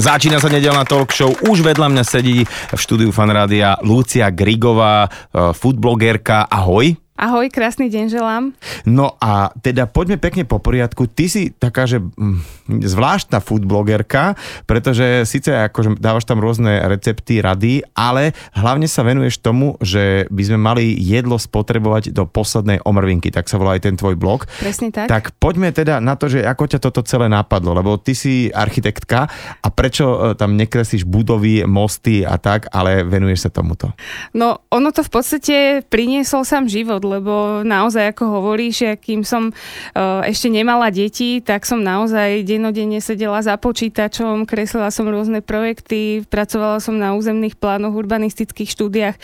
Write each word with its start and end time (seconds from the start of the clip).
Začína 0.00 0.40
sa 0.40 0.48
nedelná 0.48 0.88
talk 0.88 1.12
show. 1.12 1.28
Už 1.44 1.60
vedľa 1.60 1.92
mňa 1.92 2.04
sedí 2.08 2.40
v 2.48 2.80
štúdiu 2.80 3.12
Fanrádia 3.12 3.76
Lucia 3.84 4.32
Grigová, 4.32 5.04
e, 5.04 5.52
foodblogerka. 5.52 6.48
Ahoj. 6.48 6.96
Ahoj, 7.20 7.52
krásny 7.52 7.92
deň 7.92 8.16
želám. 8.16 8.56
No 8.88 9.20
a 9.20 9.52
teda 9.60 9.84
poďme 9.84 10.16
pekne 10.16 10.48
po 10.48 10.56
poriadku. 10.56 11.04
Ty 11.04 11.28
si 11.28 11.52
taká, 11.52 11.84
že 11.84 12.00
mm, 12.00 12.64
zvláštna 12.80 13.44
food 13.44 13.68
blogerka, 13.68 14.40
pretože 14.64 15.28
síce 15.28 15.52
akože 15.52 16.00
dávaš 16.00 16.24
tam 16.24 16.40
rôzne 16.40 16.80
recepty, 16.88 17.44
rady, 17.44 17.84
ale 17.92 18.32
hlavne 18.56 18.88
sa 18.88 19.04
venuješ 19.04 19.44
tomu, 19.44 19.76
že 19.84 20.24
by 20.32 20.42
sme 20.48 20.58
mali 20.64 20.96
jedlo 20.96 21.36
spotrebovať 21.36 22.16
do 22.16 22.24
poslednej 22.24 22.80
omrvinky, 22.88 23.28
tak 23.28 23.52
sa 23.52 23.60
volá 23.60 23.76
aj 23.76 23.84
ten 23.84 24.00
tvoj 24.00 24.16
blog. 24.16 24.48
Presne 24.56 24.88
tak. 24.88 25.12
Tak 25.12 25.36
poďme 25.36 25.76
teda 25.76 26.00
na 26.00 26.16
to, 26.16 26.32
že 26.32 26.40
ako 26.40 26.72
ťa 26.72 26.80
toto 26.80 27.04
celé 27.04 27.28
napadlo, 27.28 27.76
lebo 27.76 28.00
ty 28.00 28.16
si 28.16 28.48
architektka 28.48 29.28
a 29.60 29.68
prečo 29.68 30.32
e, 30.32 30.40
tam 30.40 30.56
nekreslíš 30.56 31.04
budovy, 31.04 31.68
mosty 31.68 32.24
a 32.24 32.40
tak, 32.40 32.72
ale 32.72 33.04
venuješ 33.04 33.44
sa 33.44 33.50
tomuto? 33.52 33.92
No, 34.32 34.64
ono 34.72 34.88
to 34.88 35.04
v 35.04 35.12
podstate 35.12 35.56
priniesol 35.84 36.48
sám 36.48 36.64
život, 36.64 37.09
lebo 37.10 37.66
naozaj, 37.66 38.14
ako 38.14 38.38
hovoríš, 38.38 39.02
kým 39.02 39.26
som 39.26 39.50
uh, 39.50 40.22
ešte 40.22 40.46
nemala 40.46 40.94
deti, 40.94 41.42
tak 41.42 41.66
som 41.66 41.82
naozaj 41.82 42.46
denodenne 42.46 43.02
sedela 43.02 43.42
za 43.42 43.58
počítačom, 43.58 44.46
kreslila 44.46 44.94
som 44.94 45.10
rôzne 45.10 45.42
projekty, 45.42 46.22
pracovala 46.30 46.78
som 46.78 46.94
na 46.94 47.18
územných 47.18 47.58
plánoch, 47.58 47.98
urbanistických 47.98 48.70
štúdiách. 48.70 49.16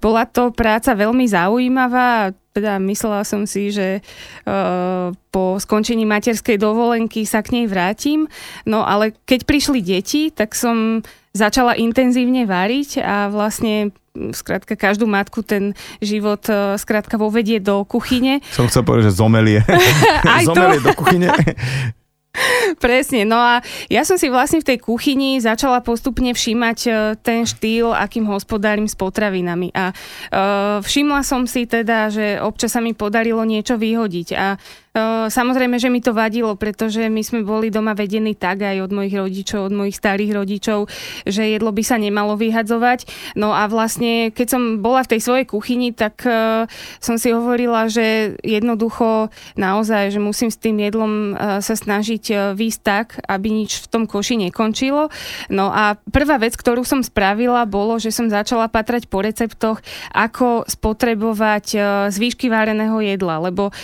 Bola 0.00 0.24
to 0.24 0.48
práca 0.56 0.96
veľmi 0.96 1.28
zaujímavá, 1.28 2.32
teda 2.54 2.78
myslela 2.78 3.26
som 3.26 3.44
si, 3.50 3.74
že 3.74 3.98
uh, 4.46 5.10
po 5.34 5.58
skončení 5.58 6.06
materskej 6.06 6.54
dovolenky 6.54 7.26
sa 7.26 7.42
k 7.42 7.60
nej 7.60 7.66
vrátim. 7.66 8.30
No 8.62 8.86
ale 8.86 9.12
keď 9.26 9.42
prišli 9.42 9.82
deti, 9.82 10.30
tak 10.30 10.54
som 10.54 11.02
začala 11.34 11.74
intenzívne 11.74 12.46
variť 12.46 13.02
a 13.02 13.28
vlastne 13.28 13.90
skrátka 14.14 14.78
každú 14.78 15.10
matku 15.10 15.42
ten 15.42 15.74
život 15.98 16.46
uh, 16.46 16.78
skrátka 16.78 17.18
vovedie 17.18 17.58
do 17.58 17.82
kuchyne. 17.82 18.38
Som 18.54 18.70
chcel 18.70 18.86
povedať, 18.86 19.10
že 19.10 19.18
zomelie. 19.18 19.60
Aj 20.22 20.46
zomelie 20.46 20.78
to. 20.78 20.86
do 20.86 20.92
kuchyne. 20.94 21.34
Presne, 22.82 23.22
no 23.22 23.38
a 23.38 23.62
ja 23.86 24.02
som 24.02 24.18
si 24.18 24.26
vlastne 24.26 24.58
v 24.58 24.74
tej 24.74 24.78
kuchyni 24.82 25.38
začala 25.38 25.78
postupne 25.78 26.34
všímať 26.34 26.78
e, 26.82 26.90
ten 27.22 27.46
štýl, 27.46 27.94
akým 27.94 28.26
hospodárim 28.26 28.90
s 28.90 28.98
potravinami. 28.98 29.70
A 29.70 29.94
uh, 29.94 30.82
všimla 30.82 31.22
som 31.22 31.46
si 31.46 31.62
teda, 31.70 32.10
že 32.10 32.42
občas 32.42 32.74
sa 32.74 32.82
mi 32.82 32.90
podarilo 32.90 33.46
niečo 33.46 33.78
vyhodiť. 33.78 34.28
A 34.34 34.58
Samozrejme, 35.26 35.82
že 35.82 35.90
mi 35.90 35.98
to 35.98 36.14
vadilo, 36.14 36.54
pretože 36.54 37.10
my 37.10 37.18
sme 37.26 37.42
boli 37.42 37.66
doma 37.66 37.98
vedení 37.98 38.38
tak 38.38 38.62
aj 38.62 38.78
od 38.78 38.94
mojich 38.94 39.18
rodičov, 39.18 39.66
od 39.66 39.74
mojich 39.74 39.98
starých 39.98 40.38
rodičov, 40.38 40.86
že 41.26 41.50
jedlo 41.50 41.74
by 41.74 41.82
sa 41.82 41.98
nemalo 41.98 42.38
vyhadzovať. 42.38 43.10
No 43.34 43.50
a 43.50 43.66
vlastne, 43.66 44.30
keď 44.30 44.54
som 44.54 44.62
bola 44.78 45.02
v 45.02 45.18
tej 45.18 45.20
svojej 45.26 45.46
kuchyni, 45.50 45.90
tak 45.90 46.22
som 47.02 47.18
si 47.18 47.34
hovorila, 47.34 47.90
že 47.90 48.38
jednoducho 48.46 49.34
naozaj, 49.58 50.14
že 50.14 50.22
musím 50.22 50.54
s 50.54 50.62
tým 50.62 50.78
jedlom 50.78 51.34
sa 51.58 51.74
snažiť 51.74 52.54
výjsť 52.54 52.80
tak, 52.86 53.18
aby 53.26 53.50
nič 53.50 53.82
v 53.82 53.90
tom 53.90 54.06
koši 54.06 54.46
nekončilo. 54.46 55.10
No 55.50 55.74
a 55.74 55.98
prvá 56.14 56.38
vec, 56.38 56.54
ktorú 56.54 56.86
som 56.86 57.02
spravila, 57.02 57.66
bolo, 57.66 57.98
že 57.98 58.14
som 58.14 58.30
začala 58.30 58.70
patrať 58.70 59.10
po 59.10 59.26
receptoch, 59.26 59.82
ako 60.14 60.70
spotrebovať 60.70 61.66
zvýšky 62.14 62.46
váreného 62.46 63.02
jedla, 63.02 63.42
lebo 63.42 63.74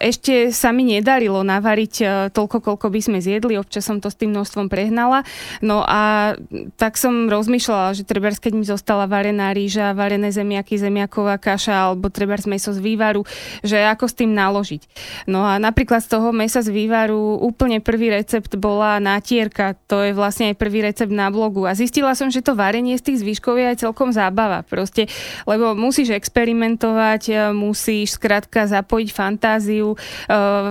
ešte 0.00 0.21
ešte 0.22 0.54
sa 0.54 0.70
mi 0.70 0.86
nedarilo 0.86 1.42
navariť 1.42 1.94
e, 1.98 2.04
toľko, 2.30 2.62
koľko 2.62 2.94
by 2.94 3.00
sme 3.02 3.18
zjedli, 3.18 3.58
občas 3.58 3.82
som 3.82 3.98
to 3.98 4.06
s 4.06 4.14
tým 4.14 4.30
množstvom 4.30 4.70
prehnala. 4.70 5.26
No 5.58 5.82
a 5.82 6.38
tak 6.78 6.94
som 6.94 7.26
rozmýšľala, 7.26 7.98
že 7.98 8.06
treba, 8.06 8.30
keď 8.30 8.54
mi 8.54 8.62
zostala 8.62 9.10
varená 9.10 9.50
rýža, 9.50 9.98
varené 9.98 10.30
zemiaky, 10.30 10.78
zemiaková 10.78 11.42
kaša 11.42 11.90
alebo 11.90 12.06
treba 12.06 12.38
meso 12.46 12.70
z 12.70 12.78
vývaru, 12.78 13.26
že 13.66 13.82
ako 13.82 14.06
s 14.06 14.14
tým 14.14 14.30
naložiť. 14.30 14.82
No 15.26 15.42
a 15.42 15.58
napríklad 15.58 16.06
z 16.06 16.14
toho 16.14 16.30
mesa 16.30 16.62
z 16.62 16.70
vývaru 16.70 17.42
úplne 17.42 17.82
prvý 17.82 18.14
recept 18.14 18.54
bola 18.54 19.02
nátierka, 19.02 19.74
to 19.90 20.06
je 20.06 20.14
vlastne 20.14 20.54
aj 20.54 20.56
prvý 20.62 20.86
recept 20.86 21.10
na 21.10 21.34
blogu 21.34 21.66
a 21.66 21.74
zistila 21.74 22.14
som, 22.14 22.30
že 22.30 22.46
to 22.46 22.54
varenie 22.54 22.94
z 22.94 23.10
tých 23.10 23.26
zvyškov 23.26 23.58
je 23.58 23.66
aj 23.74 23.82
celkom 23.82 24.14
zábava 24.14 24.62
proste, 24.62 25.10
lebo 25.50 25.74
musíš 25.74 26.14
experimentovať, 26.14 27.22
e, 27.26 27.34
musíš 27.50 28.22
skrátka 28.22 28.70
zapojiť 28.70 29.08
fantáziu, 29.10 29.98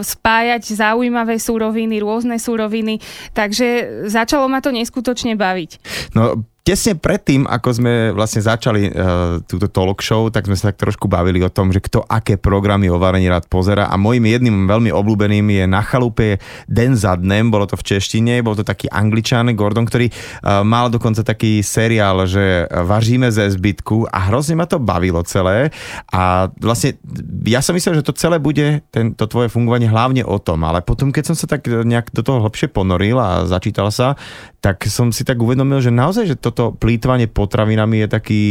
spájať 0.02 0.64
zaujímavé 0.76 1.38
súroviny, 1.38 2.02
rôzne 2.02 2.38
súroviny, 2.38 3.00
takže 3.36 4.08
začalo 4.10 4.48
ma 4.48 4.60
to 4.64 4.74
neskutočne 4.74 5.38
baviť. 5.38 5.72
No, 6.18 6.44
tesne 6.62 6.94
predtým, 6.94 7.50
ako 7.50 7.70
sme 7.74 7.94
vlastne 8.14 8.42
začali 8.46 8.94
uh, 8.94 9.42
túto 9.50 9.66
talk 9.66 10.06
show, 10.06 10.30
tak 10.30 10.46
sme 10.46 10.54
sa 10.54 10.70
tak 10.70 10.78
trošku 10.78 11.10
bavili 11.10 11.42
o 11.42 11.50
tom, 11.50 11.74
že 11.74 11.82
kto 11.82 12.06
aké 12.06 12.38
programy 12.38 12.86
o 12.90 13.02
varení 13.02 13.26
rád 13.26 13.50
pozera. 13.50 13.90
A 13.90 13.98
môjim 13.98 14.30
jedným 14.30 14.70
veľmi 14.70 14.94
obľúbeným 14.94 15.46
je 15.50 15.64
na 15.66 15.82
chalupe 15.82 16.38
Den 16.70 16.94
za 16.94 17.18
dnem, 17.18 17.50
bolo 17.50 17.66
to 17.66 17.74
v 17.74 17.98
češtine, 17.98 18.46
bol 18.46 18.54
to 18.54 18.62
taký 18.62 18.86
angličan 18.94 19.50
Gordon, 19.58 19.90
ktorý 19.90 20.14
uh, 20.14 20.62
mal 20.62 20.94
dokonca 20.94 21.26
taký 21.26 21.66
seriál, 21.66 22.30
že 22.30 22.70
važíme 22.70 23.34
ze 23.34 23.50
zbytku. 23.50 24.14
A 24.14 24.30
hrozne 24.30 24.54
ma 24.54 24.70
to 24.70 24.78
bavilo 24.78 25.26
celé. 25.26 25.74
A 26.14 26.46
vlastne 26.62 27.02
ja 27.50 27.66
som 27.66 27.74
myslel, 27.74 28.02
že 28.02 28.06
to 28.06 28.14
celé 28.14 28.38
bude, 28.38 28.86
ten, 28.94 29.18
to 29.18 29.26
tvoje 29.26 29.50
fungovanie 29.50 29.90
hlavne 29.90 30.22
o 30.22 30.38
tom, 30.38 30.62
ale 30.62 30.86
potom 30.86 31.10
keď 31.10 31.34
som 31.34 31.36
sa 31.36 31.50
tak 31.50 31.66
nejak 31.66 32.14
do 32.14 32.22
toho 32.22 32.46
hlbšie 32.46 32.70
ponoril 32.70 33.18
a 33.18 33.50
začítal 33.50 33.90
sa, 33.90 34.14
tak 34.62 34.86
som 34.86 35.10
si 35.10 35.26
tak 35.26 35.42
uvedomil, 35.42 35.82
že 35.82 35.90
naozaj, 35.90 36.26
že 36.30 36.38
toto 36.52 36.76
plýtvanie 36.76 37.32
potravinami 37.32 38.04
je 38.04 38.08
taký 38.12 38.42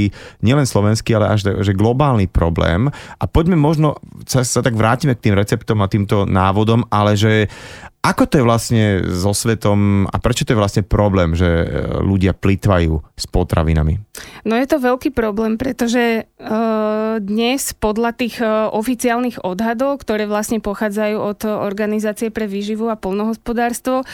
nielen 0.41 0.65
slovenský, 0.65 1.21
ale 1.21 1.37
až 1.37 1.61
že 1.61 1.77
globálny 1.77 2.27
problém. 2.27 2.89
A 3.21 3.25
poďme 3.29 3.61
možno, 3.61 4.01
sa, 4.25 4.41
sa 4.41 4.65
tak 4.65 4.75
vrátime 4.75 5.13
k 5.13 5.31
tým 5.31 5.37
receptom 5.37 5.85
a 5.85 5.93
týmto 5.93 6.25
návodom, 6.25 6.89
ale 6.89 7.15
že 7.15 7.53
ako 8.01 8.25
to 8.25 8.41
je 8.41 8.49
vlastne 8.49 8.85
so 9.13 9.37
svetom 9.37 10.09
a 10.09 10.17
prečo 10.17 10.49
to 10.49 10.57
je 10.57 10.61
vlastne 10.61 10.81
problém, 10.81 11.37
že 11.37 11.45
e, 11.45 11.67
ľudia 12.01 12.33
plýtvajú 12.33 12.97
s 13.13 13.25
potravinami? 13.29 14.01
No 14.49 14.57
je 14.57 14.65
to 14.65 14.81
veľký 14.81 15.13
problém, 15.13 15.61
pretože 15.61 16.25
uh, 16.25 17.21
dnes 17.21 17.77
podľa 17.77 18.17
tých 18.17 18.41
uh, 18.41 18.73
oficiálnych 18.73 19.45
odhadov, 19.45 20.01
ktoré 20.01 20.25
vlastne 20.25 20.65
pochádzajú 20.65 21.17
od 21.21 21.41
Organizácie 21.45 22.33
pre 22.33 22.49
výživu 22.49 22.89
a 22.89 22.97
polnohospodárstvo, 22.97 24.01
uh, 24.01 24.07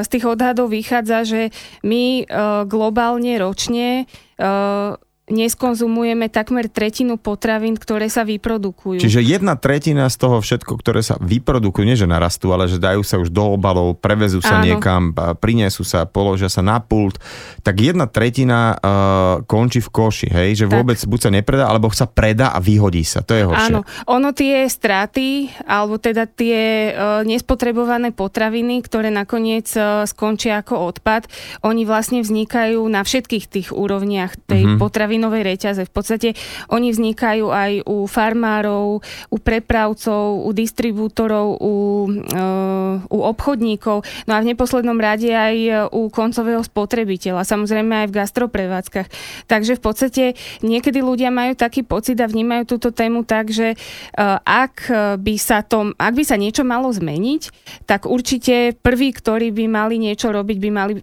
z 0.00 0.08
tých 0.08 0.24
odhadov 0.24 0.72
vychádza, 0.72 1.28
že 1.28 1.40
my 1.84 2.24
uh, 2.24 2.64
globálne 2.64 3.36
ročne 3.36 4.08
uh, 4.40 4.96
neskonzumujeme 5.26 6.30
takmer 6.30 6.70
tretinu 6.70 7.18
potravín, 7.18 7.74
ktoré 7.74 8.06
sa 8.06 8.22
vyprodukujú. 8.22 9.02
Čiže 9.02 9.26
jedna 9.26 9.58
tretina 9.58 10.06
z 10.06 10.22
toho 10.22 10.38
všetko, 10.38 10.78
ktoré 10.78 11.02
sa 11.02 11.18
vyprodukujú, 11.18 11.82
nie 11.82 11.98
že 11.98 12.06
narastú, 12.06 12.54
ale 12.54 12.70
že 12.70 12.78
dajú 12.78 13.02
sa 13.02 13.18
už 13.18 13.34
do 13.34 13.58
obalov, 13.58 13.98
prevezú 13.98 14.38
sa 14.38 14.62
Áno. 14.62 14.70
niekam, 14.70 15.10
prinesú 15.42 15.82
sa, 15.82 16.06
položia 16.06 16.46
sa 16.46 16.62
na 16.62 16.78
pult, 16.78 17.18
tak 17.66 17.82
jedna 17.82 18.06
tretina 18.06 18.78
uh, 18.78 19.42
končí 19.50 19.82
v 19.82 19.90
koši, 19.90 20.28
hej? 20.30 20.62
Že 20.62 20.66
tak. 20.70 20.74
vôbec 20.78 20.98
buď 21.02 21.18
sa 21.18 21.30
nepredá, 21.34 21.64
alebo 21.66 21.90
sa 21.90 22.06
predá 22.06 22.54
a 22.54 22.62
vyhodí 22.62 23.02
sa. 23.02 23.26
To 23.26 23.34
je 23.34 23.50
horšie. 23.50 23.74
Áno, 23.74 23.82
ono 24.06 24.30
tie 24.30 24.62
straty, 24.70 25.50
alebo 25.66 25.98
teda 25.98 26.30
tie 26.30 26.94
uh, 26.94 27.26
nespotrebované 27.26 28.14
potraviny, 28.14 28.78
ktoré 28.78 29.10
nakoniec 29.10 29.66
uh, 29.74 30.06
skončia 30.06 30.62
ako 30.62 30.86
odpad, 30.94 31.26
oni 31.66 31.82
vlastne 31.82 32.22
vznikajú 32.22 32.78
na 32.86 33.02
všetkých 33.02 33.44
tých 33.50 33.68
úrovniach 33.74 34.38
tej 34.46 34.62
uh-huh. 34.62 34.78
potraviny 34.78 35.15
potravinovej 35.16 35.42
reťaze. 35.56 35.82
V 35.88 35.92
podstate 35.92 36.28
oni 36.68 36.92
vznikajú 36.92 37.48
aj 37.48 37.72
u 37.88 38.04
farmárov, 38.04 39.00
u 39.32 39.36
prepravcov, 39.40 40.44
u 40.44 40.50
distribútorov, 40.52 41.56
u, 41.56 41.74
uh, 42.06 43.00
u 43.08 43.18
obchodníkov, 43.24 44.04
no 44.28 44.32
a 44.36 44.42
v 44.44 44.52
neposlednom 44.52 45.00
rade 45.00 45.32
aj 45.32 45.88
u 45.96 46.12
koncového 46.12 46.60
spotrebiteľa, 46.60 47.48
samozrejme 47.48 48.04
aj 48.04 48.06
v 48.12 48.16
gastroprevádzkach. 48.16 49.08
Takže 49.48 49.80
v 49.80 49.82
podstate 49.82 50.24
niekedy 50.60 51.00
ľudia 51.00 51.32
majú 51.32 51.56
taký 51.56 51.80
pocit 51.80 52.20
a 52.20 52.28
vnímajú 52.28 52.76
túto 52.76 52.92
tému 52.92 53.24
tak, 53.24 53.48
že 53.48 53.72
uh, 53.74 54.38
ak 54.44 54.92
by 55.16 55.34
sa 55.40 55.64
to, 55.64 55.96
ak 55.96 56.12
by 56.12 56.24
sa 56.26 56.36
niečo 56.36 56.62
malo 56.62 56.92
zmeniť, 56.92 57.42
tak 57.88 58.04
určite 58.04 58.76
prvý, 58.84 59.16
ktorí 59.16 59.48
by 59.54 59.64
mali 59.64 59.96
niečo 59.96 60.28
robiť, 60.28 60.56
by 60.60 60.70
mali, 60.70 60.94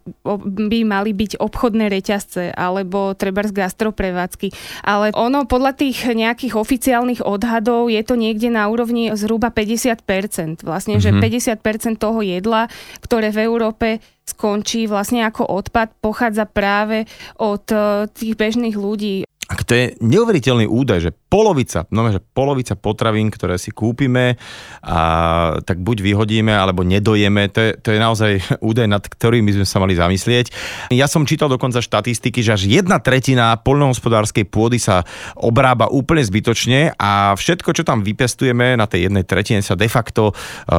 by 0.70 0.80
mali 0.86 1.12
byť 1.16 1.42
obchodné 1.42 1.90
reťazce 1.90 2.54
alebo 2.54 3.16
treba 3.18 3.42
z 3.44 3.56
gastroprevádzky 3.56 4.03
prevádzky. 4.04 4.52
Ale 4.84 5.16
ono 5.16 5.48
podľa 5.48 5.80
tých 5.80 6.12
nejakých 6.12 6.60
oficiálnych 6.60 7.24
odhadov 7.24 7.88
je 7.88 8.04
to 8.04 8.20
niekde 8.20 8.52
na 8.52 8.68
úrovni 8.68 9.16
zhruba 9.16 9.48
50%. 9.56 10.68
Vlastne, 10.68 11.00
mm-hmm. 11.00 11.24
že 11.40 11.56
50% 11.56 11.96
mhm. 11.96 12.02
toho 12.04 12.20
jedla, 12.20 12.68
ktoré 13.00 13.32
v 13.32 13.40
Európe 13.48 13.88
skončí 14.24 14.88
vlastne 14.88 15.28
ako 15.28 15.44
odpad, 15.52 16.00
pochádza 16.00 16.48
práve 16.48 17.04
od 17.36 17.68
e, 17.68 18.08
tých 18.08 18.40
bežných 18.40 18.76
ľudí. 18.80 19.28
A 19.52 19.60
to 19.60 19.76
je 19.76 19.86
neuveriteľný 20.00 20.72
údaj, 20.72 21.00
že 21.04 21.12
polovica, 21.12 21.84
no 21.92 22.08
že 22.08 22.24
polovica 22.24 22.80
potravín, 22.80 23.28
ktoré 23.28 23.60
si 23.60 23.76
kúpime, 23.76 24.40
a, 24.80 25.60
tak 25.60 25.84
buď 25.84 26.00
vyhodíme, 26.00 26.50
alebo 26.50 26.88
nedojeme. 26.88 27.52
To 27.52 27.60
je, 27.60 27.72
to 27.76 27.90
je 27.92 28.00
naozaj 28.00 28.32
údaj, 28.70 28.88
nad 28.88 29.04
ktorým 29.04 29.44
by 29.44 29.52
sme 29.60 29.68
sa 29.68 29.78
mali 29.84 30.00
zamyslieť. 30.00 30.46
Ja 30.96 31.12
som 31.12 31.28
čítal 31.28 31.52
dokonca 31.52 31.84
štatistiky, 31.84 32.40
že 32.40 32.56
až 32.56 32.64
jedna 32.72 33.04
tretina 33.04 33.60
poľnohospodárskej 33.60 34.48
pôdy 34.48 34.80
sa 34.80 35.04
obrába 35.36 35.92
úplne 35.92 36.24
zbytočne 36.24 36.96
a 36.96 37.36
všetko, 37.36 37.76
čo 37.76 37.84
tam 37.84 38.00
vypestujeme 38.00 38.80
na 38.80 38.88
tej 38.88 39.12
jednej 39.12 39.28
tretine 39.28 39.60
sa 39.60 39.76
de 39.76 39.92
facto 39.92 40.32
e, 40.32 40.34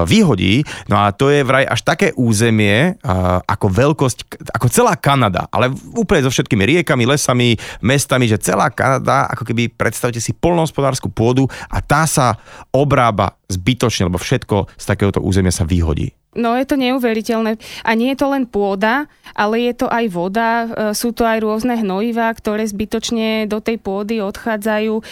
vyhodí. 0.08 0.64
No 0.88 1.05
a 1.05 1.12
to 1.12 1.28
je 1.28 1.44
vraj 1.44 1.69
až 1.69 1.84
také 1.84 2.17
územie 2.17 2.96
e, 2.96 3.12
ako 3.44 3.67
veľkosť, 3.69 4.19
ako 4.56 4.67
celá 4.72 4.96
Kanada, 4.96 5.52
ale 5.52 5.69
úplne 5.93 6.25
so 6.25 6.32
všetkými 6.32 6.64
riekami, 6.64 7.05
lesami, 7.05 7.60
mestami, 7.84 8.25
že 8.25 8.40
celá 8.40 8.54
Kanada, 8.73 9.27
ako 9.31 9.43
keby 9.47 9.75
predstavte 9.75 10.23
si 10.23 10.33
polnohospodárskú 10.33 11.11
pôdu 11.11 11.51
a 11.69 11.83
tá 11.83 12.06
sa 12.06 12.39
obrába 12.71 13.37
zbytočne, 13.51 14.09
lebo 14.09 14.19
všetko 14.19 14.71
z 14.79 14.85
takéhoto 14.85 15.21
územia 15.21 15.53
sa 15.53 15.67
vyhodí. 15.67 16.15
No 16.34 16.54
je 16.58 16.66
to 16.66 16.76
neuveriteľné. 16.78 17.56
A 17.86 17.90
nie 17.94 18.14
je 18.14 18.19
to 18.19 18.26
len 18.31 18.44
pôda, 18.46 19.06
ale 19.34 19.70
je 19.70 19.75
to 19.75 19.86
aj 19.90 20.04
voda. 20.10 20.50
E, 20.50 20.66
sú 20.94 21.10
to 21.10 21.26
aj 21.26 21.42
rôzne 21.42 21.78
hnojivá, 21.78 22.31
ktoré 22.34 22.66
zbytočne 22.66 23.50
do 23.50 23.58
tej 23.58 23.78
pôdy 23.82 24.22
odchádzajú. 24.22 24.94
E, 24.98 25.02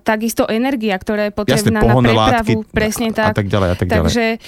takisto 0.00 0.48
energia, 0.48 0.96
ktorá 0.96 1.28
je 1.28 1.34
potrebná 1.34 1.80
Jasne, 1.80 1.88
na 1.88 1.94
prepravu. 1.96 2.16
Látky, 2.16 2.54
presne 2.72 3.08
tak. 3.12 3.32
A 3.32 3.36
tak 3.36 3.48
ďalej, 3.48 3.68
a 3.68 3.76
tak 3.76 3.86
ďalej. 3.88 3.98
Takže 4.00 4.26
e, 4.32 4.38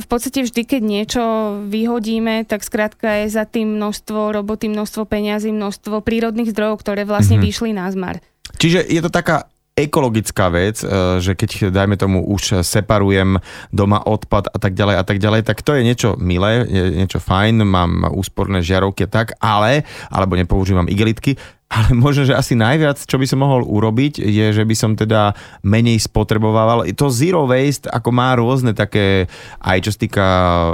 v 0.00 0.06
podstate 0.06 0.38
vždy, 0.44 0.62
keď 0.64 0.82
niečo 0.84 1.22
vyhodíme, 1.68 2.48
tak 2.48 2.64
skrátka 2.64 3.24
je 3.24 3.32
za 3.32 3.44
tým 3.44 3.76
množstvo 3.76 4.32
roboty, 4.32 4.72
množstvo 4.72 5.04
peňazí, 5.04 5.52
množstvo 5.52 6.00
prírodných 6.00 6.52
zdrojov, 6.52 6.80
ktoré 6.80 7.04
vlastne 7.04 7.40
mm-hmm. 7.40 7.48
vyšli 7.52 7.70
na 7.76 7.86
zmar. 7.92 8.20
Čiže 8.56 8.80
je 8.88 9.00
to 9.04 9.12
taká 9.12 9.48
ekologická 9.78 10.50
vec, 10.50 10.82
e, 10.82 10.86
že 11.22 11.38
keď, 11.38 11.70
dajme 11.70 11.94
tomu, 11.94 12.26
už 12.26 12.66
separujem 12.66 13.38
doma 13.70 14.02
odpad 14.02 14.50
a 14.50 14.58
tak 14.58 14.74
ďalej 14.74 14.96
a 14.98 15.04
tak 15.06 15.18
ďalej, 15.22 15.46
tak 15.46 15.62
to 15.62 15.78
je 15.78 15.86
niečo 15.86 16.18
milé, 16.18 16.66
je 16.66 16.98
niečo 16.98 17.22
fajn, 17.22 17.62
mám 17.62 18.10
úsporné 18.10 18.58
žiarovky 18.58 19.06
tak, 19.06 19.38
ale, 19.38 19.86
alebo 20.10 20.34
nepoužívam 20.34 20.90
igelitky, 20.90 21.38
ale 21.68 21.92
možno, 21.92 22.24
že 22.24 22.32
asi 22.32 22.56
najviac, 22.56 22.96
čo 23.04 23.20
by 23.20 23.28
som 23.28 23.44
mohol 23.44 23.60
urobiť, 23.60 24.24
je, 24.24 24.46
že 24.56 24.64
by 24.64 24.72
som 24.72 24.96
teda 24.96 25.36
menej 25.60 26.00
spotrebovával. 26.00 26.88
To 26.96 27.12
zero 27.12 27.44
waste, 27.44 27.84
ako 27.92 28.08
má 28.08 28.32
rôzne 28.32 28.72
také, 28.72 29.28
aj 29.60 29.78
čo 29.84 29.90
sa 29.92 29.98
týka 30.00 30.26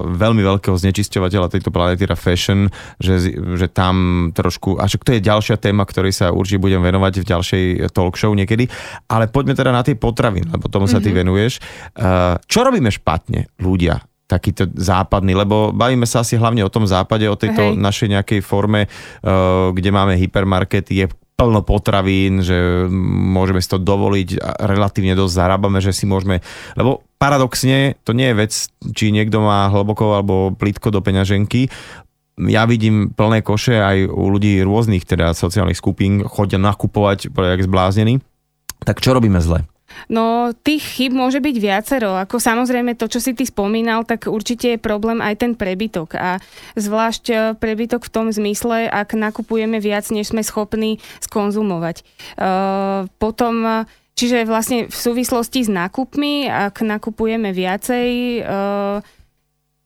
veľmi 0.06 0.38
veľkého 0.46 0.78
znečisťovateľa 0.78 1.50
tejto 1.50 1.74
planety, 1.74 2.06
teda 2.06 2.14
fashion, 2.14 2.70
že, 3.02 3.26
že 3.58 3.66
tam 3.66 4.30
trošku, 4.30 4.78
a 4.78 4.86
však 4.86 5.02
to 5.02 5.18
je 5.18 5.26
ďalšia 5.26 5.58
téma, 5.58 5.82
ktorej 5.82 6.14
sa 6.14 6.30
určite 6.30 6.62
budem 6.62 6.78
venovať 6.78 7.26
v 7.26 7.26
ďalšej 7.26 7.64
talk 7.90 8.14
show 8.14 8.30
niekedy, 8.30 8.70
ale 9.10 9.26
poďme 9.26 9.58
teda 9.58 9.74
na 9.74 9.82
tie 9.82 9.98
potraviny, 9.98 10.46
lebo 10.46 10.70
tomu 10.70 10.86
sa 10.86 11.02
ty 11.02 11.10
mm-hmm. 11.10 11.20
venuješ. 11.26 11.52
Uh, 11.98 12.38
čo 12.46 12.62
robíme 12.62 12.94
špatne 12.94 13.50
ľudia? 13.58 13.98
Takýto 14.24 14.70
západný, 14.72 15.36
lebo 15.36 15.70
bavíme 15.70 16.08
sa 16.08 16.24
asi 16.24 16.40
hlavne 16.40 16.64
o 16.64 16.72
tom 16.72 16.88
západe, 16.88 17.28
o 17.28 17.36
tejto 17.36 17.76
Hej. 17.76 17.80
našej 17.80 18.08
nejakej 18.18 18.40
forme, 18.40 18.88
uh, 18.88 19.70
kde 19.76 19.90
máme 19.92 20.16
hypermarkety, 20.16 21.04
je 21.04 21.06
plno 21.34 21.66
potravín, 21.66 22.40
že 22.40 22.86
môžeme 22.94 23.58
si 23.58 23.68
to 23.68 23.82
dovoliť 23.82 24.28
a 24.38 24.50
relatívne 24.70 25.18
dosť 25.18 25.34
zarábame, 25.34 25.82
že 25.82 25.90
si 25.90 26.06
môžeme, 26.06 26.40
lebo 26.78 27.02
paradoxne 27.18 27.98
to 28.06 28.14
nie 28.14 28.30
je 28.30 28.38
vec, 28.38 28.52
či 28.94 29.10
niekto 29.10 29.42
má 29.42 29.66
hlboko 29.68 30.14
alebo 30.14 30.54
plítko 30.54 30.94
do 30.94 31.02
peňaženky, 31.02 31.68
ja 32.38 32.66
vidím 32.66 33.14
plné 33.14 33.46
koše 33.46 33.78
aj 33.78 34.10
u 34.10 34.26
ľudí 34.26 34.58
rôznych 34.66 35.06
teda 35.06 35.34
sociálnych 35.38 35.78
skupín, 35.78 36.26
chodia 36.26 36.58
nakupovať 36.58 37.30
jak 37.30 37.62
zbláznení. 37.62 38.18
Tak 38.82 38.98
čo 38.98 39.14
robíme 39.14 39.38
zle? 39.38 39.62
No, 40.10 40.52
tých 40.52 40.84
chyb 40.84 41.16
môže 41.16 41.40
byť 41.40 41.56
viacero. 41.58 42.16
Ako 42.20 42.38
samozrejme 42.38 42.94
to, 42.94 43.08
čo 43.08 43.22
si 43.22 43.32
ty 43.32 43.48
spomínal, 43.48 44.04
tak 44.04 44.28
určite 44.28 44.76
je 44.76 44.78
problém 44.78 45.18
aj 45.24 45.34
ten 45.40 45.52
prebytok. 45.56 46.18
A 46.18 46.42
zvlášť 46.76 47.24
e, 47.30 47.34
prebytok 47.56 48.06
v 48.06 48.12
tom 48.12 48.26
zmysle, 48.30 48.86
ak 48.90 49.16
nakupujeme 49.16 49.80
viac, 49.80 50.08
než 50.12 50.34
sme 50.34 50.42
schopní 50.44 51.00
skonzumovať. 51.24 52.06
Uh, 52.36 53.08
potom 53.18 53.64
e, 53.64 53.72
Čiže 54.14 54.46
vlastne 54.46 54.86
v 54.86 54.94
súvislosti 54.94 55.66
s 55.66 55.70
nákupmi, 55.70 56.46
ak 56.46 56.86
nakupujeme 56.86 57.50
viacej, 57.50 58.10
uh, 58.46 59.02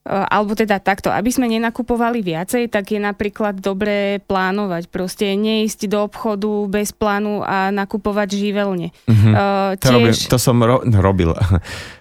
alebo 0.09 0.57
teda 0.57 0.81
takto, 0.81 1.13
aby 1.13 1.29
sme 1.29 1.53
nenakupovali 1.53 2.25
viacej, 2.25 2.73
tak 2.73 2.97
je 2.97 3.01
napríklad 3.01 3.61
dobré 3.61 4.25
plánovať. 4.25 4.89
Proste 4.89 5.37
neísť 5.37 5.93
do 5.93 6.09
obchodu 6.09 6.49
bez 6.73 6.97
plánu 6.97 7.45
a 7.45 7.69
nakupovať 7.69 8.41
živelne. 8.41 8.97
Mm-hmm. 9.05 9.33
Uh, 9.37 9.77
tiež... 9.77 9.85
to, 9.85 9.89
robím, 9.93 10.15
to 10.17 10.39
som 10.41 10.57
ro- 10.65 10.85
robil. 11.07 11.37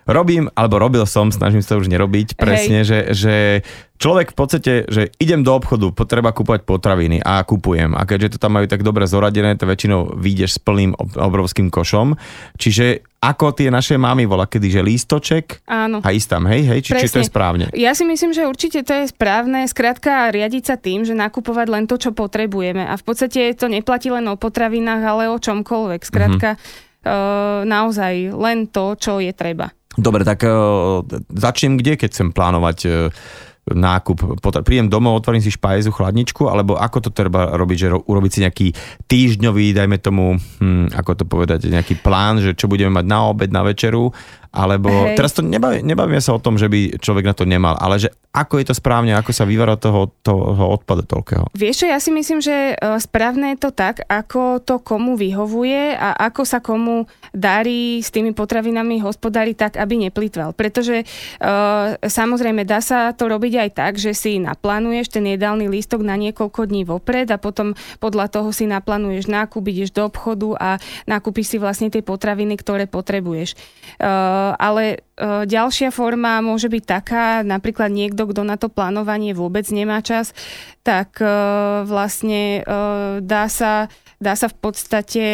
Robím, 0.08 0.48
alebo 0.56 0.80
robil 0.80 1.04
som, 1.04 1.28
snažím 1.30 1.60
sa 1.60 1.76
už 1.76 1.92
nerobiť 1.92 2.40
presne, 2.40 2.88
že, 2.88 3.12
že 3.12 3.62
človek 4.00 4.32
v 4.32 4.38
podstate, 4.40 4.74
že 4.88 5.12
idem 5.20 5.44
do 5.44 5.52
obchodu, 5.52 5.92
potreba 5.92 6.32
kúpať 6.32 6.64
potraviny 6.64 7.20
a 7.20 7.44
kupujem. 7.44 7.92
A 7.92 8.08
keďže 8.08 8.38
to 8.38 8.48
tam 8.48 8.56
majú 8.56 8.72
tak 8.72 8.88
dobre 8.88 9.04
zoradené, 9.04 9.60
to 9.60 9.68
väčšinou 9.68 10.16
vyjdeš 10.16 10.58
s 10.58 10.60
plným 10.64 10.96
obrovským 10.98 11.68
košom. 11.68 12.16
Čiže 12.56 13.04
ako 13.18 13.58
tie 13.58 13.74
naše 13.74 13.98
mámy 13.98 14.30
volá, 14.30 14.46
kedy, 14.46 14.80
že 14.80 14.82
lístoček 14.86 15.66
Áno. 15.68 16.00
a 16.06 16.08
ísť 16.14 16.28
tam, 16.38 16.44
hej, 16.48 16.70
hej, 16.70 16.80
či, 16.86 16.92
či 16.96 17.10
to 17.10 17.20
je 17.20 17.28
správne? 17.28 17.66
Ja 17.74 17.98
si 17.98 18.06
myslím, 18.06 18.32
že 18.32 18.46
určite 18.46 18.86
to 18.86 18.94
je 18.94 19.10
správne, 19.10 19.66
skrátka 19.66 20.30
riadiť 20.30 20.64
sa 20.64 20.76
tým, 20.78 21.02
že 21.02 21.18
nakupovať 21.18 21.68
len 21.68 21.84
to, 21.90 21.98
čo 21.98 22.14
potrebujeme 22.14 22.86
a 22.86 22.94
v 22.94 23.04
podstate 23.04 23.58
to 23.58 23.68
neplatí 23.68 24.14
len 24.14 24.30
o 24.30 24.38
potravinách, 24.38 25.02
ale 25.02 25.24
o 25.34 25.38
čomkoľvek, 25.42 26.02
skrátka 26.06 26.56
mm-hmm. 26.56 27.10
uh, 27.10 27.62
naozaj 27.66 28.38
len 28.38 28.70
to, 28.70 28.94
čo 28.96 29.18
je 29.18 29.34
treba. 29.34 29.74
Dobre, 29.98 30.22
tak 30.22 30.46
uh, 30.46 31.02
začnem 31.34 31.82
kde, 31.82 31.98
keď 31.98 32.10
chcem 32.14 32.30
plánovať 32.30 32.78
uh, 32.86 33.10
nákup, 33.74 34.40
prídem 34.64 34.88
domov, 34.88 35.20
otvorím 35.20 35.44
si 35.44 35.52
špajzu, 35.52 35.92
chladničku, 35.92 36.48
alebo 36.48 36.80
ako 36.80 37.10
to 37.10 37.12
treba 37.12 37.52
robiť, 37.60 37.78
že 37.78 37.88
urobiť 37.92 38.32
si 38.32 38.40
nejaký 38.48 38.68
týždňový, 39.12 39.76
dajme 39.76 39.98
tomu, 40.00 40.40
hm, 40.40 40.96
ako 40.96 41.12
to 41.20 41.24
povedať, 41.28 41.68
nejaký 41.68 42.00
plán, 42.00 42.40
že 42.40 42.56
čo 42.56 42.72
budeme 42.72 42.96
mať 42.96 43.06
na 43.10 43.20
obed, 43.28 43.52
na 43.52 43.68
večeru 43.68 44.16
alebo, 44.54 44.90
Hej. 44.90 45.18
teraz 45.20 45.32
to 45.36 45.42
nebaví, 45.46 45.84
nebavíme 45.84 46.22
sa 46.22 46.36
o 46.36 46.44
tom, 46.44 46.56
že 46.56 46.72
by 46.72 47.00
človek 47.00 47.26
na 47.26 47.36
to 47.36 47.44
nemal, 47.44 47.76
ale 47.78 48.02
že 48.02 48.10
ako 48.38 48.62
je 48.62 48.66
to 48.70 48.76
správne, 48.78 49.18
ako 49.18 49.34
sa 49.34 49.50
vyvára 49.50 49.82
toho, 49.82 50.14
toho 50.22 50.70
odpadu 50.70 51.02
toľkého. 51.10 51.50
Vieš 51.58 51.84
čo, 51.84 51.86
ja 51.90 51.98
si 51.98 52.14
myslím, 52.14 52.38
že 52.38 52.78
e, 52.78 53.02
správne 53.02 53.58
je 53.58 53.66
to 53.66 53.74
tak, 53.74 54.06
ako 54.06 54.62
to 54.62 54.78
komu 54.78 55.18
vyhovuje 55.18 55.98
a 55.98 56.14
ako 56.30 56.42
sa 56.46 56.62
komu 56.62 57.10
darí 57.34 57.98
s 58.00 58.14
tými 58.14 58.38
potravinami 58.38 59.02
hospodári 59.02 59.58
tak, 59.58 59.82
aby 59.82 60.10
neplýtval. 60.10 60.54
Pretože 60.54 61.04
uh, 61.04 61.98
samozrejme 62.02 62.64
dá 62.64 62.82
sa 62.82 63.12
to 63.14 63.30
robiť 63.30 63.54
aj 63.58 63.70
tak, 63.74 63.94
že 63.98 64.14
si 64.14 64.38
naplánuješ 64.42 65.18
ten 65.18 65.26
jedálny 65.26 65.70
lístok 65.70 66.06
na 66.06 66.18
niekoľko 66.18 66.70
dní 66.70 66.86
vopred 66.86 67.30
a 67.30 67.38
potom 67.42 67.74
podľa 68.02 68.30
toho 68.32 68.50
si 68.54 68.66
naplánuješ 68.70 69.30
nákup, 69.30 69.64
ideš 69.70 69.94
do 69.94 70.06
obchodu 70.08 70.50
a 70.58 70.70
nakúpiš 71.06 71.56
si 71.56 71.58
vlastne 71.58 71.90
tie 71.90 72.02
potraviny, 72.02 72.58
ktoré 72.58 72.86
potrebuješ. 72.90 73.58
Uh, 73.98 74.37
ale 74.58 74.84
e, 74.94 74.98
ďalšia 75.46 75.90
forma 75.90 76.40
môže 76.44 76.70
byť 76.70 76.84
taká, 76.84 77.26
napríklad 77.42 77.90
niekto, 77.90 78.30
kto 78.30 78.42
na 78.46 78.56
to 78.56 78.70
plánovanie 78.70 79.34
vôbec 79.34 79.66
nemá 79.74 80.04
čas, 80.06 80.36
tak 80.86 81.20
e, 81.20 81.28
vlastne 81.86 82.64
dá 83.22 83.46
sa, 83.52 83.92
dá 84.22 84.34
sa 84.34 84.48
v 84.50 84.58
podstate 84.58 85.26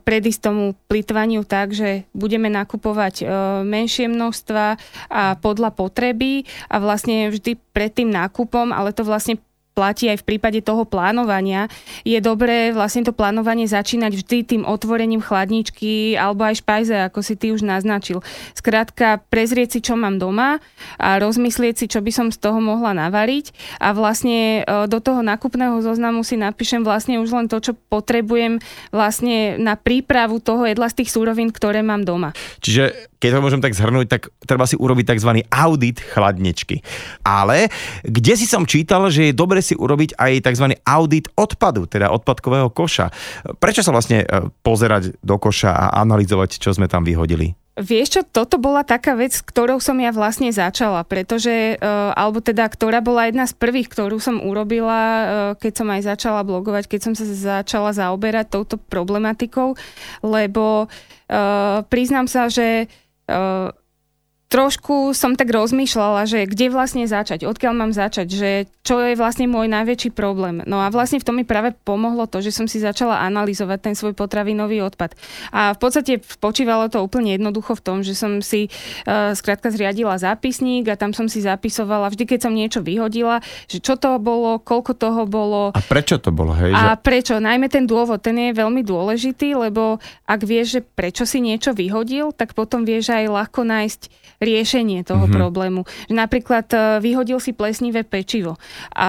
predísť 0.00 0.40
tomu 0.40 0.72
plitvaniu 0.88 1.44
tak, 1.44 1.76
že 1.76 2.08
budeme 2.16 2.48
nakupovať 2.48 3.20
menšie 3.68 4.08
množstva 4.08 4.80
a 5.12 5.36
podľa 5.36 5.76
potreby 5.76 6.48
a 6.72 6.80
vlastne 6.80 7.28
vždy 7.28 7.60
pred 7.76 7.92
tým 7.92 8.08
nákupom, 8.08 8.72
ale 8.72 8.96
to 8.96 9.04
vlastne 9.04 9.36
platí 9.76 10.08
aj 10.08 10.24
v 10.24 10.28
prípade 10.32 10.64
toho 10.64 10.88
plánovania, 10.88 11.68
je 12.00 12.16
dobré 12.24 12.72
vlastne 12.72 13.04
to 13.04 13.12
plánovanie 13.12 13.68
začínať 13.68 14.12
vždy 14.24 14.38
tým 14.56 14.62
otvorením 14.64 15.20
chladničky 15.20 16.16
alebo 16.16 16.48
aj 16.48 16.64
špajze, 16.64 16.96
ako 17.12 17.20
si 17.20 17.36
ty 17.36 17.52
už 17.52 17.60
naznačil. 17.60 18.24
Skrátka, 18.56 19.20
prezrieť 19.28 19.76
si, 19.76 19.84
čo 19.84 19.92
mám 20.00 20.16
doma 20.16 20.64
a 20.96 21.20
rozmyslieť 21.20 21.76
si, 21.76 21.86
čo 21.92 22.00
by 22.00 22.08
som 22.08 22.32
z 22.32 22.40
toho 22.40 22.56
mohla 22.56 22.96
navariť 22.96 23.76
a 23.76 23.92
vlastne 23.92 24.64
e, 24.64 24.88
do 24.88 24.96
toho 24.96 25.20
nákupného 25.20 25.84
zoznamu 25.84 26.24
si 26.24 26.40
napíšem 26.40 26.80
vlastne 26.80 27.20
už 27.20 27.28
len 27.36 27.46
to, 27.52 27.60
čo 27.60 27.76
potrebujem 27.76 28.64
vlastne 28.96 29.60
na 29.60 29.76
prípravu 29.76 30.40
toho 30.40 30.64
jedla 30.64 30.88
z 30.88 31.04
tých 31.04 31.12
súrovín, 31.12 31.52
ktoré 31.52 31.84
mám 31.84 32.00
doma. 32.00 32.32
Čiže 32.64 33.12
keď 33.16 33.30
to 33.36 33.44
môžem 33.44 33.62
tak 33.64 33.76
zhrnúť, 33.76 34.06
tak 34.06 34.22
treba 34.44 34.68
si 34.68 34.76
urobiť 34.76 35.16
tzv. 35.16 35.42
audit 35.48 35.98
chladničky. 36.00 36.84
Ale 37.24 37.72
kde 38.04 38.34
si 38.36 38.46
som 38.48 38.68
čítal, 38.68 39.08
že 39.08 39.30
je 39.30 39.36
dobre 39.36 39.64
si 39.64 39.72
urobiť 39.72 40.16
aj 40.16 40.32
tzv. 40.44 40.66
audit 40.84 41.26
odpadu, 41.36 41.88
teda 41.88 42.12
odpadkového 42.12 42.68
koša. 42.70 43.12
Prečo 43.56 43.80
sa 43.80 43.92
vlastne 43.92 44.24
e, 44.24 44.26
pozerať 44.60 45.16
do 45.24 45.36
koša 45.40 45.72
a 45.72 45.86
analyzovať, 46.04 46.60
čo 46.60 46.72
sme 46.76 46.88
tam 46.90 47.04
vyhodili? 47.04 47.56
Vieš 47.76 48.08
čo, 48.08 48.20
toto 48.24 48.56
bola 48.56 48.88
taká 48.88 49.12
vec, 49.12 49.36
ktorou 49.36 49.84
som 49.84 50.00
ja 50.00 50.08
vlastne 50.08 50.48
začala, 50.48 51.04
pretože, 51.04 51.76
uh, 51.76 52.08
alebo 52.16 52.40
teda, 52.40 52.64
ktorá 52.72 53.04
bola 53.04 53.28
jedna 53.28 53.44
z 53.44 53.52
prvých, 53.52 53.92
ktorú 53.92 54.16
som 54.16 54.40
urobila, 54.40 54.96
uh, 54.96 55.22
keď 55.60 55.84
som 55.84 55.88
aj 55.92 56.08
začala 56.08 56.40
blogovať, 56.40 56.88
keď 56.88 57.00
som 57.04 57.12
sa 57.12 57.28
začala 57.28 57.92
zaoberať 57.92 58.48
touto 58.48 58.80
problematikou, 58.80 59.76
lebo 60.24 60.88
priznám 61.90 62.30
sa, 62.30 62.46
že 62.46 62.86
uh, 63.28 63.72
trošku 64.46 65.10
som 65.10 65.34
tak 65.34 65.50
rozmýšľala, 65.50 66.22
že 66.30 66.46
kde 66.46 66.70
vlastne 66.70 67.04
začať, 67.10 67.42
odkiaľ 67.50 67.72
mám 67.74 67.92
začať, 67.92 68.26
že 68.30 68.50
čo 68.86 69.02
je 69.02 69.18
vlastne 69.18 69.50
môj 69.50 69.66
najväčší 69.66 70.14
problém. 70.14 70.62
No 70.62 70.78
a 70.78 70.86
vlastne 70.94 71.18
v 71.18 71.26
tom 71.26 71.36
mi 71.42 71.42
práve 71.42 71.74
pomohlo 71.82 72.30
to, 72.30 72.38
že 72.38 72.54
som 72.54 72.70
si 72.70 72.78
začala 72.78 73.26
analyzovať 73.26 73.78
ten 73.82 73.94
svoj 73.98 74.14
potravinový 74.14 74.86
odpad. 74.86 75.18
A 75.50 75.74
v 75.74 75.78
podstate 75.82 76.22
počívalo 76.38 76.86
to 76.86 77.02
úplne 77.02 77.34
jednoducho 77.34 77.74
v 77.74 77.82
tom, 77.82 77.98
že 78.06 78.14
som 78.14 78.38
si 78.38 78.70
uh, 78.70 79.34
skrátka 79.34 79.74
zriadila 79.74 80.14
zápisník 80.14 80.86
a 80.86 80.94
tam 80.94 81.10
som 81.10 81.26
si 81.26 81.42
zapisovala 81.42 82.14
vždy, 82.14 82.24
keď 82.30 82.46
som 82.46 82.54
niečo 82.54 82.86
vyhodila, 82.86 83.42
že 83.66 83.82
čo 83.82 83.98
to 83.98 84.22
bolo, 84.22 84.62
koľko 84.62 84.94
toho 84.94 85.26
bolo. 85.26 85.74
A 85.74 85.80
prečo 85.82 86.22
to 86.22 86.30
bolo, 86.30 86.54
hej? 86.54 86.70
A 86.70 86.94
že... 86.94 87.02
prečo? 87.02 87.34
Najmä 87.42 87.66
ten 87.66 87.90
dôvod, 87.90 88.22
ten 88.22 88.38
je 88.38 88.54
veľmi 88.54 88.86
dôležitý, 88.86 89.58
lebo 89.58 89.98
ak 90.30 90.40
vieš, 90.46 90.78
že 90.78 90.80
prečo 90.86 91.26
si 91.26 91.42
niečo 91.42 91.74
vyhodil, 91.74 92.30
tak 92.30 92.54
potom 92.54 92.86
vieš 92.86 93.10
aj 93.10 93.26
ľahko 93.26 93.66
nájsť 93.66 94.02
riešenie 94.40 95.02
toho 95.04 95.26
mm-hmm. 95.26 95.36
problému. 95.36 95.80
Napríklad 96.12 96.66
e, 96.72 96.78
vyhodil 97.00 97.40
si 97.40 97.56
plesnivé 97.56 98.04
pečivo 98.04 98.60
a 98.92 99.08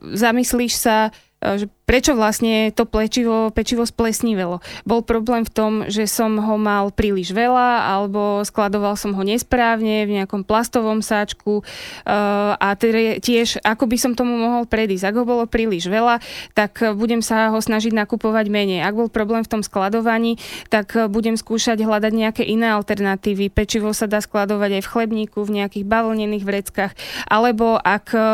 zamyslíš 0.00 0.72
sa, 0.74 0.96
e, 1.38 1.64
že 1.64 1.66
prečo 1.84 2.16
vlastne 2.16 2.72
to 2.72 2.88
plečivo, 2.88 3.52
pečivo 3.52 3.84
splesnívelo. 3.84 4.64
Bol 4.88 5.04
problém 5.04 5.44
v 5.44 5.52
tom, 5.52 5.72
že 5.86 6.08
som 6.08 6.32
ho 6.40 6.56
mal 6.56 6.88
príliš 6.88 7.36
veľa 7.36 7.92
alebo 7.92 8.40
skladoval 8.40 8.96
som 8.96 9.12
ho 9.12 9.22
nesprávne 9.22 10.08
v 10.08 10.20
nejakom 10.20 10.48
plastovom 10.48 11.04
sáčku 11.04 11.60
uh, 11.60 12.56
a 12.56 12.68
tiež 13.20 13.60
ako 13.60 13.84
by 13.84 13.96
som 14.00 14.12
tomu 14.16 14.40
mohol 14.40 14.64
predísť. 14.64 15.12
Ak 15.12 15.16
ho 15.20 15.28
bolo 15.28 15.44
príliš 15.44 15.86
veľa, 15.92 16.24
tak 16.56 16.80
budem 16.96 17.20
sa 17.20 17.52
ho 17.52 17.60
snažiť 17.60 17.92
nakupovať 17.92 18.48
menej. 18.48 18.80
Ak 18.80 18.96
bol 18.96 19.12
problém 19.12 19.44
v 19.44 19.52
tom 19.52 19.62
skladovaní, 19.62 20.40
tak 20.72 20.96
budem 21.12 21.36
skúšať 21.36 21.84
hľadať 21.84 22.12
nejaké 22.16 22.42
iné 22.48 22.72
alternatívy. 22.72 23.52
Pečivo 23.52 23.92
sa 23.92 24.08
dá 24.08 24.24
skladovať 24.24 24.80
aj 24.80 24.82
v 24.82 24.90
chlebníku, 24.90 25.38
v 25.44 25.62
nejakých 25.62 25.84
bavlnených 25.84 26.44
vreckách, 26.48 26.92
alebo 27.28 27.76
ak 27.76 28.16
uh, 28.16 28.24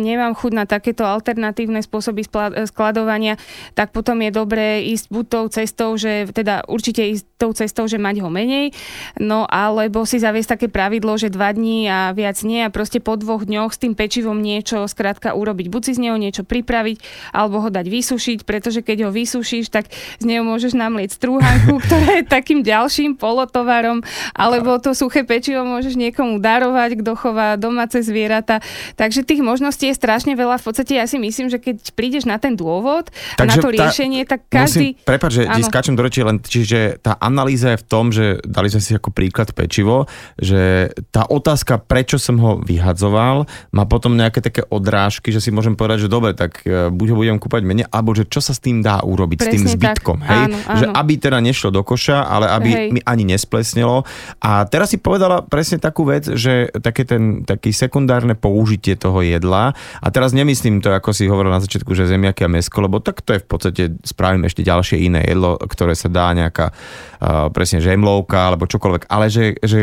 nemám 0.00 0.32
chuť 0.32 0.52
na 0.56 0.64
takéto 0.64 1.04
alternatívne 1.04 1.84
spôsoby 1.84 2.24
skladovania, 2.64 2.93
skladovania, 2.94 3.34
tak 3.74 3.90
potom 3.90 4.22
je 4.22 4.30
dobré 4.30 4.86
ísť 4.94 5.10
buď 5.10 5.24
tou 5.26 5.44
cestou, 5.50 5.90
že 5.98 6.30
teda 6.30 6.62
určite 6.70 7.02
ísť 7.02 7.26
tou 7.34 7.50
cestou, 7.50 7.90
že 7.90 7.98
mať 7.98 8.22
ho 8.22 8.30
menej, 8.30 8.70
no 9.18 9.42
alebo 9.50 10.06
si 10.06 10.22
zaviesť 10.22 10.54
také 10.54 10.66
pravidlo, 10.70 11.18
že 11.18 11.34
dva 11.34 11.50
dní 11.50 11.90
a 11.90 12.14
viac 12.14 12.38
nie 12.46 12.62
a 12.62 12.70
proste 12.70 13.02
po 13.02 13.18
dvoch 13.18 13.42
dňoch 13.42 13.74
s 13.74 13.82
tým 13.82 13.98
pečivom 13.98 14.38
niečo 14.38 14.86
skrátka 14.86 15.34
urobiť. 15.34 15.66
Buď 15.66 15.82
si 15.90 15.92
z 15.98 16.02
neho 16.06 16.14
niečo 16.14 16.46
pripraviť, 16.46 17.02
alebo 17.34 17.58
ho 17.66 17.68
dať 17.74 17.90
vysušiť, 17.90 18.38
pretože 18.46 18.86
keď 18.86 19.08
ho 19.08 19.10
vysušíš, 19.10 19.74
tak 19.74 19.90
z 20.22 20.24
neho 20.24 20.46
môžeš 20.46 20.78
namlieť 20.78 21.18
strúhanku, 21.18 21.80
ktorá 21.84 22.22
je 22.22 22.24
takým 22.30 22.62
ďalším 22.62 23.18
polotovarom, 23.18 24.06
alebo 24.38 24.78
to 24.78 24.94
suché 24.94 25.26
pečivo 25.26 25.66
môžeš 25.66 25.98
niekomu 25.98 26.38
darovať, 26.38 27.02
kto 27.02 27.12
chová 27.18 27.58
domáce 27.58 27.98
zvieratá. 28.06 28.62
Takže 28.94 29.26
tých 29.26 29.42
možností 29.42 29.90
je 29.90 29.98
strašne 29.98 30.38
veľa. 30.38 30.62
V 30.62 30.70
podstate 30.70 30.94
ja 30.94 31.10
si 31.10 31.18
myslím, 31.18 31.50
že 31.50 31.58
keď 31.58 31.96
prídeš 31.98 32.28
na 32.28 32.38
ten 32.38 32.54
dôvod, 32.54 32.83
dôvod 32.84 33.08
Takže 33.40 33.56
na 33.56 33.64
to 33.64 33.68
riešenie, 33.72 34.20
tak 34.28 34.40
každý... 34.52 34.92
Musím, 34.92 35.08
prepáč, 35.08 35.32
že 35.40 35.42
ti 35.48 35.62
skáčem 35.64 35.94
do 35.96 36.04
reči, 36.04 36.20
len 36.20 36.36
čiže 36.44 37.00
tá 37.00 37.16
analýza 37.16 37.72
je 37.72 37.78
v 37.80 37.86
tom, 37.88 38.12
že 38.12 38.44
dali 38.44 38.68
sme 38.68 38.82
si 38.84 38.92
ako 38.92 39.08
príklad 39.08 39.56
pečivo, 39.56 40.04
že 40.36 40.92
tá 41.08 41.24
otázka, 41.24 41.80
prečo 41.80 42.20
som 42.20 42.36
ho 42.44 42.60
vyhadzoval, 42.60 43.48
má 43.72 43.84
potom 43.88 44.12
nejaké 44.12 44.44
také 44.44 44.60
odrážky, 44.68 45.32
že 45.32 45.40
si 45.40 45.48
môžem 45.48 45.72
povedať, 45.72 46.04
že 46.04 46.08
dobre, 46.12 46.36
tak 46.36 46.60
e, 46.68 46.92
buď 46.92 47.06
ho 47.14 47.16
budem 47.16 47.40
kúpať 47.40 47.64
menej, 47.64 47.88
alebo 47.88 48.12
že 48.12 48.28
čo 48.28 48.44
sa 48.44 48.52
s 48.52 48.60
tým 48.60 48.84
dá 48.84 49.00
urobiť, 49.00 49.40
Presne 49.40 49.48
s 49.48 49.56
tým 49.56 49.64
zbytkom. 49.80 50.18
Tak. 50.20 50.28
Hej? 50.28 50.44
Áno, 50.44 50.56
áno. 50.68 50.76
Že 50.76 50.86
aby 50.92 51.12
teda 51.16 51.38
nešlo 51.40 51.68
do 51.72 51.80
koša, 51.80 52.28
ale 52.28 52.52
aby 52.52 52.70
hej. 52.70 52.88
mi 52.92 53.00
ani 53.00 53.24
nesplesnilo. 53.24 54.04
A 54.44 54.68
teraz 54.68 54.92
si 54.92 55.00
povedala 55.00 55.40
presne 55.40 55.80
takú 55.80 56.04
vec, 56.04 56.28
že 56.36 56.68
také 56.84 57.08
ten, 57.08 57.46
taký 57.46 57.72
sekundárne 57.72 58.36
použitie 58.36 58.98
toho 58.98 59.24
jedla, 59.24 59.72
a 60.02 60.08
teraz 60.10 60.34
nemyslím 60.34 60.82
to, 60.82 60.90
ako 60.90 61.14
si 61.14 61.30
hovoril 61.30 61.54
na 61.54 61.62
začiatku, 61.62 61.94
že 61.94 62.10
zemiaky 62.10 62.44
a 62.44 62.50
mesko 62.50 62.73
Slovensko, 62.74 62.86
lebo 62.90 62.98
tak 62.98 63.22
to 63.22 63.38
je 63.38 63.40
v 63.42 63.46
podstate, 63.46 63.82
spravím 64.02 64.50
ešte 64.50 64.66
ďalšie 64.66 65.06
iné 65.06 65.22
jedlo, 65.22 65.56
ktoré 65.62 65.94
sa 65.94 66.10
dá 66.10 66.34
nejaká 66.34 66.74
uh, 66.74 67.48
presne 67.54 67.78
žemlovka 67.78 68.50
alebo 68.50 68.66
čokoľvek, 68.66 69.06
ale 69.06 69.30
že, 69.30 69.54
že 69.62 69.82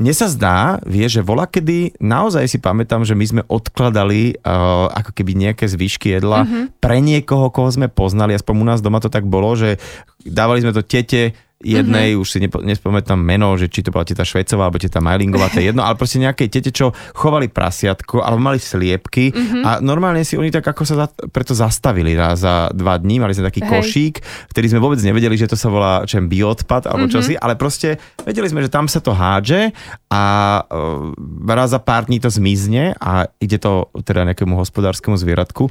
mne 0.00 0.12
sa 0.16 0.32
zdá, 0.32 0.80
vie, 0.88 1.04
že 1.04 1.20
vola 1.20 1.44
kedy 1.44 2.00
naozaj 2.00 2.48
si 2.48 2.56
pamätám, 2.56 3.04
že 3.04 3.12
my 3.12 3.24
sme 3.28 3.42
odkladali 3.44 4.40
uh, 4.40 4.88
ako 4.88 5.12
keby 5.12 5.36
nejaké 5.36 5.68
zvyšky 5.68 6.16
jedla 6.16 6.48
mm-hmm. 6.48 6.80
pre 6.80 7.04
niekoho, 7.04 7.52
koho 7.52 7.68
sme 7.68 7.92
poznali, 7.92 8.32
aspoň 8.32 8.54
u 8.56 8.64
nás 8.64 8.80
doma 8.80 9.04
to 9.04 9.12
tak 9.12 9.28
bolo, 9.28 9.52
že 9.52 9.76
dávali 10.24 10.64
sme 10.64 10.72
to 10.72 10.80
tete, 10.80 11.36
jednej, 11.60 12.16
mm-hmm. 12.16 12.22
už 12.24 12.28
si 12.28 12.38
nepo, 12.40 12.58
nespamätám 12.64 13.20
meno, 13.20 13.52
že 13.60 13.68
či 13.68 13.84
to 13.84 13.92
bola 13.92 14.08
teta 14.08 14.24
Švecová 14.24 14.68
alebo 14.68 14.80
teta 14.80 15.04
Majlingová, 15.04 15.52
to 15.52 15.60
je 15.60 15.68
jedno, 15.68 15.84
ale 15.84 15.92
proste 15.92 16.16
nejaké 16.16 16.48
tete, 16.48 16.72
čo 16.72 16.96
chovali 17.12 17.52
prasiatko 17.52 18.24
alebo 18.24 18.40
mali 18.40 18.56
sliepky 18.56 19.28
mm-hmm. 19.28 19.62
a 19.62 19.70
normálne 19.84 20.24
si 20.24 20.40
oni 20.40 20.48
tak 20.48 20.64
ako 20.72 20.82
sa 20.88 20.94
za, 21.04 21.06
preto 21.28 21.52
zastavili 21.52 22.16
raz 22.16 22.40
za 22.40 22.72
dva 22.72 22.96
dní, 22.96 23.20
mali 23.20 23.36
sme 23.36 23.52
taký 23.52 23.60
Hej. 23.60 23.70
košík, 23.76 24.14
vtedy 24.56 24.72
sme 24.72 24.80
vôbec 24.80 25.04
nevedeli, 25.04 25.36
že 25.36 25.52
to 25.52 25.56
sa 25.60 25.68
volá 25.68 26.08
čem 26.08 26.32
bioodpad 26.32 26.88
alebo 26.88 27.04
mm-hmm. 27.04 27.20
čosi, 27.20 27.36
ale 27.36 27.60
proste 27.60 28.00
vedeli 28.24 28.48
sme, 28.48 28.64
že 28.64 28.72
tam 28.72 28.88
sa 28.88 29.04
to 29.04 29.12
hádže 29.12 29.76
a 30.08 30.24
uh, 30.64 31.12
raz 31.44 31.76
za 31.76 31.80
pár 31.82 32.08
dní 32.08 32.24
to 32.24 32.32
zmizne 32.32 32.96
a 32.96 33.28
ide 33.36 33.60
to 33.60 33.92
teda 34.00 34.24
nejakému 34.32 34.56
hospodárskému 34.56 35.20
zvieratku 35.20 35.68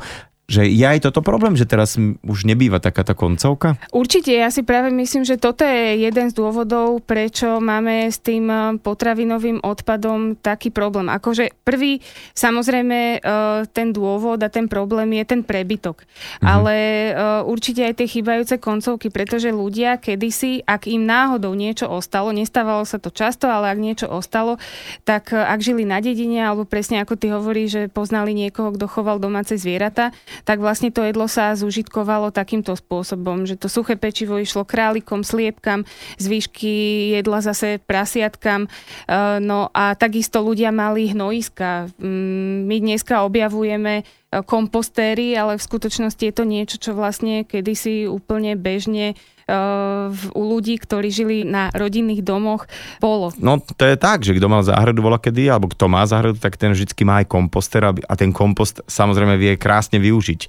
že 0.50 0.66
je 0.66 0.82
aj 0.82 1.06
toto 1.06 1.22
problém, 1.22 1.54
že 1.54 1.70
teraz 1.70 1.94
už 2.26 2.40
nebýva 2.50 2.82
takáto 2.82 3.14
koncovka? 3.14 3.78
Určite, 3.94 4.34
ja 4.34 4.50
si 4.50 4.66
práve 4.66 4.90
myslím, 4.90 5.22
že 5.22 5.38
toto 5.38 5.62
je 5.62 6.02
jeden 6.02 6.34
z 6.34 6.34
dôvodov, 6.34 7.06
prečo 7.06 7.62
máme 7.62 8.10
s 8.10 8.18
tým 8.18 8.50
eh, 8.50 8.60
potravinovým 8.82 9.62
odpadom 9.62 10.42
taký 10.42 10.74
problém. 10.74 11.06
Akože 11.14 11.54
prvý, 11.62 12.02
samozrejme, 12.34 13.22
eh, 13.22 13.60
ten 13.70 13.94
dôvod 13.94 14.42
a 14.42 14.50
ten 14.50 14.66
problém 14.66 15.22
je 15.22 15.24
ten 15.30 15.42
prebytok. 15.46 16.02
Mhm. 16.42 16.46
Ale 16.50 16.76
eh, 16.76 17.14
určite 17.46 17.86
aj 17.86 18.02
tie 18.02 18.08
chýbajúce 18.10 18.58
koncovky, 18.58 19.14
pretože 19.14 19.54
ľudia 19.54 20.02
kedysi, 20.02 20.66
ak 20.66 20.90
im 20.90 21.06
náhodou 21.06 21.54
niečo 21.54 21.86
ostalo, 21.86 22.34
nestávalo 22.34 22.90
sa 22.90 22.98
to 22.98 23.14
často, 23.14 23.46
ale 23.46 23.70
ak 23.70 23.78
niečo 23.78 24.08
ostalo, 24.10 24.58
tak 25.06 25.30
ak 25.30 25.62
žili 25.62 25.86
na 25.86 26.02
dedine, 26.02 26.42
alebo 26.42 26.66
presne 26.66 27.06
ako 27.06 27.14
ty 27.14 27.30
hovorí, 27.30 27.70
že 27.70 27.86
poznali 27.86 28.34
niekoho, 28.34 28.74
kto 28.74 28.90
choval 28.90 29.22
domáce 29.22 29.54
zvieratá, 29.54 30.10
tak 30.44 30.60
vlastne 30.64 30.94
to 30.94 31.04
jedlo 31.04 31.26
sa 31.26 31.56
zužitkovalo 31.56 32.30
takýmto 32.30 32.76
spôsobom, 32.76 33.48
že 33.48 33.56
to 33.56 33.72
suché 33.72 33.96
pečivo 33.96 34.38
išlo 34.38 34.68
králikom, 34.68 35.24
sliepkam, 35.24 35.88
zvyšky 36.20 36.76
jedla 37.20 37.40
zase 37.42 37.80
prasiatkam, 37.84 38.66
e, 38.66 38.70
no 39.40 39.72
a 39.74 39.96
takisto 39.96 40.44
ľudia 40.44 40.70
mali 40.70 41.12
hnojiska. 41.12 41.90
Mm, 41.98 42.70
my 42.70 42.76
dneska 42.80 43.24
objavujeme 43.24 43.94
e, 44.00 44.04
kompostéry, 44.44 45.34
ale 45.34 45.58
v 45.58 45.66
skutočnosti 45.66 46.24
je 46.24 46.34
to 46.36 46.44
niečo, 46.46 46.78
čo 46.78 46.92
vlastne 46.94 47.48
kedysi 47.48 48.06
úplne 48.06 48.54
bežne 48.60 49.16
u 50.34 50.42
ľudí, 50.46 50.78
ktorí 50.78 51.10
žili 51.10 51.38
na 51.44 51.74
rodinných 51.74 52.22
domoch, 52.22 52.70
bolo. 53.02 53.34
No 53.42 53.58
to 53.60 53.84
je 53.84 53.98
tak, 53.98 54.22
že 54.22 54.38
kto 54.38 54.48
mal 54.48 54.62
záhradu 54.62 55.02
bola 55.02 55.18
kedy, 55.18 55.50
alebo 55.50 55.72
kto 55.72 55.90
má 55.90 56.06
záhradu, 56.06 56.38
tak 56.38 56.56
ten 56.56 56.72
vždy 56.72 56.94
má 57.04 57.24
aj 57.24 57.28
komposter 57.28 57.82
a 57.86 58.14
ten 58.14 58.30
kompost 58.30 58.86
samozrejme 58.86 59.36
vie 59.36 59.58
krásne 59.58 59.98
využiť. 59.98 60.42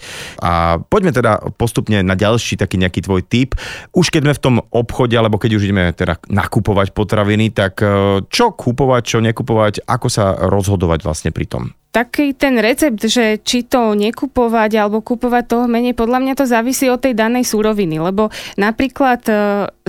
A 0.44 0.78
poďme 0.78 1.16
teda 1.16 1.40
postupne 1.56 2.04
na 2.04 2.14
ďalší 2.14 2.60
taký 2.60 2.76
nejaký 2.76 3.00
tvoj 3.04 3.24
tip. 3.24 3.56
Už 3.96 4.12
keď 4.12 4.22
sme 4.28 4.34
v 4.36 4.44
tom 4.44 4.56
obchode, 4.70 5.16
alebo 5.16 5.40
keď 5.40 5.56
už 5.56 5.66
ideme 5.66 5.90
teda 5.96 6.20
nakupovať 6.28 6.92
potraviny, 6.92 7.50
tak 7.54 7.80
e, 7.80 8.20
čo 8.28 8.52
kupovať, 8.52 9.02
čo 9.02 9.18
nekupovať, 9.24 9.88
ako 9.88 10.08
sa 10.12 10.36
rozhodovať 10.36 11.00
vlastne 11.02 11.30
pri 11.32 11.46
tom? 11.48 11.64
Taký 11.90 12.38
ten 12.38 12.54
recept, 12.62 13.02
že 13.02 13.42
či 13.42 13.66
to 13.66 13.98
nekupovať 13.98 14.78
alebo 14.78 15.02
kupovať 15.02 15.44
toho 15.50 15.66
menej, 15.66 15.98
podľa 15.98 16.22
mňa 16.22 16.34
to 16.38 16.46
závisí 16.46 16.86
od 16.86 17.02
tej 17.02 17.18
danej 17.18 17.42
súroviny, 17.50 17.98
lebo 17.98 18.30
napríklad 18.54 19.20
e, 19.26 19.32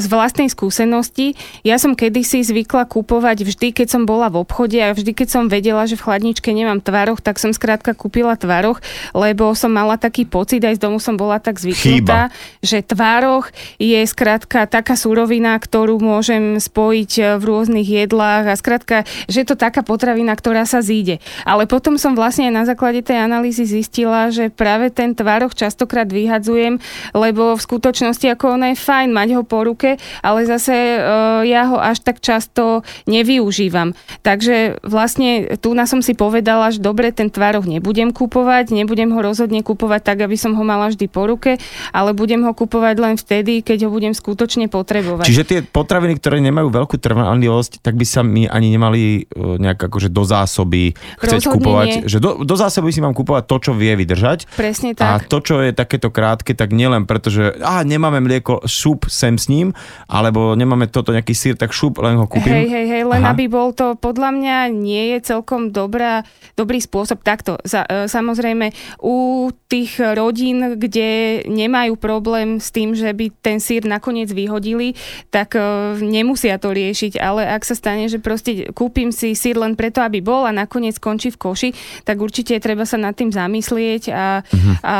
z 0.02 0.06
vlastnej 0.10 0.50
skúsenosti, 0.50 1.38
ja 1.62 1.78
som 1.78 1.94
kedysi 1.94 2.42
zvykla 2.42 2.90
kupovať 2.90 3.46
vždy, 3.46 3.68
keď 3.70 3.88
som 3.94 4.04
bola 4.10 4.34
v 4.34 4.42
obchode 4.42 4.82
a 4.82 4.98
vždy, 4.98 5.14
keď 5.14 5.28
som 5.30 5.44
vedela, 5.46 5.86
že 5.86 5.94
v 5.94 6.10
chladničke 6.10 6.50
nemám 6.50 6.82
tvaroch, 6.82 7.22
tak 7.22 7.38
som 7.38 7.54
skrátka 7.54 7.94
kúpila 7.94 8.34
tvaroch, 8.34 8.82
lebo 9.14 9.54
som 9.54 9.70
mala 9.70 10.02
taký 10.02 10.26
pocit, 10.26 10.66
aj 10.66 10.82
z 10.82 10.84
domu 10.84 10.98
som 10.98 11.22
bola 11.22 11.38
tak 11.38 11.62
zvyknutá, 11.62 12.34
Chýba. 12.34 12.66
že 12.66 12.82
tvaroch 12.82 13.54
je 13.78 14.02
skrátka 14.10 14.66
taká 14.66 14.98
súrovina, 14.98 15.54
ktorú 15.54 16.02
môžem 16.02 16.58
spojiť 16.58 17.12
e, 17.22 17.22
v 17.38 17.44
rôznych 17.46 17.86
jedlách 17.86 18.50
a 18.50 18.58
skrátka, 18.58 19.06
že 19.30 19.46
je 19.46 19.48
to 19.48 19.54
taká 19.54 19.86
potravina, 19.86 20.34
ktorá 20.34 20.66
sa 20.66 20.82
zíde. 20.82 21.22
Ale 21.46 21.70
potom 21.70 21.91
potom 21.92 22.08
som 22.08 22.16
vlastne 22.16 22.48
na 22.56 22.64
základe 22.64 23.04
tej 23.04 23.20
analýzy 23.20 23.68
zistila, 23.68 24.32
že 24.32 24.48
práve 24.48 24.88
ten 24.96 25.12
tvároch 25.12 25.52
častokrát 25.52 26.08
vyhadzujem, 26.08 26.80
lebo 27.12 27.60
v 27.60 27.60
skutočnosti 27.60 28.32
ako 28.32 28.56
ono 28.56 28.72
je 28.72 28.80
fajn 28.80 29.12
mať 29.12 29.36
ho 29.36 29.44
po 29.44 29.68
ruke, 29.68 30.00
ale 30.24 30.48
zase 30.48 30.72
uh, 30.72 31.44
ja 31.44 31.68
ho 31.68 31.76
až 31.76 32.00
tak 32.00 32.24
často 32.24 32.88
nevyužívam. 33.12 33.92
Takže 34.24 34.80
vlastne 34.88 35.60
tu 35.60 35.76
na 35.76 35.84
som 35.84 36.00
si 36.00 36.16
povedala, 36.16 36.72
že 36.72 36.80
dobre, 36.80 37.12
ten 37.12 37.28
tvároch 37.28 37.68
nebudem 37.68 38.16
kupovať, 38.16 38.72
nebudem 38.72 39.12
ho 39.12 39.20
rozhodne 39.20 39.60
kupovať 39.60 40.16
tak, 40.16 40.24
aby 40.24 40.40
som 40.40 40.56
ho 40.56 40.64
mala 40.64 40.88
vždy 40.96 41.12
po 41.12 41.28
ruke, 41.28 41.60
ale 41.92 42.16
budem 42.16 42.40
ho 42.48 42.56
kupovať 42.56 42.96
len 43.04 43.20
vtedy, 43.20 43.68
keď 43.68 43.84
ho 43.84 43.90
budem 43.92 44.16
skutočne 44.16 44.72
potrebovať. 44.72 45.28
Čiže 45.28 45.44
tie 45.44 45.60
potraviny, 45.60 46.16
ktoré 46.24 46.40
nemajú 46.40 46.72
veľkú 46.72 46.96
trvanlivosť, 46.96 47.84
tak 47.84 48.00
by 48.00 48.06
sa 48.08 48.24
mi 48.24 48.48
ani 48.48 48.80
nemali 48.80 49.28
e, 49.28 49.60
nejak 49.60 49.92
akože 49.92 50.08
do 50.08 50.24
zásoby 50.24 50.96
chcieť 51.20 51.52
Rozhodne 51.52 51.60
kupovať. 51.60 51.81
Nie. 51.88 52.10
Že 52.10 52.18
do, 52.22 52.30
do 52.44 52.56
zásoby 52.58 52.92
si 52.92 53.00
mám 53.00 53.16
kupovať 53.16 53.44
to, 53.48 53.56
čo 53.70 53.72
vie 53.74 53.94
vydržať. 53.96 54.50
Presne 54.58 54.94
tak. 54.94 55.08
A 55.08 55.14
to, 55.24 55.40
čo 55.42 55.64
je 55.64 55.72
takéto 55.72 56.12
krátke, 56.12 56.54
tak 56.54 56.76
nielen 56.76 57.08
preto, 57.10 57.34
že 57.34 57.56
á, 57.62 57.82
nemáme 57.88 58.22
mlieko, 58.22 58.66
šup 58.66 59.08
sem 59.10 59.36
s 59.36 59.50
ním, 59.50 59.74
alebo 60.06 60.54
nemáme 60.54 60.88
toto 60.88 61.16
nejaký 61.16 61.34
sír, 61.34 61.56
tak 61.58 61.74
šup, 61.74 62.02
len 62.02 62.18
ho 62.18 62.26
kúpim. 62.30 62.52
Hej, 62.52 62.68
hej, 62.70 62.86
hej, 62.88 63.04
len 63.08 63.22
Aha. 63.26 63.34
aby 63.34 63.46
bol 63.50 63.74
to, 63.74 63.96
podľa 63.98 64.30
mňa 64.36 64.58
nie 64.72 65.16
je 65.16 65.36
celkom 65.36 65.72
dobrá, 65.72 66.24
dobrý 66.56 66.80
spôsob. 66.84 67.24
Takto, 67.24 67.58
za, 67.64 67.86
e, 67.88 68.06
samozrejme, 68.12 68.72
u 69.02 69.50
tých 69.72 69.98
rodín, 70.00 70.76
kde 70.76 71.42
nemajú 71.48 71.96
problém 71.96 72.60
s 72.60 72.76
tým, 72.76 72.92
že 72.92 73.12
by 73.16 73.32
ten 73.40 73.64
sír 73.64 73.88
nakoniec 73.88 74.28
vyhodili, 74.32 74.94
tak 75.32 75.56
e, 75.56 75.62
nemusia 76.04 76.60
to 76.60 76.76
riešiť, 76.76 77.16
ale 77.18 77.48
ak 77.48 77.64
sa 77.64 77.76
stane, 77.76 78.12
že 78.12 78.20
proste 78.20 78.72
kúpim 78.76 79.16
si 79.16 79.32
sír 79.34 79.56
len 79.56 79.80
preto, 79.80 80.04
aby 80.04 80.20
bol 80.20 80.44
a 80.44 80.52
nakoniec 80.52 81.00
skončí 81.00 81.32
v 81.32 81.40
koši, 81.40 81.70
tak 82.04 82.18
určite 82.22 82.58
treba 82.60 82.84
sa 82.86 82.98
nad 83.00 83.16
tým 83.18 83.30
zamyslieť 83.34 84.04
a, 84.12 84.42
uh-huh. 84.42 84.76
a 84.82 84.98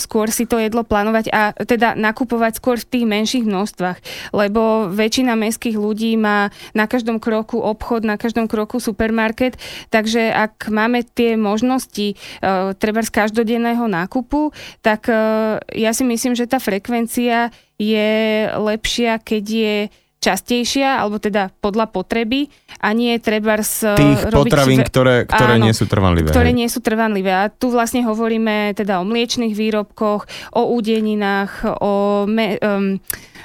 skôr 0.00 0.30
si 0.32 0.44
to 0.44 0.56
jedlo 0.60 0.82
plánovať 0.82 1.30
a 1.30 1.52
teda 1.54 1.94
nakupovať 1.98 2.58
skôr 2.58 2.76
v 2.80 2.88
tých 2.88 3.04
menších 3.06 3.44
množstvách, 3.44 3.98
lebo 4.32 4.90
väčšina 4.90 5.34
mestských 5.38 5.76
ľudí 5.76 6.16
má 6.16 6.50
na 6.72 6.84
každom 6.88 7.22
kroku 7.22 7.60
obchod, 7.60 8.06
na 8.06 8.16
každom 8.16 8.46
kroku 8.46 8.80
supermarket, 8.80 9.56
takže 9.92 10.30
ak 10.30 10.70
máme 10.72 11.04
tie 11.04 11.34
možnosti 11.38 12.14
uh, 12.42 12.72
treba 12.76 13.04
z 13.04 13.10
každodenného 13.12 13.84
nákupu, 13.86 14.50
tak 14.80 15.06
uh, 15.10 15.60
ja 15.74 15.90
si 15.92 16.04
myslím, 16.06 16.34
že 16.34 16.50
tá 16.50 16.58
frekvencia 16.58 17.50
je 17.78 18.10
lepšia, 18.58 19.22
keď 19.22 19.44
je 19.46 19.76
častejšia, 20.18 20.98
alebo 20.98 21.22
teda 21.22 21.54
podľa 21.62 21.94
potreby 21.94 22.50
a 22.82 22.90
nie 22.90 23.14
treba 23.22 23.58
z 23.62 23.94
Tých 23.94 24.34
potravín, 24.34 24.82
ktoré, 24.82 25.26
ktoré 25.30 25.54
áno, 25.58 25.70
nie 25.70 25.74
sú 25.74 25.86
trvanlivé. 25.86 26.34
Ktoré 26.34 26.50
hej. 26.50 26.58
nie 26.58 26.68
sú 26.68 26.82
trvanlivé. 26.82 27.30
A 27.30 27.50
tu 27.50 27.70
vlastne 27.70 28.02
hovoríme 28.02 28.74
teda 28.74 28.98
o 28.98 29.06
mliečných 29.06 29.54
výrobkoch, 29.54 30.26
o 30.58 30.62
údeninách, 30.74 31.78
o, 31.78 32.26
me, 32.26 32.58
um, 32.58 32.98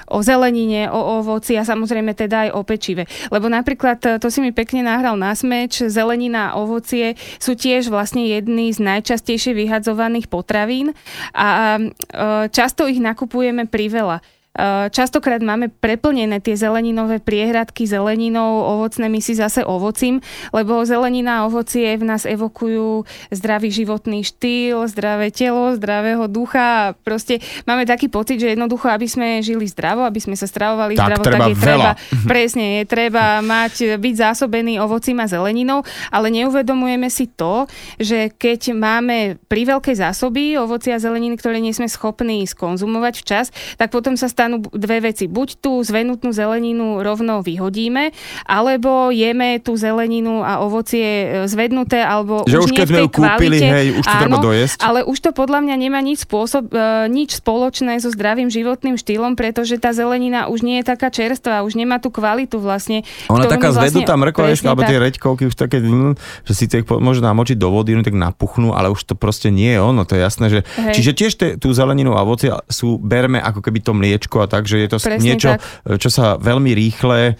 o 0.09 0.19
zelenine, 0.25 0.89
o 0.89 1.21
ovoci 1.21 1.53
a 1.57 1.63
samozrejme 1.63 2.17
teda 2.17 2.49
aj 2.49 2.49
o 2.57 2.61
pečive. 2.65 3.05
Lebo 3.29 3.47
napríklad, 3.49 3.97
e, 4.05 4.09
to 4.17 4.33
si 4.33 4.41
mi 4.41 4.49
pekne 4.49 4.85
nahral 4.85 5.13
na 5.13 5.37
smeč, 5.37 5.85
zelenina 5.85 6.51
a 6.51 6.57
ovocie 6.57 7.15
sú 7.37 7.53
tiež 7.53 7.93
vlastne 7.93 8.25
jedny 8.25 8.73
z 8.73 8.81
najčastejšie 8.81 9.53
vyhadzovaných 9.53 10.27
potravín 10.27 10.97
a 11.37 11.77
e, 11.77 11.83
často 12.49 12.89
ich 12.89 12.97
nakupujeme 12.97 13.69
priveľa. 13.69 14.25
Eh, 14.53 14.85
častokrát 14.93 15.41
máme 15.41 15.73
preplnené 15.73 16.37
tie 16.37 16.53
zeleninové 16.53 17.17
priehradky 17.17 17.89
zeleninou, 17.89 18.61
ovocné 18.77 19.09
si 19.17 19.33
zase 19.33 19.65
ovocím, 19.65 20.21
lebo 20.53 20.85
zelenina 20.85 21.41
a 21.41 21.49
ovocie 21.49 21.97
v 21.97 22.05
nás 22.05 22.21
evokujú 22.29 23.01
zdravý 23.33 23.73
životný 23.73 24.21
štýl, 24.21 24.85
zdravé 24.85 25.33
telo, 25.33 25.73
zdravého 25.73 26.29
ducha. 26.29 26.93
Proste 27.01 27.41
máme 27.65 27.89
taký 27.89 28.13
pocit, 28.13 28.37
že 28.37 28.53
jednoducho, 28.53 28.93
aby 28.93 29.09
sme 29.09 29.41
žili 29.41 29.65
zdravo, 29.65 30.05
aby 30.05 30.21
sme 30.21 30.37
sa 30.37 30.45
stravovali 30.45 31.01
tak, 31.01 31.01
zdravo, 31.01 31.23
tak 31.25 31.41
je 31.49 31.55
veľa. 31.57 31.63
treba, 31.65 31.91
presne, 32.29 32.65
je 32.77 32.83
treba 32.85 33.25
mať, 33.41 33.97
byť 33.97 34.15
zásobený 34.21 34.77
ovocím 34.77 35.17
a 35.17 35.25
zeleninou, 35.25 35.81
ale 36.13 36.29
neuvedomujeme 36.29 37.09
si 37.09 37.25
to, 37.25 37.65
že 37.97 38.29
keď 38.37 38.77
máme 38.77 39.41
pri 39.49 39.65
veľké 39.65 39.97
zásoby 39.97 40.61
ovocia 40.61 40.93
a 40.93 41.01
zeleniny, 41.01 41.41
ktoré 41.41 41.57
nie 41.57 41.73
sme 41.73 41.89
schopní 41.89 42.45
skonzumovať 42.45 43.13
včas, 43.17 43.49
tak 43.81 43.89
potom 43.89 44.13
sa 44.13 44.29
stanú 44.43 44.59
dve 44.75 44.99
veci. 44.99 45.31
Buď 45.31 45.63
tú 45.63 45.79
zvenutnú 45.79 46.35
zeleninu 46.35 46.99
rovno 46.99 47.39
vyhodíme, 47.39 48.11
alebo 48.43 49.07
jeme 49.07 49.63
tú 49.63 49.79
zeleninu 49.79 50.43
a 50.43 50.59
ovocie 50.59 51.07
e, 51.07 51.27
zvednuté, 51.47 52.03
alebo 52.03 52.43
že 52.43 52.59
už, 52.59 52.67
už 52.67 52.71
keď 52.75 52.87
sme 52.91 52.99
ju 52.99 53.09
kúpili, 53.09 53.57
kvalite, 53.63 53.67
hej, 53.71 53.87
už 53.95 54.03
to 54.03 54.11
áno, 54.11 54.19
treba 54.19 54.37
dojesť. 54.43 54.77
Ale 54.83 54.99
už 55.07 55.17
to 55.23 55.29
podľa 55.31 55.59
mňa 55.63 55.75
nemá 55.79 56.03
nič, 56.03 56.27
spôsob, 56.27 56.75
e, 56.75 57.07
nič 57.07 57.39
spoločné 57.39 58.03
so 58.03 58.11
zdravým 58.11 58.51
životným 58.51 58.99
štýlom, 58.99 59.39
pretože 59.39 59.79
tá 59.79 59.95
zelenina 59.95 60.51
už 60.51 60.59
nie 60.67 60.83
je 60.83 60.91
taká 60.91 61.07
čerstvá, 61.07 61.63
už 61.63 61.79
nemá 61.79 62.03
tú 62.03 62.11
kvalitu 62.11 62.59
vlastne. 62.59 63.07
Ona 63.31 63.47
taká 63.47 63.71
vlastne, 63.71 63.95
zvednutá 63.95 64.19
mrkva, 64.19 64.51
alebo 64.51 64.83
tie 64.83 64.99
reďkovky 64.99 65.47
už 65.47 65.55
také, 65.55 65.79
hm, 65.79 66.19
že 66.43 66.51
síce 66.51 66.83
ich 66.83 66.85
môže 66.91 67.23
namočiť 67.23 67.55
do 67.55 67.71
vody, 67.71 67.95
no 67.95 68.03
tak 68.03 68.19
napuchnú, 68.19 68.75
ale 68.75 68.91
už 68.91 69.07
to 69.07 69.15
proste 69.15 69.47
nie 69.47 69.71
je 69.71 69.79
ono, 69.79 70.03
to 70.03 70.19
je 70.19 70.21
jasné, 70.21 70.45
že... 70.51 70.59
Hej. 70.75 70.99
Čiže 70.99 71.11
tiež 71.15 71.31
te, 71.39 71.47
tú 71.55 71.71
zeleninu 71.71 72.11
a 72.17 72.25
ovocie 72.25 72.51
sú, 72.67 72.99
berme 72.99 73.37
ako 73.39 73.61
keby 73.61 73.79
to 73.85 73.93
mliečko 73.93 74.32
a 74.41 74.47
tak, 74.47 74.65
že 74.65 74.81
je 74.81 74.87
to 74.89 74.97
Presne 74.97 75.21
niečo, 75.21 75.49
tak. 75.57 75.99
čo 75.99 76.09
sa 76.09 76.39
veľmi 76.39 76.71
rýchle 76.73 77.35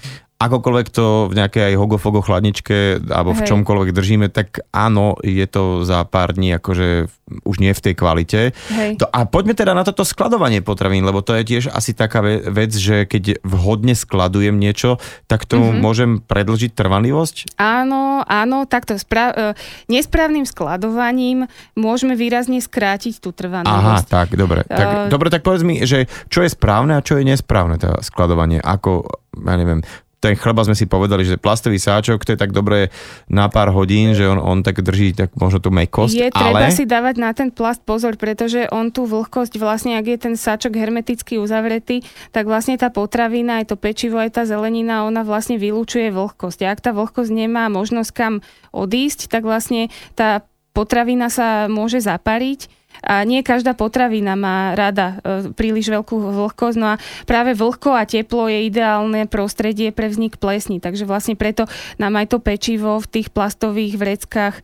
akokoľvek 0.50 0.88
to 0.92 1.32
v 1.32 1.34
nejakej 1.40 1.74
aj 1.74 1.76
hogofogo 1.80 2.20
chladničke 2.20 3.04
alebo 3.10 3.32
v 3.34 3.42
čomkoľvek 3.44 3.90
držíme, 3.96 4.28
tak 4.30 4.64
áno, 4.76 5.16
je 5.24 5.46
to 5.48 5.88
za 5.88 6.04
pár 6.08 6.36
dní 6.36 6.58
akože 6.58 7.08
už 7.42 7.56
nie 7.58 7.74
v 7.74 7.84
tej 7.84 7.94
kvalite. 7.98 8.40
Hej. 8.70 9.02
To, 9.02 9.06
a 9.10 9.26
poďme 9.26 9.58
teda 9.58 9.74
na 9.74 9.82
toto 9.82 10.06
skladovanie 10.06 10.62
potravín, 10.62 11.08
lebo 11.08 11.26
to 11.26 11.34
je 11.40 11.44
tiež 11.48 11.64
asi 11.74 11.96
taká 11.96 12.22
vec, 12.52 12.72
že 12.76 13.10
keď 13.10 13.42
vhodne 13.42 13.98
skladujem 13.98 14.60
niečo, 14.60 15.02
tak 15.26 15.50
to 15.50 15.58
mm-hmm. 15.58 15.82
môžem 15.82 16.12
predlžiť 16.22 16.72
trvanlivosť? 16.76 17.58
Áno, 17.58 18.22
áno, 18.28 18.68
takto 18.70 19.00
spra- 19.00 19.34
e, 19.34 19.58
nesprávnym 19.90 20.46
skladovaním 20.46 21.50
môžeme 21.74 22.14
výrazne 22.14 22.62
skrátiť 22.62 23.24
tú 23.24 23.34
trvanlivosť. 23.34 24.06
Aha, 24.06 24.06
tak, 24.06 24.36
dobre. 24.38 24.68
Tak, 24.68 24.88
uh, 24.88 25.08
dobre, 25.10 25.34
tak 25.34 25.42
povedz 25.42 25.64
mi, 25.66 25.82
že 25.88 26.06
čo 26.30 26.44
je 26.46 26.52
správne 26.52 27.00
a 27.00 27.06
čo 27.06 27.18
je 27.18 27.26
nesprávne 27.26 27.80
to 27.80 27.90
skladovanie? 28.06 28.60
Ako, 28.60 29.08
ja 29.34 29.56
neviem, 29.58 29.82
ten 30.24 30.40
chleba 30.40 30.64
sme 30.64 30.72
si 30.72 30.88
povedali, 30.88 31.28
že 31.28 31.36
plastový 31.36 31.76
sáčok, 31.76 32.24
to 32.24 32.32
je 32.32 32.40
tak 32.40 32.56
dobré 32.56 32.88
na 33.28 33.52
pár 33.52 33.76
hodín, 33.76 34.16
že 34.16 34.24
on, 34.24 34.40
on 34.40 34.58
tak 34.64 34.80
drží 34.80 35.12
tak 35.12 35.36
možno 35.36 35.60
tú 35.60 35.68
mekosť. 35.68 36.16
Je 36.16 36.32
ale... 36.32 36.64
treba 36.64 36.68
si 36.72 36.88
dávať 36.88 37.16
na 37.20 37.36
ten 37.36 37.52
plast 37.52 37.84
pozor, 37.84 38.16
pretože 38.16 38.72
on 38.72 38.96
tú 38.96 39.04
vlhkosť, 39.04 39.60
vlastne 39.60 40.00
ak 40.00 40.06
je 40.08 40.18
ten 40.18 40.36
sáčok 40.40 40.80
hermeticky 40.80 41.36
uzavretý, 41.36 42.08
tak 42.32 42.48
vlastne 42.48 42.80
tá 42.80 42.88
potravina, 42.88 43.60
aj 43.60 43.70
to 43.70 43.76
pečivo, 43.76 44.16
aj 44.16 44.40
tá 44.40 44.44
zelenina, 44.48 45.04
ona 45.04 45.28
vlastne 45.28 45.60
vylúčuje 45.60 46.16
vlhkosť. 46.16 46.60
A 46.64 46.72
ak 46.72 46.80
tá 46.80 46.96
vlhkosť 46.96 47.32
nemá 47.36 47.68
možnosť 47.68 48.12
kam 48.16 48.40
odísť, 48.72 49.28
tak 49.28 49.44
vlastne 49.44 49.92
tá 50.16 50.48
potravina 50.72 51.28
sa 51.28 51.68
môže 51.68 52.00
zapariť 52.00 52.83
a 53.02 53.24
nie 53.26 53.42
každá 53.42 53.74
potravina 53.74 54.38
má 54.38 54.78
rada 54.78 55.18
e, 55.24 55.50
príliš 55.56 55.90
veľkú 55.90 56.14
vlhkosť, 56.14 56.78
no 56.78 56.96
a 56.96 57.00
práve 57.26 57.58
vlhko 57.58 57.96
a 57.96 58.06
teplo 58.06 58.46
je 58.52 58.70
ideálne 58.70 59.26
prostredie 59.26 59.90
pre 59.90 60.12
vznik 60.12 60.38
plesní, 60.38 60.78
takže 60.78 61.08
vlastne 61.08 61.34
preto 61.34 61.66
nám 61.98 62.20
aj 62.20 62.36
to 62.36 62.38
pečivo 62.44 63.00
v 63.02 63.08
tých 63.10 63.28
plastových 63.34 63.96
vreckách 63.98 64.56
e, 64.60 64.62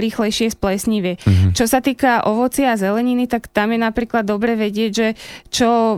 rýchlejšie 0.00 0.52
splesnivie. 0.52 1.16
Mm-hmm. 1.20 1.52
Čo 1.54 1.64
sa 1.70 1.84
týka 1.84 2.24
ovocia 2.26 2.74
a 2.74 2.80
zeleniny, 2.80 3.30
tak 3.30 3.48
tam 3.52 3.72
je 3.72 3.80
napríklad 3.80 4.24
dobre 4.26 4.56
vedieť, 4.56 4.90
že 4.90 5.08
čo 5.52 5.70
e, 5.70 5.96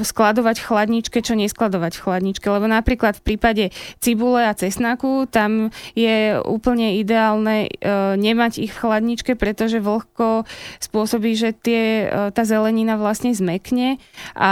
skladovať 0.00 0.56
v 0.60 0.66
chladničke, 0.68 1.18
čo 1.20 1.34
neskladovať 1.34 1.92
v 1.98 2.04
chladničke, 2.04 2.46
lebo 2.48 2.68
napríklad 2.68 3.18
v 3.20 3.34
prípade 3.34 3.64
cibule 4.00 4.44
a 4.44 4.52
cesnaku 4.56 5.26
tam 5.28 5.72
je 5.96 6.38
úplne 6.44 7.00
ideálne 7.00 7.66
e, 7.66 7.88
nemať 8.16 8.62
ich 8.62 8.72
v 8.72 8.80
chladničke, 8.84 9.32
pretože 9.36 9.80
vlhko 9.80 10.48
spôsobí, 10.78 11.36
že 11.36 11.52
tie, 11.54 12.06
e, 12.08 12.30
tá 12.32 12.42
zelenina 12.42 12.96
vlastne 12.96 13.32
zmekne 13.32 14.00
a 14.32 14.50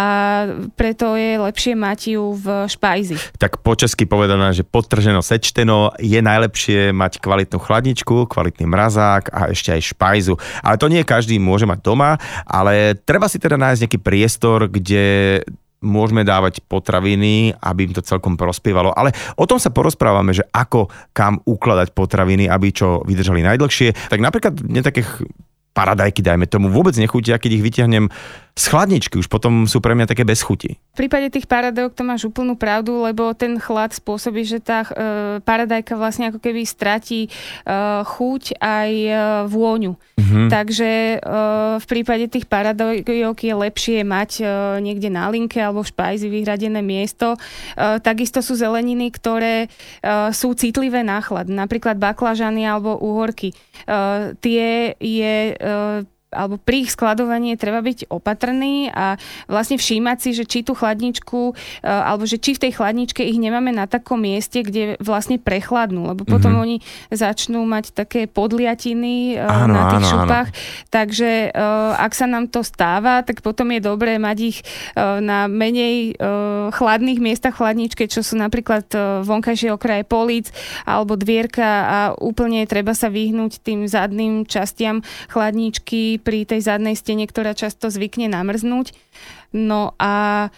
preto 0.74 1.14
je 1.14 1.40
lepšie 1.40 1.74
mať 1.76 2.00
ju 2.18 2.24
v 2.36 2.46
špajzi. 2.68 3.16
Tak 3.38 3.60
po 3.60 3.76
česky 3.76 4.04
povedané, 4.08 4.52
že 4.52 4.66
potrženo 4.66 5.20
sečteno 5.24 5.92
je 6.00 6.20
najlepšie 6.20 6.90
mať 6.92 7.20
kvalitnú 7.20 7.58
chladničku, 7.60 8.28
kvalitný 8.28 8.66
mrazák 8.68 9.30
a 9.32 9.50
ešte 9.50 9.74
aj 9.74 9.90
špajzu. 9.94 10.34
Ale 10.60 10.76
to 10.76 10.90
nie 10.90 11.02
každý 11.06 11.36
môže 11.40 11.68
mať 11.68 11.80
doma, 11.84 12.16
ale 12.44 12.96
treba 12.98 13.28
si 13.28 13.40
teda 13.40 13.56
nájsť 13.60 13.80
nejaký 13.86 13.98
priestor, 14.00 14.66
kde 14.68 15.40
môžeme 15.84 16.24
dávať 16.24 16.64
potraviny, 16.64 17.52
aby 17.60 17.80
im 17.86 17.94
to 17.94 18.00
celkom 18.00 18.40
prospievalo. 18.40 18.90
Ale 18.96 19.12
o 19.36 19.44
tom 19.44 19.60
sa 19.60 19.68
porozprávame, 19.68 20.32
že 20.32 20.48
ako 20.50 20.88
kam 21.12 21.44
ukladať 21.44 21.92
potraviny, 21.92 22.48
aby 22.48 22.72
čo 22.72 23.04
vydržali 23.04 23.44
najdlhšie. 23.44 24.08
Tak 24.08 24.18
napríklad 24.24 24.64
mne 24.64 24.80
takých 24.80 25.28
paradajky, 25.74 26.22
dajme 26.22 26.46
tomu, 26.46 26.70
vôbec 26.70 26.94
nechutia, 26.94 27.36
keď 27.36 27.50
ich 27.58 27.64
vyťahnem 27.66 28.04
z 28.54 28.64
chladničky 28.70 29.18
už 29.18 29.26
potom 29.26 29.66
sú 29.66 29.82
pre 29.82 29.98
mňa 29.98 30.06
také 30.06 30.22
bez 30.22 30.38
chuti. 30.38 30.78
V 30.94 31.02
prípade 31.02 31.26
tých 31.26 31.50
paradajok 31.50 31.90
to 31.90 32.06
máš 32.06 32.22
úplnú 32.22 32.54
pravdu, 32.54 33.02
lebo 33.02 33.34
ten 33.34 33.58
chlad 33.58 33.90
spôsobí, 33.90 34.46
že 34.46 34.62
tá 34.62 34.86
e, 34.86 34.90
paradajka 35.42 35.98
vlastne 35.98 36.30
ako 36.30 36.38
keby 36.38 36.62
stratí 36.62 37.26
e, 37.26 37.30
chuť 38.06 38.62
aj 38.62 38.90
e, 38.94 39.12
vôňu. 39.50 39.98
Mm-hmm. 39.98 40.46
Takže 40.54 40.90
e, 40.90 41.16
v 41.82 41.86
prípade 41.90 42.30
tých 42.30 42.46
paradajok 42.46 43.34
je 43.42 43.54
lepšie 43.58 43.98
mať 44.06 44.30
e, 44.38 44.44
niekde 44.86 45.10
na 45.10 45.26
linke 45.34 45.58
alebo 45.58 45.82
v 45.82 45.90
špajzi 45.90 46.30
vyhradené 46.30 46.78
miesto. 46.78 47.34
E, 47.34 47.98
takisto 47.98 48.38
sú 48.38 48.54
zeleniny, 48.54 49.10
ktoré 49.10 49.66
e, 49.66 49.68
sú 50.30 50.54
citlivé 50.54 51.02
na 51.02 51.18
chlad. 51.18 51.50
Napríklad 51.50 51.98
baklažany 51.98 52.62
alebo 52.62 53.02
uhorky. 53.02 53.50
E, 53.50 53.54
tie 54.38 54.94
je 55.02 55.58
e, 55.58 56.06
alebo 56.34 56.58
pri 56.58 56.84
ich 56.84 56.90
skladovaní 56.92 57.54
treba 57.54 57.80
byť 57.80 58.10
opatrný 58.10 58.90
a 58.90 59.14
vlastne 59.46 59.78
všímať 59.78 60.18
si, 60.18 60.30
že 60.34 60.44
či 60.44 60.66
tú 60.66 60.74
chladničku, 60.74 61.54
e, 61.80 61.86
alebo 61.86 62.26
že 62.26 62.42
či 62.42 62.58
v 62.58 62.68
tej 62.68 62.72
chladničke 62.76 63.22
ich 63.22 63.38
nemáme 63.38 63.70
na 63.70 63.86
takom 63.86 64.20
mieste, 64.20 64.66
kde 64.66 64.98
vlastne 64.98 65.38
prechladnú, 65.38 66.10
lebo 66.10 66.26
potom 66.26 66.58
mm-hmm. 66.58 66.64
oni 66.64 66.76
začnú 67.14 67.62
mať 67.62 67.94
také 67.94 68.26
podliatiny 68.26 69.38
e, 69.38 69.46
áno, 69.46 69.72
na 69.72 69.82
tých 69.94 70.04
áno, 70.04 70.10
šupách. 70.10 70.48
Áno. 70.50 70.58
Takže 70.90 71.30
e, 71.48 71.48
ak 71.94 72.12
sa 72.12 72.26
nám 72.26 72.50
to 72.50 72.66
stáva, 72.66 73.22
tak 73.22 73.40
potom 73.40 73.70
je 73.70 73.80
dobré 73.80 74.18
mať 74.18 74.38
ich 74.40 74.58
na 74.98 75.46
menej 75.46 76.16
chladných 76.72 77.20
miestach 77.20 77.60
chladničke, 77.60 78.08
čo 78.08 78.24
sú 78.24 78.34
napríklad 78.40 78.86
vonkajšie 79.22 79.70
okraje 79.74 80.02
políc 80.06 80.50
alebo 80.88 81.14
dvierka 81.14 81.68
a 81.84 81.98
úplne 82.16 82.64
treba 82.64 82.96
sa 82.96 83.12
vyhnúť 83.12 83.60
tým 83.60 83.86
zadným 83.86 84.48
častiam 84.48 85.04
chladničky 85.28 86.18
pri 86.24 86.48
tej 86.48 86.64
zadnej 86.64 86.96
stene, 86.96 87.28
ktorá 87.28 87.52
často 87.52 87.92
zvykne 87.92 88.32
namrznúť. 88.32 88.96
No 89.52 89.92
a 90.00 90.48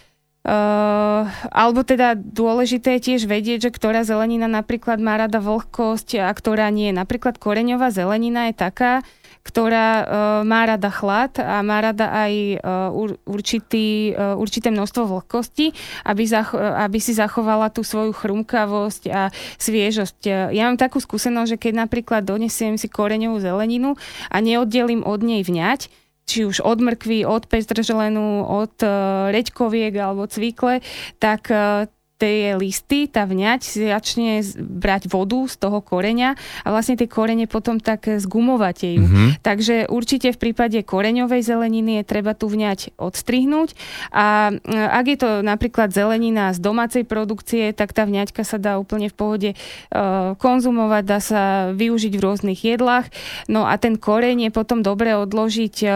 Uh, 0.47 1.27
alebo 1.51 1.83
teda 1.83 2.15
dôležité 2.15 2.95
je 2.95 3.11
tiež 3.11 3.27
vedieť, 3.27 3.67
že 3.67 3.75
ktorá 3.75 4.07
zelenina 4.07 4.47
napríklad 4.47 4.95
má 4.95 5.19
rada 5.19 5.43
vlhkosť 5.43 6.23
a 6.23 6.31
ktorá 6.31 6.71
nie. 6.71 6.95
Napríklad 6.95 7.35
koreňová 7.35 7.91
zelenina 7.91 8.47
je 8.47 8.55
taká, 8.55 9.03
ktorá 9.47 9.87
uh, 9.87 10.05
má 10.43 10.67
rada 10.67 10.91
chlad 10.91 11.39
a 11.39 11.63
má 11.63 11.79
rada 11.79 12.11
aj 12.11 12.33
uh, 12.59 12.91
určitý, 13.23 14.11
uh, 14.11 14.35
určité 14.35 14.67
množstvo 14.67 15.07
vlhkosti, 15.07 15.71
aby, 16.03 16.23
zach- 16.27 16.55
aby 16.55 16.99
si 16.99 17.15
zachovala 17.15 17.71
tú 17.71 17.87
svoju 17.87 18.11
chrumkavosť 18.11 19.03
a 19.07 19.31
sviežosť. 19.55 20.51
Ja 20.51 20.67
mám 20.67 20.75
takú 20.75 20.99
skúsenosť, 20.99 21.55
že 21.55 21.61
keď 21.63 21.87
napríklad 21.87 22.27
donesiem 22.27 22.75
si 22.75 22.91
koreňovú 22.91 23.39
zeleninu 23.39 23.95
a 24.27 24.37
neoddelím 24.43 25.07
od 25.07 25.23
nej 25.23 25.47
vňať, 25.47 25.87
či 26.27 26.43
už 26.43 26.59
od 26.59 26.83
mrkvy, 26.83 27.23
od 27.23 27.47
pestrželenu, 27.47 28.43
od 28.43 28.75
uh, 28.83 29.31
reďkoviek 29.31 29.95
alebo 29.95 30.27
cvikle, 30.27 30.83
tak 31.23 31.47
uh, 31.47 31.87
tie 32.17 32.57
listy, 32.57 33.05
tá 33.05 33.29
vňať 33.29 33.61
začne 33.93 34.41
brať 34.57 35.05
vodu 35.07 35.45
z 35.45 35.55
toho 35.61 35.79
koreňa 35.85 36.33
a 36.65 36.67
vlastne 36.73 36.97
tie 36.97 37.05
korene 37.05 37.45
potom 37.45 37.77
tak 37.77 38.09
zgumovatejú. 38.09 39.05
Mm-hmm. 39.05 39.29
Takže 39.45 39.85
určite 39.87 40.33
v 40.33 40.41
prípade 40.41 40.81
koreňovej 40.81 41.45
zeleniny 41.45 42.01
je 42.01 42.03
treba 42.09 42.33
tú 42.33 42.49
vňať 42.49 42.97
odstrihnúť 42.97 43.77
a 44.09 44.49
e, 44.49 44.73
ak 44.73 45.05
je 45.05 45.17
to 45.21 45.29
napríklad 45.45 45.93
zelenina 45.93 46.49
z 46.51 46.59
domácej 46.59 47.05
produkcie, 47.05 47.69
tak 47.77 47.93
tá 47.93 48.09
vňaťka 48.09 48.41
sa 48.41 48.57
dá 48.57 48.81
úplne 48.81 49.13
v 49.13 49.15
pohode 49.15 49.49
uh, 49.53 50.33
konzumovať, 50.41 51.03
dá 51.05 51.19
sa 51.21 51.41
využiť 51.75 52.13
v 52.17 52.23
rôznych 52.23 52.59
jedlách. 52.65 53.13
No 53.45 53.69
a 53.69 53.77
ten 53.77 53.99
koreň 53.99 54.49
je 54.49 54.51
potom 54.51 54.81
dobre 54.81 55.13
odložiť 55.13 55.75
uh, 55.85 55.91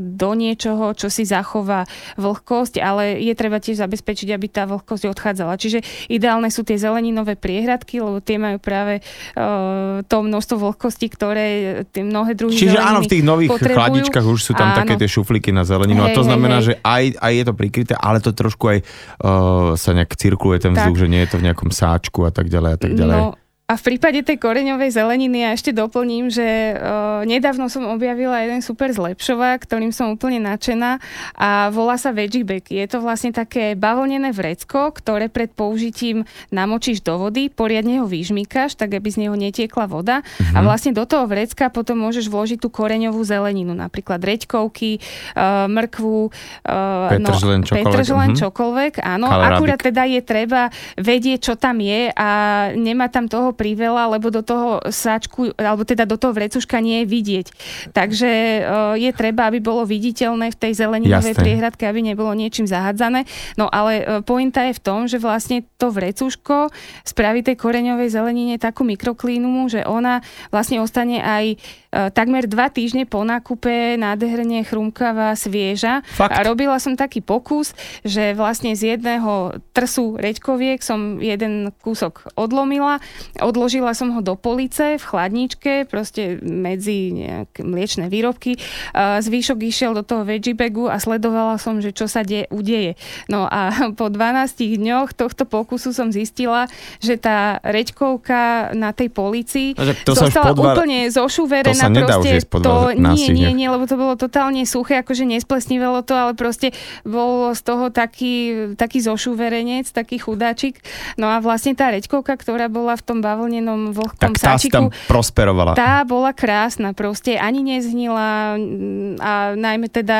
do 0.00 0.30
niečoho, 0.32 0.96
čo 0.96 1.12
si 1.12 1.28
zachová 1.28 1.84
vlhkosť, 2.16 2.80
ale 2.80 3.20
je 3.20 3.34
treba 3.36 3.60
tiež 3.60 3.82
zabezpečiť, 3.82 4.28
aby 4.32 4.46
tá 4.48 4.64
vlhkosť 4.64 5.04
odchádzala. 5.12 5.57
Čiže 5.58 5.82
ideálne 6.06 6.48
sú 6.48 6.62
tie 6.62 6.78
zeleninové 6.78 7.34
priehradky, 7.34 7.98
lebo 7.98 8.22
tie 8.22 8.38
majú 8.38 8.62
práve 8.62 9.02
uh, 9.34 10.00
to 10.06 10.16
množstvo 10.22 10.56
vlhkosti, 10.56 11.06
ktoré 11.10 11.46
tie 11.90 12.06
mnohé 12.06 12.38
druhy 12.38 12.54
Čiže 12.54 12.78
áno, 12.78 13.02
v 13.02 13.10
tých 13.10 13.24
nových 13.26 13.50
potrebujú. 13.58 13.76
chladničkách 13.76 14.26
už 14.26 14.40
sú 14.40 14.52
tam 14.54 14.72
áno. 14.72 14.78
také 14.78 14.94
tie 14.94 15.10
šuflíky 15.10 15.50
na 15.50 15.66
zeleninu 15.66 16.06
hej, 16.06 16.14
a 16.14 16.16
to 16.16 16.22
znamená, 16.22 16.62
hej, 16.62 16.66
že 16.70 16.74
aj, 16.86 17.04
aj 17.18 17.32
je 17.34 17.44
to 17.44 17.52
prikryté, 17.58 17.92
ale 17.98 18.22
to 18.22 18.30
trošku 18.30 18.64
aj 18.70 18.78
uh, 18.80 19.74
sa 19.74 19.90
nejak 19.92 20.14
cirkuluje 20.14 20.62
ten 20.62 20.72
vzduch, 20.78 20.96
tak. 20.96 21.02
že 21.02 21.10
nie 21.10 21.20
je 21.26 21.30
to 21.34 21.36
v 21.42 21.44
nejakom 21.50 21.70
sáčku 21.74 22.22
a 22.22 22.30
tak 22.30 22.46
ďalej 22.46 22.70
a 22.76 22.78
tak 22.78 22.92
ďalej. 22.94 23.18
No, 23.18 23.47
a 23.68 23.76
v 23.76 23.84
prípade 23.84 24.24
tej 24.24 24.40
koreňovej 24.40 24.96
zeleniny 24.96 25.44
ja 25.44 25.52
ešte 25.52 25.76
doplním, 25.76 26.32
že 26.32 26.72
uh, 26.72 27.20
nedávno 27.28 27.68
som 27.68 27.84
objavila 27.84 28.40
jeden 28.40 28.64
super 28.64 28.88
zlepšovák, 28.88 29.60
ktorým 29.60 29.92
som 29.92 30.08
úplne 30.08 30.40
nadšená 30.40 30.96
a 31.36 31.68
volá 31.68 32.00
sa 32.00 32.16
Veggie 32.16 32.48
Bag. 32.48 32.64
Je 32.64 32.88
to 32.88 33.04
vlastne 33.04 33.28
také 33.28 33.76
bavlnené 33.76 34.32
vrecko, 34.32 34.88
ktoré 34.96 35.28
pred 35.28 35.52
použitím 35.52 36.24
namočíš 36.48 37.04
do 37.04 37.20
vody, 37.20 37.52
poriadne 37.52 38.00
ho 38.00 38.08
vyžmýkaš, 38.08 38.72
tak 38.72 38.96
aby 38.96 39.04
z 39.12 39.28
neho 39.28 39.36
netiekla 39.36 39.84
voda 39.84 40.24
mm-hmm. 40.24 40.56
a 40.56 40.58
vlastne 40.64 40.96
do 40.96 41.04
toho 41.04 41.28
vrecka 41.28 41.68
potom 41.68 42.00
môžeš 42.00 42.32
vložiť 42.32 42.64
tú 42.64 42.72
koreňovú 42.72 43.20
zeleninu, 43.20 43.76
napríklad 43.76 44.24
reďkovky, 44.24 44.96
uh, 45.36 45.68
mrkvu, 45.68 46.32
uh, 46.64 47.20
petržlen, 47.20 47.60
no, 47.60 47.68
čokoľvek, 47.68 47.84
petržlen 47.84 48.28
mm-hmm. 48.32 48.40
čokoľvek, 48.48 48.92
áno. 49.04 49.28
Kalerabik. 49.28 49.52
Akurát 49.60 49.80
teda 49.84 50.02
je 50.08 50.20
treba 50.24 50.62
vedieť, 50.96 51.52
čo 51.52 51.54
tam 51.60 51.84
je 51.84 52.08
a 52.16 52.28
nemá 52.72 53.12
tam 53.12 53.28
toho 53.28 53.57
priveľa, 53.58 54.14
lebo 54.14 54.30
do 54.30 54.46
toho 54.46 54.78
sáčku, 54.86 55.50
alebo 55.58 55.82
teda 55.82 56.06
do 56.06 56.14
toho 56.14 56.30
vrecuška 56.30 56.78
nie 56.78 57.02
je 57.02 57.06
vidieť. 57.10 57.46
Takže 57.90 58.30
uh, 58.30 58.94
je 58.94 59.10
treba, 59.10 59.50
aby 59.50 59.58
bolo 59.58 59.82
viditeľné 59.82 60.54
v 60.54 60.60
tej 60.62 60.72
zeleninovej 60.78 61.34
Jasne. 61.34 61.42
priehradke, 61.42 61.82
aby 61.82 62.06
nebolo 62.06 62.30
niečím 62.38 62.70
zahadzané. 62.70 63.26
No 63.58 63.66
ale 63.66 64.06
uh, 64.06 64.06
pointa 64.22 64.62
je 64.70 64.78
v 64.78 64.84
tom, 64.86 65.10
že 65.10 65.18
vlastne 65.18 65.66
to 65.74 65.90
vrecuško 65.90 66.70
spraví 67.02 67.42
tej 67.42 67.58
koreňovej 67.58 68.14
zelenine 68.14 68.54
takú 68.62 68.86
mikroklínumu, 68.86 69.66
že 69.66 69.82
ona 69.82 70.22
vlastne 70.54 70.78
ostane 70.78 71.18
aj 71.18 71.58
takmer 71.88 72.44
dva 72.44 72.68
týždne 72.68 73.08
po 73.08 73.24
nákupe 73.24 73.96
nádherne 73.96 74.60
chrumkavá, 74.64 75.32
svieža. 75.32 76.04
Fakt? 76.04 76.36
A 76.36 76.44
robila 76.44 76.76
som 76.76 76.94
taký 76.94 77.24
pokus, 77.24 77.72
že 78.04 78.36
vlastne 78.36 78.76
z 78.76 78.96
jedného 78.96 79.56
trsu 79.72 80.20
reďkoviek 80.20 80.84
som 80.84 81.16
jeden 81.18 81.72
kúsok 81.80 82.28
odlomila, 82.36 83.00
odložila 83.40 83.96
som 83.96 84.12
ho 84.12 84.20
do 84.20 84.36
police 84.36 85.00
v 85.00 85.04
chladničke, 85.04 85.88
proste 85.88 86.36
medzi 86.44 87.12
nejaké 87.14 87.64
mliečne 87.64 88.12
výrobky. 88.12 88.60
Zvýšok 88.94 89.58
išiel 89.64 89.96
do 89.96 90.04
toho 90.04 90.28
veggie 90.28 90.52
bagu 90.52 90.92
a 90.92 91.00
sledovala 91.00 91.56
som, 91.56 91.80
že 91.80 91.96
čo 91.96 92.04
sa 92.04 92.20
de- 92.20 92.48
udeje. 92.52 93.00
No 93.32 93.48
a 93.48 93.72
po 93.98 94.12
12 94.12 94.76
dňoch 94.76 95.16
tohto 95.16 95.48
pokusu 95.48 95.96
som 95.96 96.12
zistila, 96.12 96.68
že 97.00 97.16
tá 97.16 97.64
reďkovka 97.64 98.72
na 98.76 98.92
tej 98.92 99.08
polici 99.08 99.72
to 100.04 100.12
zostala 100.12 100.52
dva... 100.52 100.74
úplne 100.76 101.08
zošuverená. 101.08 101.77
Sa 101.82 101.90
nedá 101.90 102.16
už 102.22 102.46
to, 102.48 102.94
nie, 102.94 103.28
nie, 103.34 103.50
nie, 103.52 103.68
lebo 103.68 103.84
to 103.84 103.98
bolo 103.98 104.14
totálne 104.14 104.62
suché, 104.64 105.02
akože 105.02 105.28
nesplesnívalo 105.28 106.06
to, 106.06 106.14
ale 106.14 106.32
proste 106.38 106.72
bol 107.02 107.52
z 107.52 107.60
toho 107.64 107.90
taký, 107.90 108.34
taký 108.78 109.02
zošuverenec, 109.02 109.90
taký 109.90 110.22
chudáčik. 110.22 110.80
No 111.18 111.28
a 111.28 111.42
vlastne 111.42 111.74
tá 111.74 111.90
reďkovka, 111.90 112.38
ktorá 112.38 112.70
bola 112.70 112.94
v 112.94 113.02
tom 113.02 113.18
bavlne 113.20 113.58
bavlnenom 113.58 113.96
vlhkom 113.96 114.34
tak 114.34 114.38
tá 114.38 114.54
sáčiku. 114.54 114.74
tam 114.74 114.84
prosperovala. 115.10 115.72
Tá 115.74 116.02
bola 116.06 116.30
krásna, 116.34 116.94
proste 116.94 117.40
ani 117.40 117.64
nezhnila 117.64 118.58
mm, 118.58 119.22
a 119.22 119.32
najmä 119.54 119.86
teda 119.88 120.18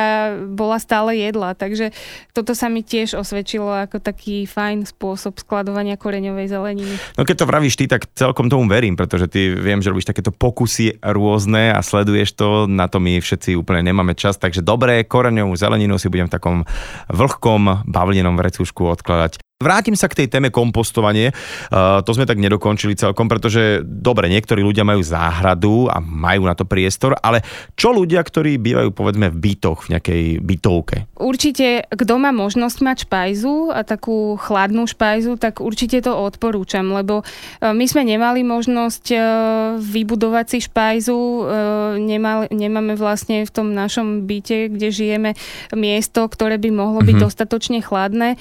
bola 0.49 0.79
stále 0.81 1.15
jedla, 1.15 1.53
takže 1.53 1.91
toto 2.33 2.57
sa 2.57 2.67
mi 2.67 2.81
tiež 2.81 3.15
osvedčilo 3.15 3.69
ako 3.69 3.99
taký 3.99 4.49
fajn 4.49 4.89
spôsob 4.89 5.39
skladovania 5.39 5.95
koreňovej 5.95 6.47
zeleniny. 6.47 6.95
No 7.15 7.23
keď 7.23 7.43
to 7.43 7.49
vravíš 7.49 7.75
ty, 7.79 7.85
tak 7.85 8.07
celkom 8.15 8.47
tomu 8.47 8.67
verím, 8.67 8.97
pretože 8.97 9.27
ty 9.29 9.51
viem, 9.53 9.79
že 9.79 9.91
robíš 9.91 10.09
takéto 10.09 10.31
pokusy 10.31 10.99
rôzne 11.03 11.48
a 11.57 11.81
sleduješ 11.81 12.37
to, 12.37 12.69
na 12.69 12.85
to 12.85 13.01
my 13.01 13.17
všetci 13.17 13.57
úplne 13.57 13.89
nemáme 13.89 14.13
čas, 14.13 14.37
takže 14.37 14.61
dobré, 14.61 15.01
koreňovú 15.01 15.57
zeleninu 15.57 15.97
si 15.97 16.11
budem 16.11 16.29
v 16.29 16.35
takom 16.37 16.57
vlhkom 17.09 17.89
bavlnenom 17.89 18.37
vrecušku 18.37 18.85
odkladať. 18.99 19.48
Vrátim 19.59 19.91
sa 19.91 20.07
k 20.07 20.23
tej 20.23 20.31
téme 20.31 20.55
kompostovanie. 20.55 21.35
Uh, 21.67 21.99
to 22.07 22.15
sme 22.15 22.23
tak 22.23 22.39
nedokončili 22.39 22.95
celkom, 22.95 23.27
pretože 23.27 23.83
dobre, 23.83 24.31
niektorí 24.31 24.63
ľudia 24.63 24.87
majú 24.87 25.03
záhradu 25.03 25.91
a 25.91 25.99
majú 25.99 26.47
na 26.47 26.55
to 26.55 26.63
priestor, 26.63 27.19
ale 27.19 27.43
čo 27.75 27.91
ľudia, 27.91 28.23
ktorí 28.23 28.55
bývajú 28.55 28.95
povedzme 28.95 29.27
v 29.27 29.35
bytoch, 29.35 29.83
v 29.83 29.99
nejakej 29.99 30.23
bytovke? 30.39 31.11
Určite, 31.19 31.83
kto 31.91 32.13
má 32.15 32.31
možnosť 32.31 32.77
mať 32.79 32.97
špajzu 33.03 33.75
a 33.75 33.83
takú 33.83 34.39
chladnú 34.39 34.87
špajzu, 34.87 35.35
tak 35.35 35.59
určite 35.59 36.07
to 36.07 36.15
odporúčam, 36.15 36.95
lebo 36.95 37.27
uh, 37.27 37.75
my 37.75 37.83
sme 37.83 38.07
nemali 38.07 38.47
možnosť 38.47 39.05
uh, 39.11 39.19
vybudovať 39.75 40.45
si 40.55 40.59
špajzu, 40.71 41.19
nemal, 41.99 42.47
nemáme 42.47 42.95
vlastne 42.95 43.43
v 43.43 43.51
tom 43.51 43.75
našom 43.75 44.23
byte, 44.23 44.71
kde 44.71 44.87
žijeme, 44.87 45.35
miesto, 45.75 46.31
ktoré 46.31 46.55
by 46.55 46.71
mohlo 46.71 47.03
byť 47.03 47.11
mm-hmm. 47.11 47.27
dostatočne 47.27 47.79
chladné. 47.83 48.39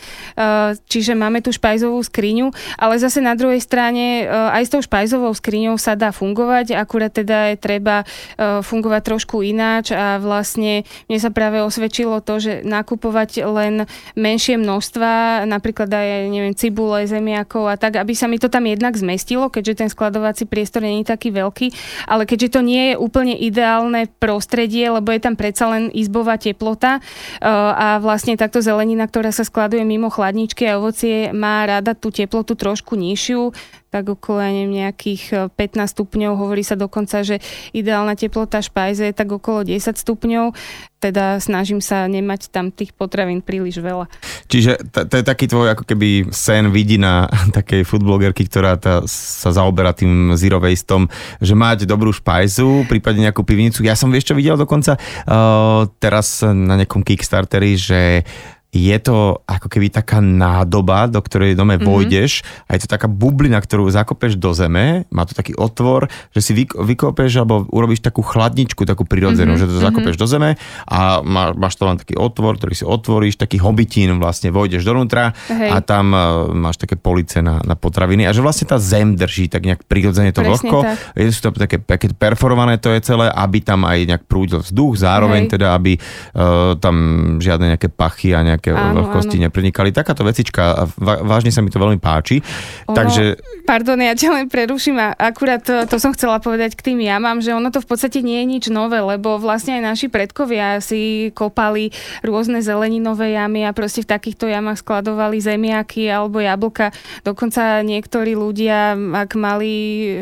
Čiže 0.87 1.08
čiže 1.09 1.17
máme 1.17 1.41
tu 1.41 1.57
špajzovú 1.57 2.05
skriňu, 2.05 2.53
ale 2.77 3.01
zase 3.01 3.25
na 3.25 3.33
druhej 3.33 3.65
strane 3.65 4.29
aj 4.29 4.69
s 4.69 4.73
tou 4.77 4.85
špajzovou 4.85 5.33
skriňou 5.33 5.81
sa 5.81 5.97
dá 5.97 6.13
fungovať, 6.13 6.77
akurát 6.77 7.09
teda 7.09 7.49
je 7.49 7.57
treba 7.57 8.05
fungovať 8.37 9.03
trošku 9.09 9.41
ináč 9.41 9.97
a 9.97 10.21
vlastne 10.21 10.85
mne 11.09 11.17
sa 11.17 11.33
práve 11.33 11.65
osvedčilo 11.65 12.21
to, 12.21 12.37
že 12.45 12.61
nakupovať 12.61 13.41
len 13.41 13.89
menšie 14.21 14.61
množstva, 14.61 15.49
napríklad 15.49 15.89
aj, 15.89 16.29
neviem, 16.29 16.53
cibule, 16.53 17.09
zemiakov 17.09 17.73
a 17.73 17.81
tak, 17.81 17.97
aby 17.97 18.13
sa 18.13 18.29
mi 18.29 18.37
to 18.37 18.53
tam 18.53 18.69
jednak 18.69 18.93
zmestilo, 18.93 19.49
keďže 19.49 19.81
ten 19.81 19.89
skladovací 19.89 20.45
priestor 20.45 20.85
nie 20.85 21.01
je 21.01 21.09
taký 21.09 21.33
veľký, 21.33 21.73
ale 22.05 22.29
keďže 22.29 22.53
to 22.53 22.61
nie 22.61 22.93
je 22.93 23.01
úplne 23.01 23.33
ideálne 23.33 24.13
prostredie, 24.21 24.93
lebo 24.93 25.09
je 25.09 25.25
tam 25.25 25.41
predsa 25.41 25.73
len 25.73 25.89
izbová 25.89 26.37
teplota 26.37 27.01
a 27.41 27.97
vlastne 27.97 28.37
takto 28.37 28.61
zelenina, 28.61 29.09
ktorá 29.09 29.33
sa 29.33 29.49
skladuje 29.49 29.89
mimo 29.89 30.13
chladničky 30.13 30.67
a 30.67 30.83
ovocie, 30.99 31.31
má 31.31 31.63
rada 31.63 31.95
tú 31.95 32.11
teplotu 32.11 32.59
trošku 32.59 32.99
nižšiu, 32.99 33.55
tak 33.89 34.05
okolo 34.11 34.43
neviem, 34.45 34.85
nejakých 34.85 35.55
15 35.55 35.55
e, 35.57 35.87
stupňov. 35.87 36.33
Hovorí 36.35 36.61
sa 36.67 36.75
dokonca, 36.75 37.23
že 37.23 37.41
ideálna 37.73 38.19
teplota 38.19 38.59
špajze 38.61 39.09
je 39.09 39.15
tak 39.15 39.31
okolo 39.31 39.65
10 39.65 39.95
stupňov. 39.95 40.53
Teda 40.99 41.39
snažím 41.39 41.79
sa 41.79 42.11
nemať 42.11 42.51
tam 42.51 42.75
tých 42.75 42.91
potravín 42.93 43.41
príliš 43.41 43.79
veľa. 43.79 44.11
Čiže 44.51 44.91
to, 44.91 45.15
je 45.15 45.25
taký 45.25 45.47
tvoj 45.47 45.79
ako 45.79 45.87
keby 45.87 46.35
sen 46.35 46.75
vidina 46.75 47.31
takej 47.59 47.87
foodblogerky, 47.87 48.45
ktorá 48.51 48.77
sa 49.07 49.49
zaoberá 49.55 49.95
tým 49.95 50.35
zero 50.35 50.59
wasteom, 50.59 51.07
že 51.39 51.55
mať 51.55 51.87
dobrú 51.87 52.11
špajzu, 52.11 52.91
prípadne 52.91 53.31
nejakú 53.31 53.47
pivnicu. 53.47 53.87
Ja 53.87 53.95
som 53.95 54.11
vieš 54.11 54.35
videl 54.35 54.59
dokonca 54.59 54.99
uh, 54.99 55.87
teraz 56.03 56.43
na 56.45 56.77
nejakom 56.77 57.07
Kickstarteri, 57.07 57.79
že 57.79 58.27
je 58.69 58.97
to 59.01 59.41
ako 59.49 59.67
keby 59.73 59.89
taká 59.89 60.21
nádoba, 60.21 61.09
do 61.09 61.25
ktorej 61.25 61.57
dome 61.57 61.81
mm-hmm. 61.81 61.89
vojdeš 61.89 62.45
a 62.69 62.77
je 62.77 62.85
to 62.85 62.89
taká 62.93 63.09
bublina, 63.09 63.57
ktorú 63.65 63.89
zakopeš 63.89 64.37
do 64.37 64.53
zeme, 64.53 65.09
má 65.09 65.25
to 65.25 65.33
taký 65.33 65.57
otvor, 65.57 66.13
že 66.37 66.41
si 66.45 66.53
vykopeš 66.77 67.41
alebo 67.41 67.65
urobíš 67.73 68.05
takú 68.05 68.21
chladničku, 68.21 68.85
takú 68.85 69.09
prirodzenú, 69.09 69.57
mm-hmm. 69.57 69.73
že 69.73 69.73
to 69.73 69.81
zakopeš 69.81 70.21
mm-hmm. 70.21 70.29
do 70.29 70.29
zeme 70.29 70.51
a 70.85 71.25
má, 71.25 71.57
máš 71.57 71.81
to 71.81 71.89
len 71.89 71.97
taký 71.97 72.21
otvor, 72.21 72.61
ktorý 72.61 72.75
si 72.77 72.85
otvoríš, 72.85 73.41
taký 73.41 73.57
hobitín 73.57 74.21
vlastne, 74.21 74.53
vojdeš 74.53 74.85
dovnútra 74.85 75.33
Hej. 75.49 75.73
a 75.73 75.77
tam 75.81 76.13
uh, 76.13 76.53
máš 76.53 76.77
také 76.77 77.01
police 77.01 77.41
na, 77.41 77.65
na 77.65 77.73
potraviny 77.73 78.29
a 78.29 78.37
že 78.37 78.45
vlastne 78.45 78.69
tá 78.69 78.77
zem 78.77 79.17
drží 79.17 79.49
tak 79.49 79.65
nejak 79.65 79.89
prirodzene 79.89 80.29
to 80.37 80.45
vlhko. 80.45 80.85
Je 81.17 81.33
to 81.33 81.57
také, 81.57 81.81
také 81.81 82.13
perforované 82.13 82.77
to 82.77 82.93
je 82.93 83.01
celé, 83.01 83.33
aby 83.33 83.65
tam 83.65 83.89
aj 83.89 83.99
nejak 84.05 84.25
prúdil 84.29 84.61
vzduch, 84.61 85.01
zároveň 85.01 85.49
Hej. 85.49 85.53
teda, 85.57 85.73
aby 85.73 85.97
uh, 85.97 86.77
tam 86.77 86.97
žiadne 87.41 87.73
nejaké 87.73 87.89
pachy 87.89 88.37
a 88.37 88.45
nejaké 88.45 88.58
vlhkosti 88.67 89.39
neprenikali. 89.39 89.95
Takáto 89.95 90.27
vecička, 90.27 90.91
vážne 90.99 91.55
sa 91.55 91.63
mi 91.63 91.71
to 91.71 91.79
veľmi 91.79 92.03
páči. 92.03 92.43
Ono, 92.91 92.97
Takže... 92.97 93.39
Pardon, 93.69 94.01
ja 94.01 94.17
ťa 94.17 94.29
len 94.33 94.47
preruším 94.49 94.97
a 94.97 95.13
akurát 95.15 95.61
to, 95.61 95.85
to 95.85 96.01
som 96.01 96.17
chcela 96.17 96.41
povedať 96.41 96.73
k 96.75 96.93
tým 96.93 97.05
jamám, 97.05 97.45
že 97.45 97.53
ono 97.53 97.69
to 97.69 97.85
v 97.85 97.89
podstate 97.89 98.25
nie 98.25 98.41
je 98.43 98.47
nič 98.49 98.65
nové, 98.73 98.99
lebo 98.99 99.37
vlastne 99.37 99.77
aj 99.77 99.83
naši 99.85 100.07
predkovia 100.09 100.81
si 100.81 101.29
kopali 101.37 101.93
rôzne 102.25 102.65
zeleninové 102.65 103.37
jamy 103.37 103.69
a 103.69 103.77
proste 103.77 104.01
v 104.03 104.11
takýchto 104.11 104.49
jamách 104.49 104.81
skladovali 104.81 105.37
zemiaky 105.39 106.09
alebo 106.09 106.41
jablka. 106.41 106.97
Dokonca 107.29 107.85
niektorí 107.85 108.33
ľudia, 108.33 108.97
ak 108.97 109.37
mali 109.37 109.75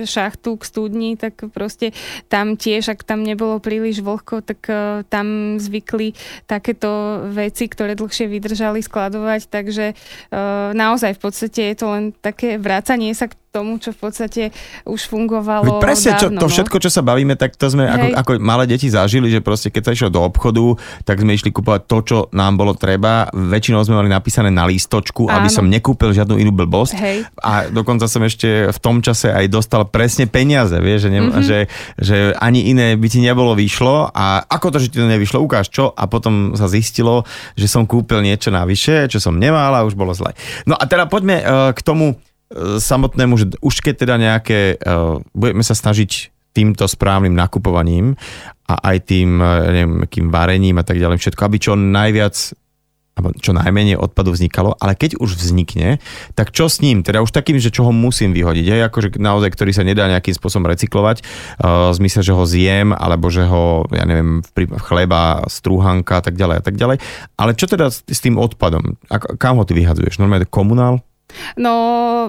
šachtu 0.03 0.59
k 0.59 0.63
studni, 0.67 1.11
tak 1.15 1.47
proste 1.55 1.95
tam 2.27 2.59
tiež, 2.59 2.99
ak 2.99 3.07
tam 3.07 3.23
nebolo 3.23 3.63
príliš 3.63 4.03
vlhko, 4.03 4.43
tak 4.43 4.61
uh, 4.67 5.07
tam 5.07 5.59
zvykli 5.63 6.19
takéto 6.51 7.23
veci, 7.31 7.71
ktoré 7.71 7.95
dlhšie 7.95 8.26
vydržali 8.27 8.83
skladovať, 8.83 9.49
takže 9.49 9.95
uh, 9.95 10.73
naozaj 10.75 11.17
v 11.17 11.21
podstate 11.23 11.61
je 11.73 11.77
to 11.79 11.87
len 11.91 12.05
také 12.13 12.59
vracanie 12.61 13.15
sa 13.15 13.31
k 13.31 13.39
tomu, 13.57 13.81
čo 13.81 13.97
v 13.97 13.99
podstate 13.99 14.43
už 14.85 15.09
fungovalo 15.09 15.65
Veď 15.65 15.81
presne, 15.81 16.11
dávno, 16.13 16.21
čo, 16.21 16.27
to 16.45 16.47
no. 16.49 16.53
všetko, 16.53 16.77
čo 16.85 16.91
sa 16.93 17.01
bavíme, 17.01 17.35
tak 17.41 17.57
to 17.57 17.73
sme 17.73 17.89
ako, 17.89 18.07
ako 18.13 18.31
malé 18.45 18.69
deti 18.69 18.93
zažili, 18.93 19.33
že 19.33 19.41
proste 19.41 19.73
keď 19.73 19.83
sa 19.89 19.91
išlo 19.97 20.09
do 20.13 20.21
obchodu, 20.21 20.77
tak 21.09 21.25
sme 21.25 21.33
išli 21.33 21.49
kúpovať 21.49 21.89
to, 21.89 21.99
čo 22.05 22.17
nám 22.37 22.61
bolo 22.61 22.77
treba. 22.77 23.33
Väčšinou 23.33 23.81
sme 23.81 24.05
mali 24.05 24.13
napísané 24.13 24.53
na 24.53 24.69
lístočku, 24.69 25.27
Áno. 25.27 25.41
aby 25.41 25.49
som 25.49 25.65
nekúpil 25.65 26.13
žiadnu 26.13 26.37
inú 26.37 26.53
blbosť. 26.53 26.95
Hej. 27.01 27.19
A 27.41 27.73
dokonca 27.73 28.05
som 28.05 28.21
ešte 28.21 28.69
v 28.69 28.79
tom 28.83 29.01
čase 29.01 29.33
aj 29.33 29.49
dostal 29.49 29.89
presne 29.89 30.29
peniaze, 30.29 30.77
vieš, 30.77 31.09
že, 31.09 31.11
ne, 31.11 31.21
mm-hmm. 31.25 31.45
že, 31.45 31.59
že 31.97 32.17
ani 32.37 32.69
iné 32.69 32.99
by 32.99 33.09
ti 33.09 33.25
nebolo 33.25 33.57
vyšlo 33.57 34.13
a 34.13 34.45
ako 34.45 34.77
to, 34.77 34.79
že 34.83 34.93
ti 34.93 35.01
to 35.01 35.09
nevyšlo, 35.09 35.41
ukáž 35.41 35.73
čo 35.73 35.95
a 35.95 36.05
potom 36.11 36.53
sa 36.59 36.69
zistilo, 36.69 37.25
že 37.57 37.71
som 37.71 37.89
kúpil 37.89 38.21
niečo 38.21 38.53
navyše, 38.53 39.09
čo 39.09 39.23
som 39.23 39.39
nemal 39.39 39.73
a 39.73 39.87
už 39.87 39.97
bolo 39.97 40.13
zle. 40.13 40.37
No 40.69 40.75
a 40.77 40.85
teda 40.85 41.07
poďme 41.07 41.41
uh, 41.41 41.71
k 41.73 41.81
tomu, 41.81 42.19
samotnému, 42.55 43.35
že 43.35 43.47
už 43.59 43.83
keď 43.83 43.95
teda 44.07 44.15
nejaké, 44.17 44.79
uh, 44.79 45.19
budeme 45.35 45.67
sa 45.67 45.75
snažiť 45.75 46.35
týmto 46.57 46.89
správnym 46.89 47.37
nakupovaním 47.37 48.17
a 48.65 48.81
aj 48.81 49.13
tým 49.13 49.45
e, 49.45 49.47
neviem, 49.77 49.95
kým 50.09 50.33
varením 50.33 50.81
a 50.81 50.85
tak 50.89 50.97
ďalej 50.97 51.21
všetko, 51.21 51.43
aby 51.45 51.57
čo 51.61 51.77
najviac 51.77 52.57
alebo 53.17 53.33
čo 53.33 53.57
najmenej 53.57 53.97
odpadu 53.97 54.29
vznikalo, 54.37 54.77
ale 54.77 54.93
keď 54.93 55.17
už 55.17 55.41
vznikne, 55.41 56.05
tak 56.37 56.53
čo 56.53 56.69
s 56.69 56.85
ním? 56.85 57.01
Teda 57.01 57.25
už 57.25 57.33
takým, 57.33 57.57
že 57.57 57.73
čo 57.73 57.89
ho 57.89 57.93
musím 57.93 58.37
vyhodiť, 58.37 58.77
aj 58.77 58.93
akože 58.93 59.09
naozaj, 59.17 59.57
ktorý 59.57 59.73
sa 59.73 59.89
nedá 59.89 60.05
nejakým 60.05 60.37
spôsobom 60.37 60.69
recyklovať, 60.69 61.25
uh, 61.25 61.97
v 61.97 62.05
zmysle, 62.05 62.21
že 62.21 62.37
ho 62.37 62.45
zjem, 62.45 62.93
alebo 62.93 63.33
že 63.33 63.49
ho, 63.49 63.89
ja 63.89 64.05
neviem, 64.05 64.45
v 64.45 64.69
chleba, 64.85 65.49
strúhanka 65.49 66.21
a 66.21 66.23
tak 66.29 66.37
ďalej 66.37 66.61
a 66.61 66.63
tak 66.69 66.77
ďalej. 66.77 67.01
Ale 67.41 67.57
čo 67.57 67.65
teda 67.65 67.89
s, 67.89 68.05
s 68.05 68.21
tým 68.21 68.37
odpadom? 68.37 69.01
A, 69.09 69.17
kam 69.41 69.57
ho 69.57 69.65
ty 69.65 69.73
vyhadzuješ? 69.73 70.21
Normálne 70.21 70.45
komunál? 70.45 71.01
No 71.57 71.75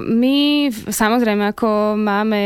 my 0.03 0.69
samozrejme 0.71 1.51
ako 1.51 1.99
máme 1.99 2.41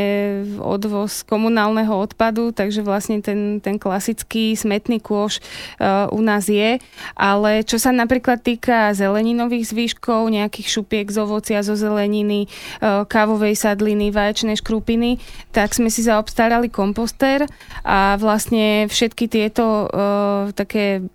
odvoz 0.58 1.22
komunálneho 1.26 1.94
odpadu, 1.94 2.50
takže 2.54 2.86
vlastne 2.86 3.22
ten, 3.22 3.62
ten 3.62 3.78
klasický 3.78 4.58
smetný 4.58 5.02
kôš 5.02 5.40
uh, 5.78 6.10
u 6.10 6.22
nás 6.26 6.50
je, 6.50 6.82
ale 7.14 7.62
čo 7.66 7.78
sa 7.78 7.94
napríklad 7.94 8.42
týka 8.42 8.94
zeleninových 8.98 9.70
zvyškov, 9.74 10.32
nejakých 10.34 10.68
šupiek 10.68 11.08
z 11.10 11.18
ovocia, 11.22 11.66
zo 11.66 11.78
zeleniny, 11.78 12.50
uh, 12.82 13.06
kávovej 13.06 13.58
sadliny, 13.58 14.10
vaječnej 14.10 14.58
škrupiny, 14.60 15.22
tak 15.54 15.74
sme 15.78 15.90
si 15.94 16.06
zaobstarali 16.06 16.70
komposter 16.70 17.46
a 17.86 18.18
vlastne 18.18 18.90
všetky 18.90 19.30
tieto 19.30 19.88
uh, 19.88 20.50
také 20.54 21.06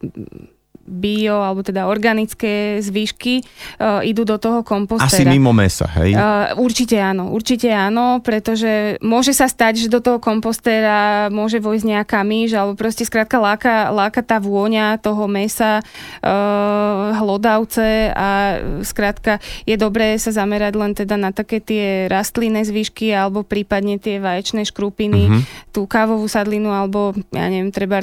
bio 0.87 1.43
alebo 1.43 1.67
teda 1.67 1.91
organické 1.91 2.79
zvyšky 2.81 3.43
uh, 3.83 4.01
idú 4.07 4.23
do 4.23 4.39
toho 4.39 4.63
kompostera. 4.63 5.11
Asi 5.11 5.27
mimo 5.27 5.51
mesa, 5.51 5.91
hej? 5.99 6.15
Uh, 6.15 6.55
určite 6.63 6.97
áno, 6.97 7.35
určite 7.35 7.69
áno, 7.75 8.23
pretože 8.23 8.97
môže 9.03 9.35
sa 9.35 9.51
stať, 9.51 9.87
že 9.87 9.93
do 9.93 9.99
toho 9.99 10.23
kompostera 10.23 11.29
môže 11.29 11.59
vojsť 11.59 11.85
nejaká 11.85 12.23
myš 12.23 12.55
alebo 12.55 12.79
proste 12.79 13.03
skrátka 13.03 13.43
láka, 13.43 13.91
láka 13.91 14.23
tá 14.23 14.39
vôňa 14.39 15.03
toho 15.03 15.27
mesa, 15.27 15.83
uh, 16.23 17.13
hlodavce 17.19 18.15
a 18.15 18.63
skrátka 18.87 19.43
je 19.67 19.75
dobré 19.75 20.15
sa 20.17 20.31
zamerať 20.31 20.73
len 20.79 20.93
teda 20.95 21.19
na 21.19 21.35
také 21.35 21.59
tie 21.59 22.07
rastlinné 22.07 22.63
zvyšky 22.63 23.11
alebo 23.11 23.43
prípadne 23.43 23.99
tie 23.99 24.23
vaječné 24.23 24.63
škrupiny, 24.71 25.23
uh-huh. 25.27 25.43
Tú 25.77 25.85
kávovú 25.85 26.25
sadlinu 26.25 26.73
alebo 26.73 27.13
ja 27.37 27.53
neviem, 27.53 27.69
treba 27.69 28.01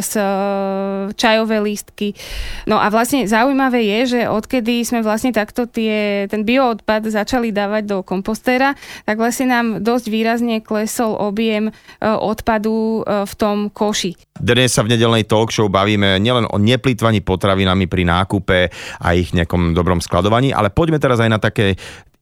čajové 1.17 1.57
lístky. 1.57 2.13
No 2.69 2.77
a 2.77 2.93
vlastne 2.93 3.25
zaujímavé 3.25 3.81
je, 3.81 3.99
že 4.13 4.21
odkedy 4.29 4.85
sme 4.85 5.01
vlastne 5.01 5.33
takto 5.33 5.65
tie, 5.65 6.29
ten 6.29 6.45
bioodpad 6.45 7.09
začali 7.09 7.49
dávať 7.49 7.83
do 7.89 7.97
kompostéra, 8.05 8.77
tak 9.09 9.17
vlastne 9.17 9.49
nám 9.49 9.65
dosť 9.81 10.05
výrazne 10.13 10.61
klesol 10.61 11.17
objem 11.17 11.69
e, 11.69 11.71
odpadu 12.05 13.01
e, 13.01 13.25
v 13.25 13.33
tom 13.33 13.73
koši. 13.73 14.13
Dnes 14.37 14.69
sa 14.69 14.85
v 14.85 14.93
nedelnej 14.93 15.25
talk 15.25 15.49
show 15.49 15.65
bavíme 15.65 16.21
nielen 16.21 16.45
o 16.45 16.61
neplýtvaní 16.61 17.25
potravinami 17.25 17.89
pri 17.89 18.03
nákupe 18.05 18.69
a 19.01 19.07
ich 19.17 19.33
nejakom 19.33 19.73
dobrom 19.73 19.97
skladovaní, 19.97 20.53
ale 20.53 20.69
poďme 20.69 21.01
teraz 21.01 21.17
aj 21.17 21.29
na 21.31 21.39
také 21.41 21.73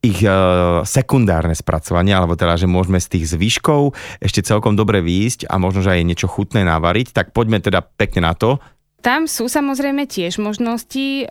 ich 0.02 0.26
uh, 0.26 0.82
sekundárne 0.82 1.54
spracovanie, 1.54 2.18
alebo 2.18 2.34
teda, 2.34 2.58
že 2.58 2.66
môžeme 2.66 2.98
z 2.98 3.18
tých 3.18 3.38
zvyškov 3.38 3.94
ešte 4.18 4.42
celkom 4.42 4.74
dobre 4.74 4.98
výjsť 5.06 5.46
a 5.46 5.62
možno, 5.62 5.86
že 5.86 5.94
aj 5.94 6.08
niečo 6.10 6.26
chutné 6.26 6.66
navariť, 6.66 7.14
tak 7.14 7.38
poďme 7.38 7.62
teda 7.62 7.86
pekne 7.86 8.26
na 8.26 8.34
to. 8.34 8.58
Tam 9.02 9.26
sú 9.26 9.50
samozrejme 9.50 10.06
tiež 10.06 10.38
možnosti. 10.38 11.26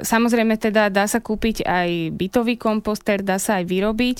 Samozrejme 0.00 0.56
teda 0.56 0.88
dá 0.88 1.04
sa 1.04 1.20
kúpiť 1.20 1.62
aj 1.62 2.16
bytový 2.16 2.56
komposter, 2.56 3.20
dá 3.20 3.36
sa 3.36 3.60
aj 3.60 3.68
vyrobiť. 3.68 4.18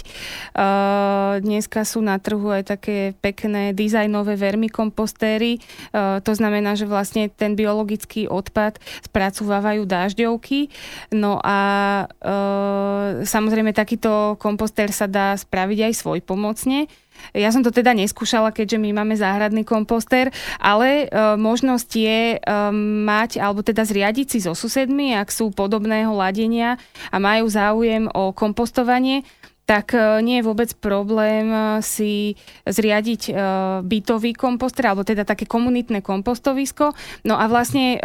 Dneska 1.40 1.88
sú 1.88 2.04
na 2.04 2.20
trhu 2.20 2.52
aj 2.52 2.76
také 2.76 3.16
pekné 3.18 3.72
dizajnové 3.72 4.36
vermikompostéry. 4.36 5.64
To 5.96 6.32
znamená, 6.36 6.76
že 6.76 6.84
vlastne 6.84 7.32
ten 7.32 7.56
biologický 7.56 8.28
odpad 8.28 8.76
spracovávajú 9.08 9.88
dážďovky. 9.88 10.68
No 11.16 11.40
a 11.40 11.58
samozrejme 13.24 13.72
takýto 13.72 14.36
komposter 14.36 14.92
sa 14.92 15.08
dá 15.08 15.32
spraviť 15.32 15.88
aj 15.88 15.92
svoj 15.96 16.20
pomocne. 16.20 16.92
Ja 17.30 17.54
som 17.54 17.62
to 17.62 17.70
teda 17.70 17.94
neskúšala, 17.94 18.50
keďže 18.50 18.82
my 18.82 18.90
máme 19.02 19.14
záhradný 19.14 19.62
komposter, 19.62 20.34
ale 20.58 21.06
uh, 21.06 21.38
možnosť 21.38 21.90
je 21.94 22.20
um, 22.42 23.06
mať, 23.06 23.38
alebo 23.38 23.62
teda 23.62 23.86
zriadiť 23.86 24.26
si 24.26 24.38
so 24.42 24.58
susedmi, 24.58 25.14
ak 25.14 25.30
sú 25.30 25.54
podobného 25.54 26.10
ladenia 26.12 26.76
a 27.14 27.16
majú 27.22 27.46
záujem 27.46 28.10
o 28.10 28.34
kompostovanie, 28.34 29.22
tak 29.72 29.96
e, 29.96 30.20
nie 30.20 30.44
je 30.44 30.44
vôbec 30.44 30.68
problém 30.76 31.48
e, 31.48 31.80
si 31.80 32.36
zriadiť 32.68 33.22
e, 33.24 33.32
bytový 33.80 34.36
komposter, 34.36 34.84
alebo 34.84 35.00
teda 35.00 35.24
také 35.24 35.48
komunitné 35.48 36.04
kompostovisko. 36.04 36.92
No 37.24 37.40
a 37.40 37.48
vlastne, 37.48 37.96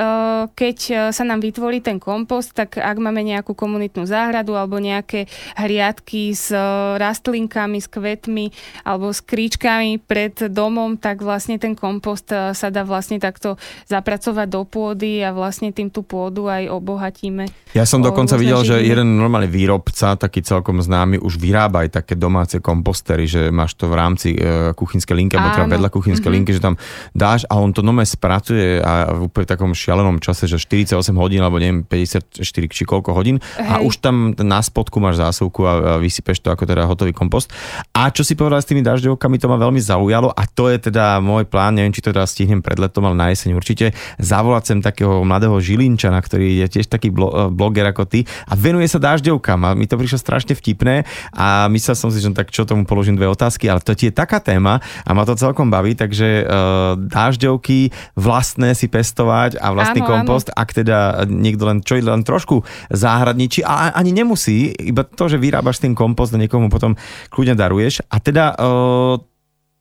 keď 0.53 1.12
sa 1.12 1.23
nám 1.25 1.41
vytvorí 1.41 1.82
ten 1.82 1.97
kompost, 1.97 2.53
tak 2.53 2.77
ak 2.77 2.97
máme 3.01 3.25
nejakú 3.25 3.58
komunitnú 3.58 4.06
záhradu 4.06 4.53
alebo 4.53 4.77
nejaké 4.77 5.25
hriadky 5.58 6.32
s 6.32 6.53
rastlinkami, 7.01 7.82
s 7.82 7.89
kvetmi 7.89 8.53
alebo 8.86 9.10
s 9.10 9.25
kríčkami 9.25 9.97
pred 9.99 10.47
domom, 10.53 10.95
tak 10.95 11.25
vlastne 11.25 11.58
ten 11.58 11.73
kompost 11.73 12.30
sa 12.30 12.67
dá 12.69 12.86
vlastne 12.86 13.17
takto 13.17 13.58
zapracovať 13.89 14.47
do 14.47 14.62
pôdy 14.63 15.25
a 15.25 15.34
vlastne 15.34 15.73
tým 15.73 15.89
tú 15.89 16.06
pôdu 16.06 16.45
aj 16.47 16.69
obohatíme. 16.69 17.49
Ja 17.73 17.89
som 17.89 18.06
dokonca 18.06 18.38
videl, 18.38 18.62
živiny. 18.62 18.86
že 18.86 18.89
jeden 18.93 19.08
normálny 19.17 19.49
výrobca, 19.49 20.13
taký 20.15 20.45
celkom 20.45 20.80
známy, 20.80 21.17
už 21.17 21.41
vyrába 21.41 21.56
aj 21.65 21.89
také 21.89 22.13
domáce 22.13 22.61
kompostery, 22.61 23.25
že 23.25 23.49
máš 23.49 23.73
to 23.73 23.89
v 23.89 23.95
rámci 23.97 24.29
uh, 24.37 24.71
kuchynskej 24.77 25.17
linky, 25.17 25.33
alebo 25.35 25.57
teda 25.57 25.73
vedľa 25.73 25.89
kuchynskej 25.89 26.29
mm-hmm. 26.29 26.37
linky, 26.37 26.51
že 26.53 26.61
tam 26.61 26.77
dáš 27.17 27.49
a 27.49 27.57
on 27.57 27.73
to 27.73 27.81
nome 27.81 28.05
spracuje 28.05 28.77
a 28.77 29.09
v 29.17 29.25
úplne 29.25 29.49
takom 29.49 29.73
šialenom 29.73 30.21
čase, 30.21 30.45
že 30.45 30.61
48 30.61 30.93
hodín, 31.17 31.41
alebo 31.41 31.57
neviem, 31.57 31.81
54 31.81 32.45
či 32.45 32.83
koľko 32.85 33.17
hodín 33.17 33.41
Hej. 33.57 33.65
a 33.65 33.73
už 33.81 33.97
tam 34.03 34.37
na 34.37 34.61
spodku 34.61 35.01
máš 35.01 35.17
zásuvku 35.17 35.65
a, 35.65 35.73
a 35.73 35.91
vysypeš 35.97 36.43
to 36.43 36.53
ako 36.53 36.69
teda 36.69 36.85
hotový 36.85 37.15
kompost. 37.15 37.49
A 37.95 38.13
čo 38.13 38.21
si 38.21 38.37
povedal 38.37 38.61
s 38.61 38.69
tými 38.69 38.85
dažďovkami, 38.85 39.41
to 39.41 39.49
ma 39.49 39.57
veľmi 39.57 39.81
zaujalo 39.81 40.29
a 40.29 40.43
to 40.45 40.69
je 40.69 40.91
teda 40.91 41.17
môj 41.23 41.49
plán, 41.49 41.79
neviem, 41.79 41.95
či 41.95 42.03
to 42.03 42.13
teda 42.13 42.27
stihnem 42.27 42.61
pred 42.61 42.77
letom, 42.77 43.07
ale 43.07 43.15
na 43.17 43.33
jeseň 43.33 43.55
určite, 43.57 43.95
zavolať 44.19 44.63
sem 44.69 44.79
takého 44.83 45.23
mladého 45.23 45.57
Žilinčana, 45.57 46.19
ktorý 46.21 46.61
je 46.65 46.67
tiež 46.77 46.91
taký 46.91 47.09
bloger 47.09 47.85
ako 47.87 48.03
ty 48.05 48.27
a 48.45 48.53
venuje 48.53 48.85
sa 48.91 48.99
dažďovkám 48.99 49.59
a 49.63 49.69
mi 49.73 49.87
to 49.87 49.95
prišlo 49.95 50.19
strašne 50.19 50.53
vtipné 50.53 51.07
a 51.38 51.69
myslel 51.69 51.93
som 51.93 52.10
si, 52.10 52.17
že 52.17 52.34
tak 52.34 52.50
čo 52.50 52.65
tomu 52.65 52.89
položím 52.89 53.13
dve 53.13 53.30
otázky, 53.30 53.69
ale 53.69 53.86
to 53.86 53.93
ti 53.93 54.10
je 54.10 54.13
taká 54.17 54.41
téma 54.41 54.82
a 55.06 55.10
ma 55.13 55.21
to 55.21 55.38
celkom 55.38 55.69
baví, 55.69 55.93
takže 55.93 56.43
uh, 56.43 56.97
dážďovky 56.97 57.93
vlastné 58.17 58.73
si 58.73 58.89
pestovať 58.89 59.62
a 59.62 59.69
vlastný 59.69 60.02
áno, 60.02 60.10
kompost, 60.10 60.50
áno. 60.50 60.58
ak 60.65 60.69
teda 60.73 60.97
niekto 61.30 61.69
len 61.69 61.86
čo 61.86 62.02
len 62.02 62.26
trošku 62.26 62.65
záhradničí, 62.89 63.62
a 63.62 63.93
ani 63.93 64.10
nemusí, 64.17 64.73
iba 64.82 65.06
to, 65.06 65.30
že 65.30 65.38
vyrábaš 65.38 65.78
ten 65.78 65.93
kompost 65.93 66.34
a 66.34 66.41
niekomu 66.41 66.73
potom 66.73 66.97
kľudne 67.30 67.54
daruješ. 67.54 68.02
A 68.10 68.17
teda 68.17 68.58
uh, 68.58 69.21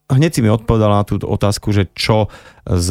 hneď 0.07 0.31
si 0.31 0.41
mi 0.43 0.47
odpovedala 0.47 1.03
na 1.03 1.05
tú 1.05 1.19
otázku, 1.19 1.75
že 1.75 1.91
čo 1.91 2.31
s, 2.63 2.89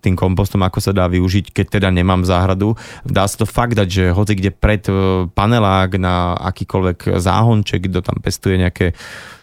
tým 0.00 0.16
kompostom, 0.16 0.64
ako 0.64 0.80
sa 0.80 0.92
dá 0.96 1.04
využiť, 1.08 1.52
keď 1.52 1.80
teda 1.80 1.88
nemám 1.92 2.24
záhradu. 2.24 2.76
Dá 3.04 3.28
sa 3.28 3.44
to 3.44 3.46
fakt 3.48 3.76
dať, 3.76 3.88
že 3.88 4.04
hoci 4.16 4.32
kde 4.36 4.50
pred 4.52 4.82
e, 4.88 5.28
panelák 5.28 6.00
na 6.00 6.36
akýkoľvek 6.36 7.20
záhonček, 7.20 7.92
kto 7.92 8.00
tam 8.00 8.18
pestuje 8.24 8.56
nejaké 8.56 8.96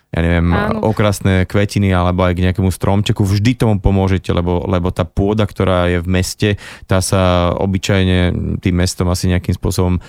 ja 0.07 0.23
neviem, 0.23 0.55
Áno. 0.55 0.87
okrasné 0.87 1.43
kvetiny 1.43 1.91
alebo 1.91 2.23
aj 2.23 2.39
k 2.39 2.43
nejakému 2.47 2.71
stromčeku, 2.71 3.27
vždy 3.27 3.59
tomu 3.59 3.75
pomôžete, 3.83 4.31
lebo, 4.31 4.63
lebo 4.63 4.87
tá 4.87 5.03
pôda, 5.03 5.43
ktorá 5.43 5.91
je 5.91 5.99
v 5.99 6.07
meste, 6.07 6.49
tá 6.87 7.03
sa 7.03 7.51
obyčajne 7.59 8.31
tým 8.63 8.75
mestom 8.79 9.11
asi 9.11 9.27
nejakým 9.27 9.59
spôsobom 9.59 9.99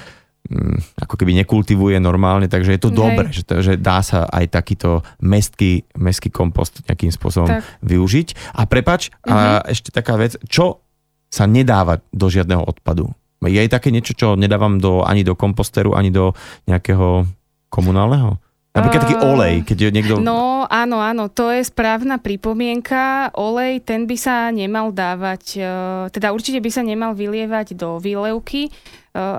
ako 0.96 1.14
keby 1.20 1.36
nekultivuje 1.44 2.00
normálne, 2.00 2.48
takže 2.48 2.76
je 2.76 2.80
to 2.80 2.90
dobré, 2.90 3.28
že, 3.28 3.44
že 3.44 3.76
dá 3.76 4.00
sa 4.00 4.24
aj 4.32 4.48
takýto 4.48 5.04
mestský, 5.20 5.84
mestský 6.00 6.32
kompost 6.32 6.80
nejakým 6.88 7.12
spôsobom 7.12 7.60
tak. 7.60 7.64
využiť. 7.84 8.56
A 8.56 8.64
prepač, 8.64 9.12
uh-huh. 9.12 9.28
a 9.28 9.36
mhm. 9.36 9.76
ešte 9.76 9.92
taká 9.92 10.16
vec, 10.16 10.40
čo 10.48 10.80
sa 11.28 11.44
nedáva 11.44 12.00
do 12.08 12.26
žiadneho 12.32 12.64
odpadu? 12.64 13.12
Je 13.44 13.60
aj 13.60 13.70
také 13.70 13.94
niečo, 13.94 14.18
čo 14.18 14.34
nedávam 14.34 14.82
do, 14.82 15.06
ani 15.06 15.22
do 15.22 15.38
komposteru, 15.38 15.94
ani 15.94 16.10
do 16.10 16.34
nejakého 16.66 17.28
komunálneho? 17.70 18.40
Napríklad 18.78 19.02
taký 19.10 19.16
olej, 19.18 19.54
keď 19.66 19.76
je 19.78 19.90
niekto... 19.90 20.14
No 20.22 20.68
áno, 20.70 21.02
áno, 21.02 21.26
to 21.32 21.50
je 21.50 21.66
správna 21.66 22.20
pripomienka. 22.22 23.32
Olej, 23.34 23.82
ten 23.82 24.06
by 24.06 24.16
sa 24.20 24.52
nemal 24.54 24.94
dávať, 24.94 25.42
e, 25.58 25.70
teda 26.14 26.30
určite 26.30 26.62
by 26.62 26.70
sa 26.70 26.82
nemal 26.86 27.16
vylievať 27.16 27.74
do 27.74 27.98
výlevky, 27.98 28.70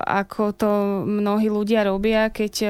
ako 0.04 0.52
to 0.52 0.70
mnohí 1.08 1.48
ľudia 1.48 1.86
robia, 1.88 2.28
keď 2.28 2.52
e, 2.60 2.68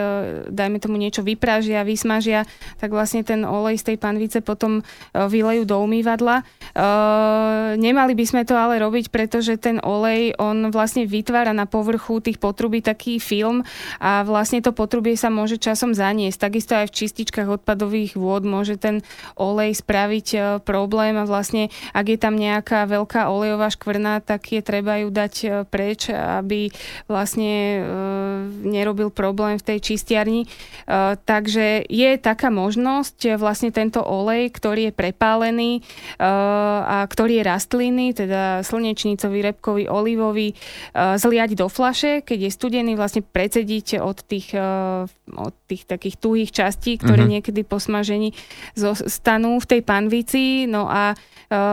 dajme 0.49 0.79
tomu 0.79 0.97
niečo 0.97 1.27
vypražia, 1.27 1.83
vysmažia, 1.83 2.47
tak 2.79 2.95
vlastne 2.95 3.27
ten 3.27 3.43
olej 3.43 3.83
z 3.83 3.93
tej 3.93 3.97
panvice 3.99 4.39
potom 4.41 4.81
e, 4.81 4.83
vylejú 5.15 5.67
do 5.67 5.83
umývadla. 5.83 6.47
Nemali 7.75 8.15
by 8.15 8.25
sme 8.25 8.43
to 8.47 8.55
ale 8.55 8.79
robiť, 8.79 9.11
pretože 9.11 9.59
ten 9.59 9.83
olej, 9.83 10.39
on 10.39 10.71
vlastne 10.71 11.03
vytvára 11.03 11.51
na 11.51 11.67
povrchu 11.67 12.23
tých 12.23 12.39
potrubí 12.39 12.79
taký 12.79 13.19
film 13.19 13.67
a 13.99 14.23
vlastne 14.23 14.63
to 14.63 14.71
potrubie 14.71 15.19
sa 15.19 15.29
môže 15.35 15.59
časom 15.59 15.93
zaniesť. 15.93 16.39
Takisto 16.39 16.79
aj 16.79 16.95
v 16.95 16.97
čističkách 17.05 17.61
odpadových 17.61 18.15
vôd 18.15 18.47
môže 18.47 18.79
ten 18.79 19.03
olej 19.35 19.83
spraviť 19.83 20.63
problém 20.63 21.19
a 21.19 21.27
vlastne 21.27 21.75
ak 21.91 22.07
je 22.07 22.19
tam 22.21 22.39
nejaká 22.39 22.87
veľká 22.87 23.27
olejová 23.27 23.69
škvrna, 23.75 24.23
tak 24.23 24.55
je 24.55 24.63
treba 24.63 25.03
ju 25.03 25.11
dať 25.11 25.67
preč, 25.67 26.11
aby 26.11 26.71
vlastne 27.07 27.55
e, 27.55 27.81
nerobil 28.67 29.13
problém 29.13 29.57
v 29.57 29.67
tej 29.67 29.79
čistiarni. 29.81 30.45
E, 30.45 30.49
takže 31.17 31.87
je 31.87 32.11
taká 32.19 32.49
možnosť 32.51 33.17
e, 33.25 33.31
vlastne 33.39 33.71
tento 33.71 34.03
olej, 34.03 34.51
ktorý 34.51 34.91
je 34.91 34.97
prepálený 34.97 35.73
a 36.21 37.05
ktorý 37.07 37.41
je 37.41 37.49
rastliny, 37.49 38.07
teda 38.17 38.65
slnečnicový, 38.65 39.45
repkový, 39.45 39.85
olivový, 39.87 40.57
zliať 40.95 41.57
do 41.57 41.69
flaše, 41.69 42.25
keď 42.25 42.49
je 42.49 42.51
studený, 42.51 42.93
vlastne 42.97 43.23
precediť 43.25 44.01
od 44.01 44.19
tých, 44.25 44.57
od 45.31 45.55
tých 45.71 45.87
takých 45.87 46.19
tuhých 46.19 46.51
častí, 46.51 46.99
ktoré 46.99 47.23
uh-huh. 47.23 47.39
niekedy 47.39 47.63
po 47.63 47.79
smažení 47.79 48.35
zostanú 48.75 49.63
v 49.63 49.67
tej 49.71 49.81
panvici, 49.87 50.67
no 50.67 50.91
a 50.91 51.15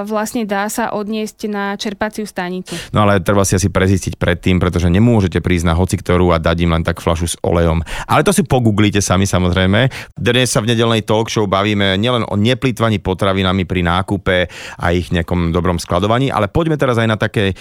vlastne 0.09 0.41
dá 0.41 0.65
sa 0.73 0.89
odniesť 0.89 1.45
na 1.53 1.77
čerpaciu 1.77 2.25
stanicu. 2.25 2.73
No 2.97 3.05
ale 3.05 3.21
treba 3.21 3.45
si 3.45 3.53
asi 3.53 3.69
prezistiť 3.69 4.17
predtým, 4.17 4.57
pretože 4.57 4.89
nemôžete 4.89 5.37
prísť 5.37 5.69
na 5.69 5.77
hoci 5.77 6.01
ktorú 6.01 6.33
a 6.33 6.41
dať 6.41 6.57
im 6.65 6.73
len 6.73 6.81
tak 6.81 6.97
flašu 6.97 7.29
s 7.29 7.37
olejom. 7.45 7.85
Ale 8.09 8.25
to 8.25 8.33
si 8.33 8.41
pogooglite 8.41 9.05
sami 9.05 9.29
samozrejme. 9.29 9.93
Dnes 10.17 10.49
sa 10.49 10.65
v 10.65 10.73
nedelnej 10.73 11.05
talk 11.05 11.29
show 11.29 11.45
bavíme 11.45 11.93
nielen 11.93 12.25
o 12.25 12.33
neplýtvaní 12.33 12.97
potravinami 13.05 13.69
pri 13.69 13.85
nákupe 13.85 14.37
a 14.81 14.85
ich 14.97 15.13
nejakom 15.13 15.53
dobrom 15.53 15.77
skladovaní, 15.77 16.33
ale 16.33 16.49
poďme 16.49 16.81
teraz 16.81 16.97
aj 16.97 17.07
na 17.13 17.17
také 17.21 17.53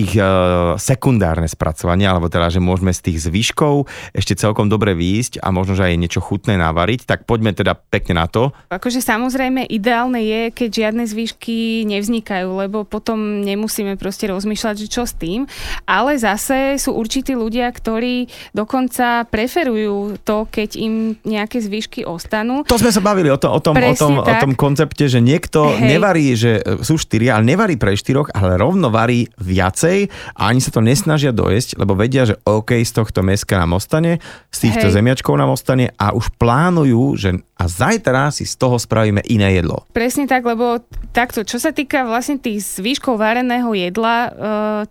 ich 0.00 0.16
uh, 0.16 0.80
sekundárne 0.80 1.44
spracovanie, 1.44 2.08
alebo 2.08 2.32
teda, 2.32 2.48
že 2.48 2.62
môžeme 2.62 2.96
z 2.96 3.10
tých 3.10 3.28
zvyškov 3.28 3.84
ešte 4.16 4.38
celkom 4.38 4.72
dobre 4.72 4.96
výjsť 4.96 5.44
a 5.44 5.52
možno, 5.52 5.76
že 5.76 5.90
aj 5.90 6.00
niečo 6.00 6.20
chutné 6.24 6.56
navariť, 6.56 7.04
tak 7.04 7.28
poďme 7.28 7.52
teda 7.52 7.76
pekne 7.76 8.22
na 8.22 8.26
to. 8.30 8.54
Akože 8.72 9.02
samozrejme 9.02 9.66
ideálne 9.68 10.22
je, 10.22 10.42
keď 10.54 10.70
žiadne 10.86 11.04
zvyšky 11.04 11.84
nevznikajú, 11.90 12.48
lebo 12.54 12.86
potom 12.86 13.42
nemusíme 13.42 13.98
proste 13.98 14.30
rozmýšľať, 14.30 14.74
že 14.86 14.88
čo 14.88 15.02
s 15.04 15.12
tým, 15.18 15.50
ale 15.84 16.16
zase 16.16 16.78
sú 16.78 16.94
určití 16.94 17.34
ľudia, 17.34 17.66
ktorí 17.68 18.30
dokonca 18.54 19.26
preferujú 19.28 20.22
to, 20.22 20.46
keď 20.48 20.78
im 20.78 20.94
nejaké 21.26 21.58
zvyšky 21.60 22.06
ostanú. 22.06 22.62
To 22.70 22.78
sme 22.78 22.94
sa 22.94 23.02
bavili 23.02 23.28
o, 23.28 23.36
to, 23.36 23.50
o, 23.50 23.60
tom, 23.60 23.74
o, 23.74 23.94
tom, 23.98 24.22
o 24.22 24.34
tom 24.38 24.52
koncepte, 24.54 25.10
že 25.10 25.18
niekto 25.18 25.74
Hej. 25.74 25.86
nevarí, 25.86 26.26
že 26.38 26.62
sú 26.80 26.96
štyri, 26.96 27.28
ale 27.28 27.42
nevarí 27.44 27.74
pre 27.74 27.92
štyroch, 27.98 28.30
ale 28.32 28.54
rovno 28.54 28.88
varí 28.88 29.26
viac 29.40 29.80
viacej 29.90 29.98
a 30.38 30.40
ani 30.50 30.60
sa 30.62 30.70
to 30.70 30.80
nesnažia 30.80 31.34
dojesť, 31.34 31.76
lebo 31.76 31.98
vedia, 31.98 32.22
že 32.24 32.38
OK, 32.46 32.78
z 32.78 32.92
tohto 32.94 33.20
meska 33.26 33.58
nám 33.58 33.76
ostane, 33.76 34.22
z 34.54 34.58
týchto 34.70 34.88
Hej. 34.88 34.94
zemiačkov 34.94 35.34
nám 35.34 35.50
ostane 35.50 35.90
a 35.98 36.14
už 36.14 36.30
plánujú, 36.38 37.18
že 37.18 37.42
a 37.60 37.68
zajtra 37.68 38.32
si 38.32 38.48
z 38.48 38.56
toho 38.56 38.80
spravíme 38.80 39.20
iné 39.28 39.60
jedlo. 39.60 39.84
Presne 39.92 40.24
tak, 40.24 40.48
lebo 40.48 40.80
takto, 41.12 41.44
čo 41.44 41.60
sa 41.60 41.76
týka 41.76 42.08
vlastne 42.08 42.40
tých 42.40 42.80
zvyškov 42.80 43.20
vareného 43.20 43.68
jedla, 43.76 44.16
uh, 44.16 44.32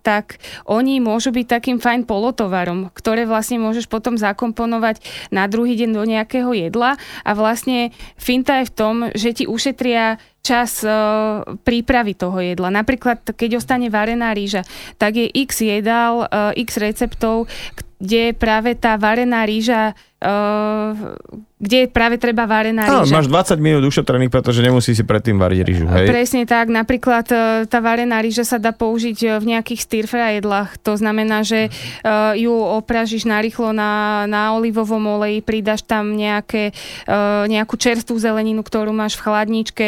tak 0.06 0.38
oni 0.70 1.02
môžu 1.02 1.34
byť 1.34 1.46
takým 1.50 1.78
fajn 1.82 2.06
polotovarom, 2.06 2.94
ktoré 2.94 3.26
vlastne 3.26 3.58
môžeš 3.58 3.90
potom 3.90 4.22
zakomponovať 4.22 5.02
na 5.34 5.50
druhý 5.50 5.74
deň 5.82 5.90
do 5.98 6.04
nejakého 6.06 6.54
jedla 6.54 7.02
a 7.26 7.32
vlastne 7.34 7.90
finta 8.22 8.62
je 8.62 8.70
v 8.70 8.76
tom, 8.78 8.96
že 9.18 9.34
ti 9.34 9.44
ušetria 9.50 10.22
čas 10.40 10.82
uh, 10.82 11.44
prípravy 11.62 12.16
toho 12.16 12.40
jedla. 12.40 12.72
Napríklad, 12.72 13.22
keď 13.36 13.60
ostane 13.60 13.92
varená 13.92 14.32
rýža, 14.32 14.64
tak 14.96 15.20
je 15.20 15.28
x 15.30 15.62
jedál, 15.62 16.26
uh, 16.26 16.52
x 16.56 16.80
receptov, 16.80 17.52
kde 18.00 18.32
práve 18.32 18.80
tá 18.80 18.96
varená 18.96 19.44
rýža 19.44 19.94
kde 21.60 21.92
práve 21.92 22.20
treba 22.20 22.44
varená 22.44 22.88
Áno, 22.88 23.08
máš 23.08 23.28
20 23.32 23.56
minút 23.60 23.84
ušetrených, 23.88 24.32
pretože 24.32 24.60
nemusí 24.60 24.92
si 24.92 25.04
predtým 25.08 25.40
variť 25.40 25.60
rýžu, 25.64 25.88
hej? 25.88 26.08
Presne 26.12 26.44
tak, 26.44 26.68
napríklad 26.68 27.28
uh, 27.32 27.64
tá 27.68 27.80
varená 27.80 28.20
rýža 28.20 28.44
sa 28.44 28.58
dá 28.60 28.76
použiť 28.76 29.18
uh, 29.24 29.30
v 29.40 29.56
nejakých 29.56 29.80
stir 29.80 30.06
jedlách. 30.12 30.76
To 30.88 31.00
znamená, 31.00 31.44
že 31.48 31.72
uh, 31.72 32.36
ju 32.36 32.52
opražíš 32.52 33.28
narýchlo 33.28 33.72
na, 33.72 34.24
na 34.28 34.56
olivovom 34.56 35.20
oleji, 35.20 35.40
pridaš 35.44 35.84
tam 35.88 36.16
nejaké, 36.16 36.76
nejakú 37.48 37.76
čerstvú 37.80 38.18
zeleninu, 38.20 38.62
ktorú 38.64 38.92
máš 38.92 39.16
v 39.20 39.24
chladničke, 39.30 39.88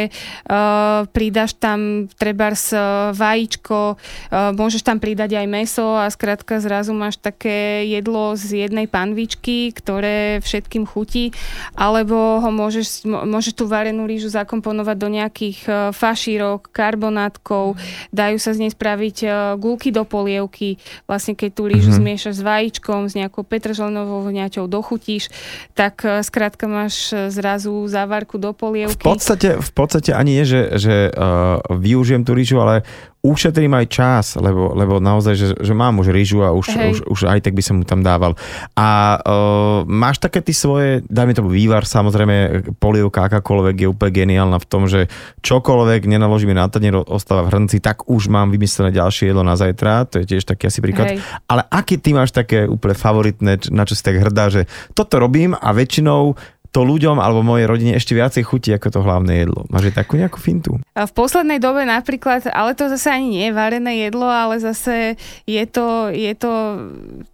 pridaš 1.11 1.57
tam 1.57 2.07
trebárs 2.15 2.71
vajíčko, 3.15 3.97
môžeš 4.31 4.81
tam 4.85 4.97
pridať 5.01 5.41
aj 5.41 5.47
meso 5.49 5.97
a 5.97 6.07
skrátka 6.09 6.61
zrazu 6.63 6.95
máš 6.95 7.19
také 7.19 7.87
jedlo 7.89 8.35
z 8.37 8.67
jednej 8.67 8.87
panvičky, 8.87 9.73
ktoré 9.73 10.20
všetkým 10.41 10.83
chutí 10.85 11.31
alebo 11.75 12.41
ho 12.41 12.49
môžeš, 12.49 13.05
môžeš 13.07 13.53
tú 13.57 13.65
varenú 13.69 14.05
rýžu 14.05 14.27
zakomponovať 14.31 14.97
do 14.97 15.09
nejakých 15.09 15.59
e, 15.65 15.71
fašírok, 15.95 16.71
karbonátkov, 16.71 17.79
dajú 18.11 18.37
sa 18.37 18.51
z 18.55 18.67
nej 18.67 18.71
spraviť 18.71 19.17
e, 19.23 19.27
gulky 19.57 19.89
do 19.89 20.03
polievky, 20.03 20.81
vlastne 21.05 21.37
keď 21.37 21.49
tú 21.51 21.63
rýžu 21.67 21.91
mm-hmm. 21.91 22.01
zmiešaš 22.03 22.35
s 22.39 22.43
vajíčkom, 22.43 23.07
s 23.07 23.13
nejakou 23.15 23.43
petržlenovou 23.43 24.23
vňaťou 24.27 24.65
dochutíš, 24.67 25.31
tak 25.75 26.03
e, 26.03 26.21
skrátka 26.21 26.65
máš 26.67 27.13
zrazu 27.31 27.85
závarku 27.87 28.37
do 28.37 28.51
polievky. 28.55 29.03
V 29.03 29.15
podstate, 29.15 29.57
v 29.59 29.71
podstate 29.71 30.11
ani 30.15 30.41
je, 30.41 30.45
že, 30.45 30.61
že 30.77 30.95
uh, 31.11 31.59
využijem 31.67 32.23
tú 32.23 32.37
rýžu, 32.37 32.61
ale 32.61 32.85
ušetrím 33.21 33.77
aj 33.77 33.85
čas, 33.85 34.25
lebo, 34.33 34.73
lebo 34.73 34.97
naozaj, 34.97 35.33
že, 35.37 35.47
že 35.53 35.73
mám 35.77 36.01
už 36.01 36.09
rýžu 36.09 36.41
a 36.41 36.49
už, 36.49 36.73
už, 36.73 36.97
už 37.05 37.19
aj 37.29 37.45
tak 37.45 37.53
by 37.53 37.61
som 37.61 37.77
mu 37.77 37.85
tam 37.85 38.01
dával. 38.01 38.33
A 38.73 39.21
uh, 39.21 39.85
máš 39.85 40.17
také 40.17 40.41
ty 40.41 40.57
svoje, 40.57 41.05
dajme 41.05 41.37
tomu 41.37 41.53
vývar, 41.53 41.85
samozrejme 41.85 42.65
polievka 42.81 43.29
akákoľvek 43.29 43.75
je 43.85 43.87
úplne 43.87 44.11
geniálna 44.11 44.57
v 44.57 44.67
tom, 44.67 44.89
že 44.89 45.05
čokoľvek 45.45 46.09
nenaložíme 46.09 46.57
na 46.57 46.65
tanier, 46.65 46.97
ostáva 46.97 47.45
v 47.45 47.53
hrnci, 47.53 47.77
tak 47.77 48.09
už 48.09 48.25
mám 48.33 48.49
vymyslené 48.49 48.89
ďalšie 48.89 49.29
jedlo 49.29 49.45
na 49.45 49.53
zajtra, 49.53 50.09
to 50.09 50.25
je 50.25 50.35
tiež 50.35 50.49
taký 50.49 50.73
asi 50.73 50.81
príklad. 50.81 51.13
Hej. 51.13 51.21
Ale 51.45 51.61
aký 51.69 52.01
ty 52.01 52.17
máš 52.17 52.33
také 52.33 52.65
úplne 52.65 52.97
favoritné, 52.97 53.69
na 53.69 53.83
čo 53.85 53.93
si 53.93 54.01
tak 54.01 54.17
hrdá, 54.17 54.49
že 54.49 54.65
toto 54.97 55.21
robím 55.21 55.53
a 55.53 55.69
väčšinou 55.77 56.33
to 56.71 56.87
ľuďom 56.87 57.19
alebo 57.19 57.43
mojej 57.43 57.67
rodine 57.67 57.93
ešte 57.99 58.15
viacej 58.15 58.47
chutí 58.47 58.71
ako 58.71 58.87
to 58.87 58.99
hlavné 59.03 59.43
jedlo. 59.43 59.67
Máš 59.67 59.91
takú 59.91 60.15
nejakú 60.15 60.39
fintu? 60.39 60.79
A 60.95 61.03
v 61.03 61.13
poslednej 61.13 61.59
dobe 61.59 61.83
napríklad, 61.83 62.47
ale 62.47 62.71
to 62.79 62.87
zase 62.87 63.11
ani 63.11 63.27
nie 63.27 63.45
je 63.51 63.53
varené 63.53 64.07
jedlo, 64.07 64.23
ale 64.23 64.55
zase 64.63 65.19
je 65.43 65.63
to, 65.67 66.07
je 66.15 66.31
to 66.31 66.51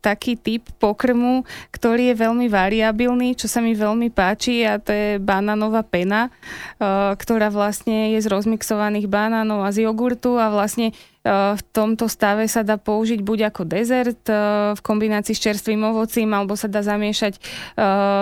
taký 0.02 0.42
typ 0.42 0.66
pokrmu, 0.82 1.46
ktorý 1.70 2.14
je 2.14 2.16
veľmi 2.18 2.50
variabilný, 2.50 3.38
čo 3.38 3.46
sa 3.46 3.62
mi 3.62 3.78
veľmi 3.78 4.10
páči 4.10 4.66
a 4.66 4.82
to 4.82 4.90
je 4.90 5.22
banánová 5.22 5.86
pena, 5.86 6.34
eh, 6.82 7.14
ktorá 7.14 7.54
vlastne 7.54 8.18
je 8.18 8.20
z 8.26 8.28
rozmixovaných 8.34 9.06
banánov 9.06 9.62
a 9.62 9.70
z 9.70 9.86
jogurtu 9.86 10.42
a 10.42 10.50
vlastne 10.50 10.98
v 11.26 11.62
tomto 11.76 12.08
stave 12.08 12.48
sa 12.48 12.64
dá 12.64 12.80
použiť 12.80 13.20
buď 13.20 13.52
ako 13.52 13.68
dezert 13.68 14.24
e, 14.30 14.36
v 14.74 14.80
kombinácii 14.80 15.36
s 15.36 15.44
čerstvým 15.44 15.82
ovocím, 15.84 16.32
alebo 16.32 16.56
sa 16.56 16.72
dá 16.72 16.80
zamiešať 16.80 17.34
e, 17.36 17.42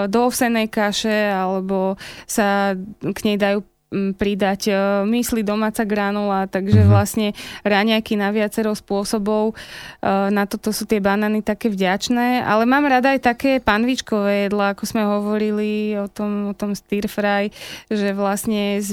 do 0.10 0.20
ovsenej 0.26 0.68
kaše, 0.74 1.30
alebo 1.30 2.00
sa 2.26 2.74
k 3.02 3.20
nej 3.26 3.38
dajú 3.38 3.62
pridať 4.16 4.62
e, 4.70 4.74
mysli 5.08 5.42
domáca 5.42 5.88
granula, 5.88 6.48
takže 6.52 6.84
mm-hmm. 6.84 6.94
vlastne 6.94 7.28
raňajky 7.64 8.20
na 8.20 8.30
viacero 8.36 8.76
spôsobov. 8.76 9.54
E, 9.54 9.56
na 10.32 10.44
toto 10.46 10.76
sú 10.76 10.84
tie 10.84 11.00
banány 11.00 11.42
také 11.42 11.72
vďačné, 11.72 12.44
ale 12.44 12.68
mám 12.68 12.86
rada 12.86 13.16
aj 13.16 13.22
také 13.24 13.52
panvičkové 13.64 14.50
jedla, 14.50 14.76
ako 14.76 14.84
sme 14.84 15.04
hovorili 15.08 15.96
o 15.96 16.08
tom, 16.12 16.52
o 16.52 16.54
tom 16.54 16.76
stir 16.76 17.08
fry, 17.08 17.50
že 17.88 18.12
vlastne 18.12 18.84
z, 18.84 18.92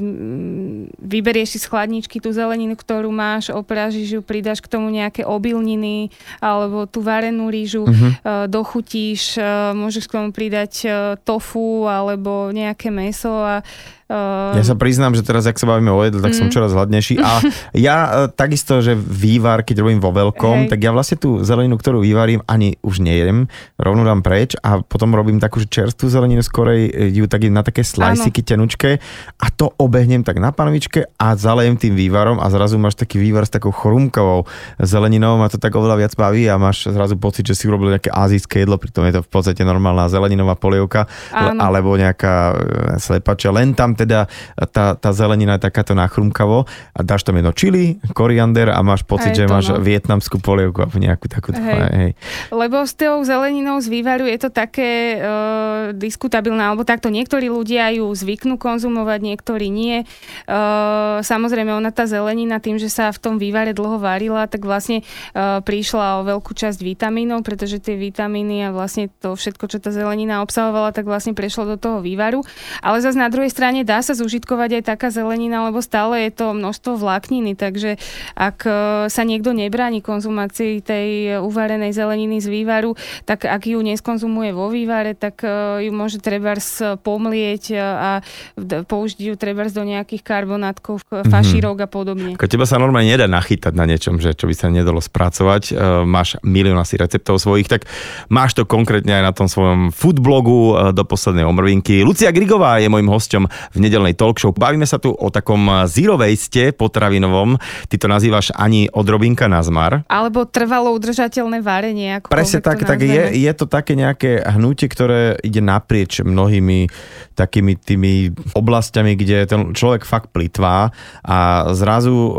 vyberieš 1.02 1.56
si 1.56 1.58
z 1.58 1.66
chladničky 1.66 2.22
tú 2.22 2.30
zeleninu, 2.30 2.78
ktorú 2.78 3.10
máš, 3.10 3.50
opražíš 3.50 4.18
ju, 4.18 4.20
pridáš 4.22 4.62
k 4.62 4.70
tomu 4.70 4.88
nejaké 4.88 5.26
obilniny 5.26 6.14
alebo 6.38 6.86
tú 6.86 7.02
varenú 7.02 7.50
rýžu, 7.50 7.84
mm-hmm. 7.84 8.48
dochutíš, 8.48 9.40
môžeš 9.74 10.04
k 10.06 10.14
tomu 10.14 10.28
pridať 10.30 10.86
tofu 11.26 11.84
alebo 11.88 12.54
nejaké 12.54 12.92
meso 12.92 13.32
a 13.32 13.64
Uh, 14.10 14.58
ja 14.58 14.64
sa 14.66 14.76
priznám, 14.76 15.14
že 15.16 15.24
teraz, 15.24 15.46
ak 15.48 15.56
sa 15.56 15.64
bavíme 15.64 15.88
o 15.88 16.02
jedle, 16.04 16.20
tak 16.20 16.34
mm. 16.34 16.38
som 16.38 16.46
čoraz 16.52 16.74
hladnejší. 16.74 17.22
A 17.22 17.40
ja 17.86 17.96
uh, 18.04 18.10
takisto, 18.28 18.82
že 18.84 18.92
vývar, 18.98 19.64
keď 19.64 19.86
robím 19.86 20.02
vo 20.02 20.12
veľkom, 20.12 20.66
Hej. 20.66 20.70
tak 20.74 20.78
ja 20.82 20.90
vlastne 20.92 21.16
tú 21.16 21.40
zeleninu, 21.40 21.80
ktorú 21.80 22.04
vyvarím, 22.04 22.44
ani 22.44 22.76
už 22.84 23.00
nejem, 23.00 23.48
rovno 23.80 24.04
dám 24.04 24.20
preč 24.20 24.58
a 24.60 24.84
potom 24.84 25.16
robím 25.16 25.40
takú, 25.40 25.62
že 25.62 25.70
čerstvú 25.72 26.12
zeleninu, 26.12 26.44
skorej 26.44 26.92
e, 26.92 27.14
ju 27.16 27.24
tak 27.24 27.48
na 27.48 27.64
také 27.64 27.80
slajsiky 27.80 28.44
tenučké 28.44 29.00
a 29.40 29.46
to 29.48 29.72
obehnem 29.80 30.20
tak 30.20 30.36
na 30.36 30.52
panvičke 30.52 31.08
a 31.16 31.32
zalejem 31.32 31.80
tým 31.80 31.96
vývarom 31.96 32.36
a 32.38 32.46
zrazu 32.52 32.76
máš 32.76 33.00
taký 33.00 33.16
vývar 33.16 33.48
s 33.48 33.52
takou 33.54 33.72
chrumkovou 33.72 34.44
zeleninou, 34.76 35.40
ma 35.40 35.48
to 35.48 35.56
tak 35.56 35.72
oveľa 35.72 35.96
viac 36.04 36.12
baví 36.14 36.46
a 36.46 36.60
máš 36.60 36.90
zrazu 36.92 37.16
pocit, 37.16 37.48
že 37.48 37.56
si 37.56 37.64
urobil 37.64 37.96
nejaké 37.96 38.12
azijské 38.12 38.62
jedlo, 38.66 38.76
pritom 38.76 39.08
je 39.08 39.18
to 39.18 39.22
v 39.24 39.30
podstate 39.30 39.62
normálna 39.64 40.06
zeleninová 40.12 40.54
polievka 40.54 41.08
Áno. 41.32 41.58
alebo 41.58 41.96
nejaká 41.96 42.34
e, 42.52 42.54
slepača, 43.00 43.48
len 43.54 43.72
tam 43.72 43.96
teda 44.02 44.26
tá, 44.74 44.98
tá 44.98 45.10
zelenina 45.14 45.56
je 45.56 45.70
takáto 45.70 45.94
nachrumkavo 45.94 46.66
a 46.68 47.00
dáš 47.00 47.22
tam 47.22 47.38
jedno 47.38 47.54
čili, 47.54 48.02
koriander 48.12 48.74
a 48.74 48.82
máš 48.82 49.06
pocit, 49.06 49.32
hej, 49.32 49.46
že 49.46 49.50
máš 49.50 49.70
no. 49.70 49.78
vietnamskú 49.78 50.42
polievku 50.42 50.82
alebo 50.82 50.98
nejakú 50.98 51.26
takú. 51.30 51.54
Hej. 51.54 51.80
Hej. 51.92 52.10
Lebo 52.50 52.82
s 52.82 52.98
tou 52.98 53.22
zeleninou 53.22 53.78
z 53.78 53.88
vývaru 53.92 54.26
je 54.26 54.38
to 54.42 54.50
také 54.50 55.20
uh, 55.20 55.94
diskutabilné, 55.94 56.60
alebo 56.62 56.82
takto 56.82 57.12
niektorí 57.12 57.46
ľudia 57.46 57.94
ju 57.94 58.10
zvyknú 58.10 58.58
konzumovať, 58.58 59.20
niektorí 59.22 59.68
nie. 59.70 60.02
Uh, 60.48 61.22
samozrejme, 61.22 61.70
ona 61.70 61.94
tá 61.94 62.08
zelenina 62.08 62.58
tým, 62.58 62.80
že 62.80 62.90
sa 62.90 63.12
v 63.12 63.18
tom 63.20 63.34
vývare 63.36 63.76
dlho 63.76 64.00
varila, 64.00 64.48
tak 64.48 64.66
vlastne 64.66 65.04
uh, 65.36 65.60
prišla 65.62 66.24
o 66.24 66.26
veľkú 66.26 66.52
časť 66.56 66.80
vitamínov, 66.82 67.44
pretože 67.46 67.78
tie 67.78 67.94
vitamíny 67.94 68.66
a 68.66 68.74
vlastne 68.74 69.12
to 69.20 69.36
všetko, 69.36 69.68
čo 69.68 69.78
tá 69.78 69.94
zelenina 69.94 70.40
obsahovala, 70.40 70.96
tak 70.96 71.06
vlastne 71.06 71.36
prešlo 71.36 71.74
do 71.74 71.76
toho 71.76 71.98
vývaru. 72.00 72.42
Ale 72.80 72.98
zase 73.04 73.18
na 73.20 73.28
druhej 73.28 73.52
strane 73.52 73.81
dá 73.82 74.00
sa 74.00 74.16
zužitkovať 74.16 74.80
aj 74.80 74.82
taká 74.94 75.08
zelenina, 75.12 75.66
lebo 75.68 75.82
stále 75.84 76.28
je 76.28 76.32
to 76.34 76.56
množstvo 76.56 76.98
vlákniny, 76.98 77.54
takže 77.54 78.00
ak 78.34 78.58
e, 78.64 78.72
sa 79.10 79.22
niekto 79.22 79.52
nebráni 79.52 80.00
konzumácii 80.00 80.82
tej 80.82 81.38
uvarenej 81.42 81.94
zeleniny 81.94 82.40
z 82.42 82.48
vývaru, 82.48 82.94
tak 83.28 83.46
ak 83.46 83.68
ju 83.68 83.78
neskonzumuje 83.82 84.50
vo 84.54 84.70
vývare, 84.70 85.14
tak 85.14 85.42
e, 85.44 85.86
ju 85.88 85.92
môže 85.94 86.18
trebárs 86.22 86.80
pomlieť 87.02 87.64
a 87.78 88.10
použiť 88.58 89.18
ju 89.32 89.34
trebárs 89.36 89.74
do 89.74 89.84
nejakých 89.84 90.22
karbonátkov, 90.24 91.02
mhm. 91.06 91.28
fašírok 91.28 91.76
mm-hmm. 91.82 91.92
a 91.92 91.94
podobne. 91.94 92.30
Ako 92.38 92.50
teba 92.50 92.66
sa 92.66 92.80
normálne 92.80 93.12
nedá 93.12 93.28
nachytať 93.28 93.72
na 93.74 93.84
niečom, 93.86 94.18
že 94.18 94.34
čo 94.34 94.48
by 94.48 94.54
sa 94.54 94.68
nedalo 94.72 94.98
spracovať. 95.02 95.62
E, 95.70 95.72
máš 96.06 96.38
milión 96.46 96.78
asi 96.78 96.96
receptov 96.98 97.38
svojich, 97.42 97.68
tak 97.68 97.86
máš 98.32 98.56
to 98.56 98.66
konkrétne 98.66 99.12
aj 99.12 99.24
na 99.24 99.32
tom 99.34 99.46
svojom 99.50 99.90
foodblogu 99.92 100.94
do 100.94 101.02
poslednej 101.04 101.44
omrvinky. 101.46 102.00
Lucia 102.02 102.32
Grigová 102.32 102.78
je 102.78 102.88
môjim 102.88 103.08
hosťom 103.08 103.44
v 103.72 103.78
nedelnej 103.80 104.14
talk 104.16 104.38
show. 104.38 104.52
Bavíme 104.52 104.84
sa 104.84 105.00
tu 105.00 105.12
o 105.12 105.28
takom 105.32 105.88
zero 105.88 106.20
waste 106.20 106.72
potravinovom. 106.76 107.56
Ty 107.88 107.96
to 107.96 108.06
nazývaš 108.08 108.52
ani 108.54 108.88
odrobinka 108.92 109.48
na 109.48 109.64
zmar. 109.64 110.04
Alebo 110.06 110.44
trvalo 110.48 110.92
udržateľné 110.96 111.64
varenie. 111.64 112.20
Ako 112.20 112.32
Presne 112.32 112.60
tak, 112.60 112.84
tak 112.84 113.00
je, 113.00 113.32
je 113.36 113.52
to 113.56 113.66
také 113.66 113.96
nejaké 113.96 114.44
hnutie, 114.56 114.86
ktoré 114.88 115.40
ide 115.40 115.64
naprieč 115.64 116.20
mnohými 116.20 116.88
takými 117.32 117.72
tými 117.80 118.12
oblastiami, 118.52 119.16
kde 119.16 119.48
ten 119.48 119.60
človek 119.72 120.04
fakt 120.04 120.30
plitvá 120.30 120.92
a 121.24 121.72
zrazu 121.72 122.12
e, 122.12 122.32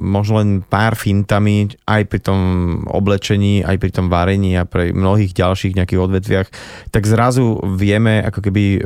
možno 0.00 0.40
len 0.40 0.50
pár 0.64 0.96
fintami 0.96 1.68
aj 1.84 2.02
pri 2.08 2.20
tom 2.24 2.40
oblečení, 2.88 3.60
aj 3.60 3.76
pri 3.76 3.90
tom 3.92 4.06
varení 4.08 4.56
a 4.56 4.64
pri 4.64 4.96
mnohých 4.96 5.36
ďalších 5.36 5.76
nejakých 5.76 6.00
odvetviach, 6.00 6.48
tak 6.88 7.04
zrazu 7.04 7.60
vieme 7.76 8.24
ako 8.24 8.40
keby 8.40 8.64
e, 8.64 8.80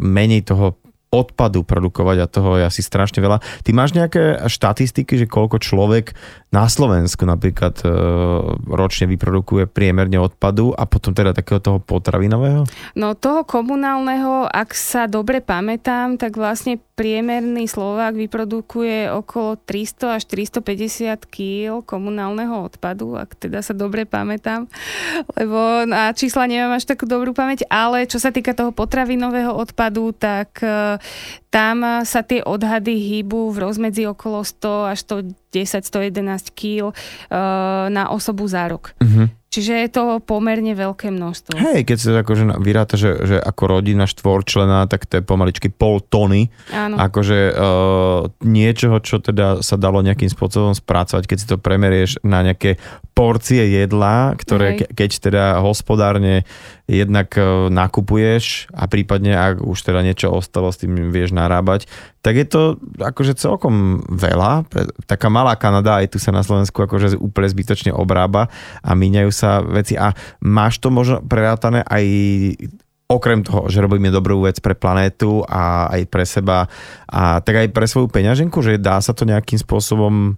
menej 0.00 0.48
toho 0.48 0.87
odpadu 1.08 1.64
produkovať 1.64 2.16
a 2.20 2.30
toho 2.30 2.60
je 2.60 2.68
asi 2.68 2.84
strašne 2.84 3.24
veľa. 3.24 3.40
Ty 3.64 3.70
máš 3.72 3.96
nejaké 3.96 4.44
štatistiky, 4.44 5.24
že 5.24 5.26
koľko 5.30 5.56
človek 5.56 6.12
na 6.52 6.68
Slovensku 6.68 7.24
napríklad 7.24 7.80
e, 7.80 7.88
ročne 8.68 9.08
vyprodukuje 9.08 9.68
priemerne 9.68 10.20
odpadu 10.20 10.72
a 10.72 10.84
potom 10.84 11.12
teda 11.12 11.32
takého 11.32 11.60
toho 11.60 11.80
potravinového? 11.80 12.68
No 12.96 13.16
toho 13.16 13.44
komunálneho, 13.44 14.48
ak 14.48 14.72
sa 14.76 15.08
dobre 15.08 15.40
pamätám, 15.40 16.20
tak 16.20 16.36
vlastne 16.36 16.80
priemerný 16.98 17.70
Slovák 17.70 18.18
vyprodukuje 18.18 19.06
okolo 19.06 19.54
300 19.62 20.18
až 20.18 20.22
350 20.26 21.30
kg 21.30 21.86
komunálneho 21.86 22.66
odpadu, 22.66 23.14
ak 23.14 23.38
teda 23.38 23.62
sa 23.62 23.70
dobre 23.70 24.02
pamätám, 24.02 24.66
lebo 25.38 25.86
na 25.86 26.10
čísla 26.10 26.50
nemám 26.50 26.74
až 26.74 26.90
takú 26.90 27.06
dobrú 27.06 27.30
pamäť, 27.30 27.62
ale 27.70 28.10
čo 28.10 28.18
sa 28.18 28.34
týka 28.34 28.50
toho 28.50 28.74
potravinového 28.74 29.54
odpadu, 29.54 30.10
tak 30.10 30.58
e, 30.58 30.97
tam 31.48 32.04
sa 32.04 32.20
tie 32.20 32.44
odhady 32.44 32.96
hýbu 32.96 33.50
v 33.50 33.58
rozmedzi 33.58 34.04
okolo 34.04 34.44
100 34.44 34.92
až 34.92 34.98
110-111 35.54 36.52
kg 36.52 36.92
na 37.88 38.04
osobu 38.12 38.44
za 38.44 38.68
rok. 38.68 38.92
Uh-huh. 39.00 39.32
Čiže 39.48 39.72
je 39.80 39.88
to 39.88 40.02
pomerne 40.20 40.76
veľké 40.76 41.08
množstvo. 41.08 41.56
Hej, 41.56 41.88
keď 41.88 41.96
sa 41.96 42.10
akože 42.20 42.60
vyráta, 42.60 43.00
že, 43.00 43.16
že 43.24 43.36
ako 43.40 43.80
rodina 43.80 44.04
štvorčlená, 44.04 44.84
tak 44.92 45.08
to 45.08 45.18
je 45.18 45.22
pomaličky 45.24 45.72
pol 45.72 46.04
tony. 46.04 46.52
Áno. 46.68 47.00
Akože 47.00 47.56
uh, 47.56 48.28
niečoho, 48.44 49.00
čo 49.00 49.24
teda 49.24 49.64
sa 49.64 49.80
dalo 49.80 50.04
nejakým 50.04 50.28
spôsobom 50.28 50.76
spracovať, 50.76 51.24
keď 51.24 51.36
si 51.40 51.46
to 51.48 51.56
premerieš 51.56 52.20
na 52.20 52.44
nejaké 52.44 52.76
porcie 53.16 53.72
jedla, 53.72 54.36
ktoré 54.36 54.84
ke, 54.84 54.86
keď 54.92 55.10
teda 55.16 55.44
hospodárne 55.64 56.44
jednak 56.88 57.28
uh, 57.36 57.68
nakupuješ 57.68 58.72
a 58.72 58.88
prípadne 58.88 59.36
ak 59.36 59.60
už 59.60 59.78
teda 59.84 60.00
niečo 60.00 60.32
ostalo, 60.32 60.72
s 60.72 60.80
tým 60.80 61.12
vieš 61.12 61.36
narábať, 61.36 61.84
tak 62.24 62.40
je 62.40 62.46
to 62.48 62.62
akože 62.96 63.36
celkom 63.36 64.00
veľa. 64.08 64.64
Taká 65.04 65.28
malá 65.28 65.54
Kanada, 65.60 66.00
aj 66.00 66.16
tu 66.16 66.18
sa 66.18 66.32
na 66.32 66.40
Slovensku 66.40 66.80
akože 66.80 67.20
úplne 67.20 67.52
zbytočne 67.52 67.92
obrába 67.92 68.48
a 68.80 68.96
míňajú 68.96 69.30
sa 69.30 69.60
veci. 69.60 70.00
A 70.00 70.16
máš 70.40 70.80
to 70.80 70.88
možno 70.88 71.20
prerátané 71.20 71.84
aj 71.84 72.04
okrem 73.08 73.40
toho, 73.40 73.68
že 73.72 73.80
robíme 73.80 74.12
dobrú 74.12 74.44
vec 74.44 74.60
pre 74.60 74.76
planétu 74.76 75.44
a 75.48 75.88
aj 75.92 76.02
pre 76.12 76.24
seba 76.28 76.68
a 77.08 77.40
tak 77.40 77.64
aj 77.64 77.68
pre 77.72 77.88
svoju 77.88 78.08
peňaženku, 78.12 78.60
že 78.60 78.76
dá 78.76 79.00
sa 79.00 79.16
to 79.16 79.24
nejakým 79.24 79.56
spôsobom 79.56 80.36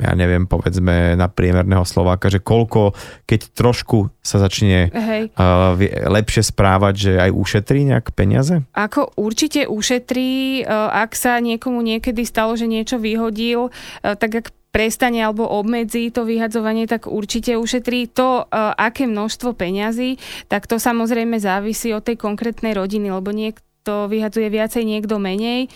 ja 0.00 0.12
neviem, 0.16 0.48
povedzme 0.48 1.14
na 1.14 1.28
priemerného 1.28 1.84
Slováka, 1.84 2.32
že 2.32 2.40
koľko, 2.40 2.96
keď 3.28 3.40
trošku 3.52 4.10
sa 4.24 4.40
začne 4.40 4.88
Hej. 4.88 5.30
Uh, 5.36 5.76
lepšie 6.08 6.42
správať, 6.48 6.94
že 6.96 7.12
aj 7.20 7.30
ušetrí 7.30 7.86
nejak 7.86 8.16
peniaze? 8.16 8.64
Ako 8.72 9.14
určite 9.20 9.68
ušetrí, 9.68 10.64
uh, 10.64 10.90
ak 10.90 11.12
sa 11.14 11.38
niekomu 11.38 11.84
niekedy 11.84 12.24
stalo, 12.24 12.56
že 12.56 12.66
niečo 12.66 12.98
vyhodil, 12.98 13.68
uh, 13.68 14.14
tak 14.16 14.42
ak 14.42 14.46
prestane 14.72 15.20
alebo 15.20 15.44
obmedzí 15.44 16.08
to 16.08 16.24
vyhadzovanie, 16.24 16.88
tak 16.88 17.04
určite 17.04 17.60
ušetrí 17.60 18.08
to, 18.08 18.48
aké 18.56 19.04
množstvo 19.04 19.52
peňazí, 19.52 20.16
tak 20.48 20.64
to 20.64 20.80
samozrejme 20.80 21.36
závisí 21.36 21.92
od 21.92 22.00
tej 22.00 22.16
konkrétnej 22.16 22.72
rodiny, 22.72 23.12
lebo 23.12 23.36
niekto 23.36 23.60
to 23.82 24.06
vyhadzuje 24.06 24.48
viacej, 24.48 24.82
niekto 24.86 25.18
menej. 25.18 25.68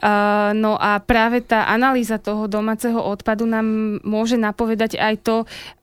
Uh, 0.00 0.56
no 0.56 0.80
a 0.80 0.98
práve 1.00 1.44
tá 1.44 1.68
analýza 1.68 2.16
toho 2.16 2.48
domáceho 2.48 2.98
odpadu 2.98 3.44
nám 3.44 4.00
môže 4.02 4.40
napovedať 4.40 4.96
aj 4.96 5.14
to, 5.20 5.36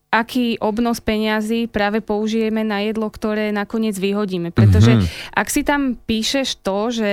aký 0.09 0.57
obnos 0.57 0.97
peňazí 1.05 1.69
práve 1.69 2.01
použijeme 2.01 2.65
na 2.65 2.81
jedlo, 2.81 3.13
ktoré 3.13 3.53
nakoniec 3.53 3.93
vyhodíme. 3.93 4.49
Pretože 4.49 4.97
mm-hmm. 4.97 5.37
ak 5.37 5.47
si 5.53 5.61
tam 5.61 6.01
píšeš 6.01 6.65
to, 6.65 6.89
že 6.89 7.11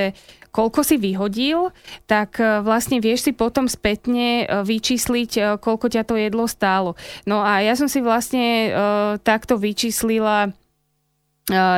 koľko 0.57 0.81
si 0.81 0.97
vyhodil, 0.97 1.69
tak 2.09 2.41
e, 2.41 2.65
vlastne 2.65 2.97
vieš 2.97 3.29
si 3.29 3.33
potom 3.37 3.69
spätne 3.69 4.49
e, 4.49 4.65
vyčísliť, 4.65 5.31
e, 5.37 5.41
koľko 5.61 5.93
ťa 5.93 6.03
to 6.09 6.17
jedlo 6.17 6.49
stálo. 6.49 6.97
No 7.29 7.45
a 7.45 7.61
ja 7.61 7.77
som 7.77 7.93
si 7.93 8.01
vlastne 8.01 8.73
uh, 8.73 9.21
takto 9.21 9.61
vyčíslila 9.61 10.57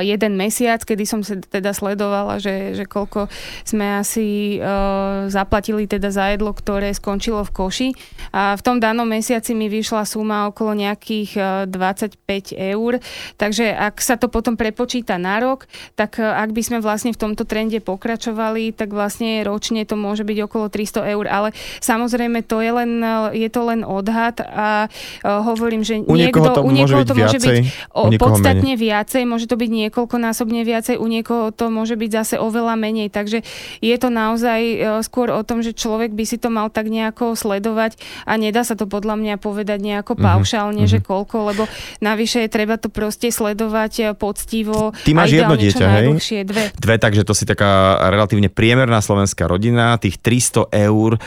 jeden 0.01 0.41
mesiac, 0.41 0.81
kedy 0.81 1.05
som 1.05 1.21
sa 1.21 1.37
teda 1.37 1.77
sledovala, 1.77 2.41
že, 2.41 2.73
že 2.73 2.89
koľko 2.89 3.29
sme 3.69 4.01
asi 4.01 4.57
uh, 4.57 5.29
zaplatili 5.29 5.85
teda 5.85 6.09
za 6.09 6.33
jedlo, 6.33 6.57
ktoré 6.57 6.97
skončilo 6.97 7.45
v 7.45 7.53
koši. 7.53 7.89
A 8.33 8.57
v 8.57 8.65
tom 8.65 8.81
danom 8.81 9.05
mesiaci 9.05 9.53
mi 9.53 9.69
vyšla 9.69 10.09
suma 10.09 10.49
okolo 10.49 10.73
nejakých 10.73 11.31
uh, 11.37 11.69
25 11.69 12.17
eur. 12.57 12.97
Takže 13.37 13.69
ak 13.69 14.01
sa 14.01 14.17
to 14.17 14.33
potom 14.33 14.57
prepočíta 14.57 15.21
na 15.21 15.37
rok, 15.37 15.69
tak 16.01 16.17
uh, 16.17 16.41
ak 16.41 16.57
by 16.57 16.63
sme 16.65 16.79
vlastne 16.81 17.13
v 17.13 17.21
tomto 17.21 17.45
trende 17.45 17.85
pokračovali, 17.85 18.73
tak 18.73 18.89
vlastne 18.97 19.45
ročne 19.45 19.85
to 19.85 20.01
môže 20.01 20.25
byť 20.25 20.39
okolo 20.49 20.73
300 20.73 21.13
eur. 21.13 21.29
Ale 21.29 21.53
samozrejme 21.85 22.41
to 22.41 22.65
je 22.65 22.73
len, 22.73 23.05
je 23.37 23.49
to 23.53 23.69
len 23.69 23.85
odhad 23.85 24.41
a 24.41 24.89
uh, 24.89 25.45
hovorím, 25.45 25.85
že 25.85 26.01
u 26.09 26.17
niekto, 26.17 26.57
to 26.57 26.65
u 26.65 26.73
niekoho 26.73 27.05
to 27.05 27.13
môže 27.13 27.37
byť 27.37 27.57
o, 27.93 28.09
podstatne 28.17 28.73
menej. 28.73 28.81
viacej, 28.81 29.29
môže 29.29 29.45
to 29.45 29.58
byť 29.59 29.71
niekoľkonásobne 29.91 30.63
viacej, 30.63 30.97
u 30.97 31.07
niekoho 31.11 31.51
to 31.51 31.69
môže 31.69 31.99
byť 31.99 32.11
zase 32.15 32.35
oveľa 32.39 32.79
menej. 32.79 33.11
Takže 33.11 33.43
je 33.83 33.97
to 33.99 34.09
naozaj 34.09 34.61
e, 34.63 34.77
skôr 35.03 35.35
o 35.35 35.43
tom, 35.43 35.61
že 35.61 35.75
človek 35.75 36.15
by 36.15 36.25
si 36.25 36.39
to 36.39 36.49
mal 36.49 36.71
tak 36.71 36.87
nejako 36.87 37.35
sledovať 37.35 37.99
a 38.23 38.39
nedá 38.39 38.63
sa 38.63 38.79
to 38.79 38.87
podľa 38.87 39.19
mňa 39.19 39.35
povedať 39.43 39.83
nejako 39.83 40.15
mhm, 40.15 40.23
paušálne, 40.23 40.87
mm-hmm. 40.87 41.03
že 41.03 41.05
koľko, 41.05 41.37
lebo 41.51 41.63
navyše 41.99 42.47
je 42.47 42.49
treba 42.49 42.79
to 42.79 42.89
proste 42.89 43.35
sledovať 43.35 43.93
e, 43.99 44.05
poctivo. 44.15 44.95
Ty 45.03 45.13
máš 45.13 45.35
jedno 45.35 45.59
dieťa, 45.59 45.87
hej? 45.99 46.07
Dve. 46.47 46.65
Dve, 46.79 46.97
takže 47.03 47.27
to 47.27 47.35
si 47.35 47.43
taká 47.43 47.99
relatívne 48.13 48.47
priemerná 48.53 49.03
slovenská 49.03 49.51
rodina, 49.51 49.99
tých 49.99 50.23
300 50.23 50.71
eur 50.71 51.17
e, 51.17 51.21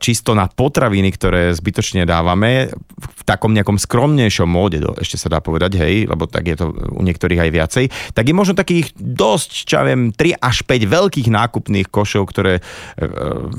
čisto 0.00 0.32
na 0.32 0.48
potraviny, 0.48 1.12
ktoré 1.12 1.52
zbytočne 1.52 2.08
dávame 2.08 2.72
v 2.98 3.22
takom 3.28 3.52
nejakom 3.52 3.76
skromnejšom 3.76 4.48
móde, 4.48 4.80
ešte 4.98 5.20
sa 5.20 5.28
dá 5.28 5.38
povedať, 5.42 5.76
hej, 5.82 6.08
lebo 6.08 6.24
tak 6.24 6.48
je 6.48 6.56
to 6.56 6.72
u 6.72 7.02
niektorých 7.04 7.44
aj 7.44 7.50
viacej 7.58 7.90
tak 8.14 8.24
je 8.28 8.34
možno 8.34 8.54
takých 8.54 8.94
dosť, 8.98 9.50
čo 9.66 9.74
ja 9.80 9.84
viem, 9.84 10.14
3 10.14 10.38
až 10.38 10.62
5 10.64 10.86
veľkých 10.86 11.28
nákupných 11.28 11.88
košov, 11.90 12.30
ktoré 12.30 12.58
e, 12.58 12.62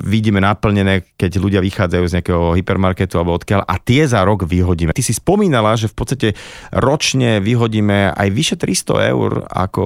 vidíme 0.04 0.40
naplnené, 0.40 1.06
keď 1.20 1.32
ľudia 1.40 1.62
vychádzajú 1.64 2.04
z 2.08 2.16
nejakého 2.20 2.44
hypermarketu 2.56 3.20
alebo 3.20 3.36
odkiaľ 3.36 3.68
a 3.68 3.76
tie 3.80 4.08
za 4.08 4.24
rok 4.24 4.48
vyhodíme. 4.48 4.96
Ty 4.96 5.04
si 5.04 5.14
spomínala, 5.16 5.76
že 5.76 5.92
v 5.92 5.96
podstate 5.96 6.28
ročne 6.74 7.44
vyhodíme 7.44 8.16
aj 8.16 8.28
vyše 8.32 8.56
300 8.56 9.12
eur 9.12 9.32
ako 9.48 9.84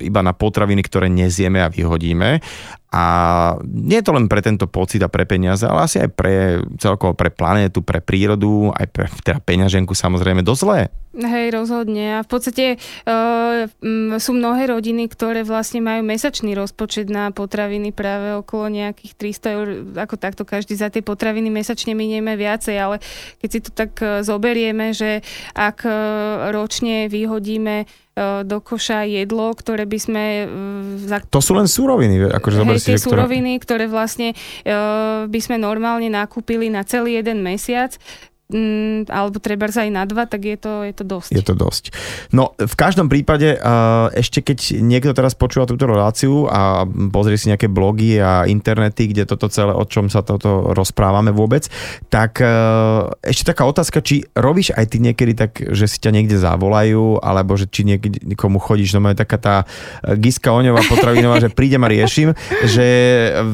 iba 0.00 0.20
na 0.20 0.36
potraviny, 0.36 0.82
ktoré 0.84 1.08
nezieme 1.08 1.62
a 1.64 1.72
vyhodíme. 1.72 2.40
A 2.94 3.02
nie 3.66 3.98
je 3.98 4.06
to 4.06 4.14
len 4.14 4.30
pre 4.30 4.38
tento 4.38 4.70
pocit 4.70 5.02
a 5.02 5.10
pre 5.10 5.26
peniaze, 5.26 5.66
ale 5.66 5.90
asi 5.90 5.98
aj 5.98 6.14
pre 6.14 6.62
celkovo 6.78 7.18
pre 7.18 7.26
planétu, 7.26 7.82
pre 7.82 7.98
prírodu, 7.98 8.70
aj 8.70 8.86
pre 8.94 9.10
teda 9.26 9.42
peňaženku 9.42 9.98
samozrejme 9.98 10.46
dosť 10.46 10.62
zlé. 10.62 10.80
Hej, 11.14 11.50
rozhodne. 11.50 12.18
A 12.18 12.20
v 12.22 12.28
podstate 12.30 12.64
uh, 12.78 13.66
sú 14.22 14.30
mnohé 14.34 14.70
rodiny, 14.70 15.10
ktoré 15.10 15.42
vlastne 15.42 15.82
majú 15.82 16.06
mesačný 16.06 16.54
rozpočet 16.54 17.10
na 17.10 17.34
potraviny 17.34 17.90
práve 17.90 18.38
okolo 18.38 18.70
nejakých 18.70 19.42
300 19.42 19.56
eur, 19.58 19.66
ako 19.98 20.14
takto 20.14 20.42
každý 20.46 20.78
za 20.78 20.86
tie 20.86 21.02
potraviny 21.02 21.50
mesačne 21.50 21.98
minieme 21.98 22.38
viacej, 22.38 22.76
ale 22.78 22.96
keď 23.42 23.48
si 23.50 23.58
to 23.58 23.70
tak 23.74 23.98
uh, 23.98 24.22
zoberieme, 24.22 24.94
že 24.94 25.26
ak 25.58 25.82
uh, 25.82 26.54
ročne 26.54 27.10
vyhodíme 27.10 27.86
E, 27.86 28.03
do 28.46 28.62
koša 28.62 29.10
jedlo, 29.10 29.50
ktoré 29.50 29.90
by 29.90 29.98
sme... 29.98 30.22
E, 30.22 30.46
za... 31.10 31.18
To 31.26 31.42
sú 31.42 31.58
len 31.58 31.66
súroviny, 31.66 32.30
akože 32.30 32.62
Hej, 32.62 32.94
tie 32.94 32.98
súroviny, 32.98 33.58
ktoré... 33.58 33.90
ktoré 33.90 33.90
vlastne 33.90 34.28
uh, 34.34 35.26
by 35.26 35.40
sme 35.42 35.58
normálne 35.58 36.06
nakúpili 36.06 36.70
na 36.70 36.86
celý 36.86 37.18
jeden 37.18 37.42
mesiac, 37.42 37.98
mm, 38.54 39.10
alebo 39.10 39.42
treba 39.42 39.66
aj 39.66 39.90
na 39.90 40.06
dva, 40.06 40.30
tak 40.30 40.46
je 40.46 40.54
to, 40.54 40.86
je 40.86 40.94
to 40.94 41.04
dosť. 41.04 41.30
Je 41.34 41.42
to 41.42 41.58
dosť. 41.58 41.90
No 42.30 42.54
v 42.54 42.74
každom 42.78 43.10
prípade, 43.10 43.58
ešte 44.14 44.40
keď 44.40 44.78
niekto 44.78 45.10
teraz 45.10 45.34
počúva 45.34 45.66
túto 45.66 45.90
reláciu 45.90 46.46
a 46.46 46.86
pozrie 47.10 47.34
si 47.34 47.50
nejaké 47.50 47.66
blogy 47.66 48.22
a 48.22 48.46
internety, 48.46 49.10
kde 49.10 49.26
toto 49.26 49.50
celé, 49.50 49.74
o 49.74 49.82
čom 49.88 50.06
sa 50.06 50.22
toto 50.22 50.70
rozprávame 50.76 51.34
vôbec, 51.34 51.66
tak 52.12 52.38
uh, 52.38 53.10
ešte 53.24 53.50
taká 53.50 53.66
otázka, 53.66 54.04
či 54.04 54.22
robíš 54.36 54.70
aj 54.76 54.94
ty 54.94 55.02
niekedy 55.02 55.32
tak, 55.34 55.58
že 55.58 55.90
si 55.90 55.98
ťa 55.98 56.14
niekde 56.14 56.36
zavolajú, 56.38 57.18
alebo 57.18 57.58
že 57.58 57.66
či 57.66 57.82
niekde 57.88 58.22
niekomu 58.22 58.62
chodíš, 58.62 58.94
no 58.94 59.10
je 59.10 59.18
taká 59.18 59.38
tá 59.40 59.54
Giska 60.20 60.52
Oňová 60.52 60.84
potravinová, 60.86 61.40
že 61.42 61.50
prídem 61.50 61.82
a 61.82 61.88
riešim, 61.90 62.36
že 62.68 62.86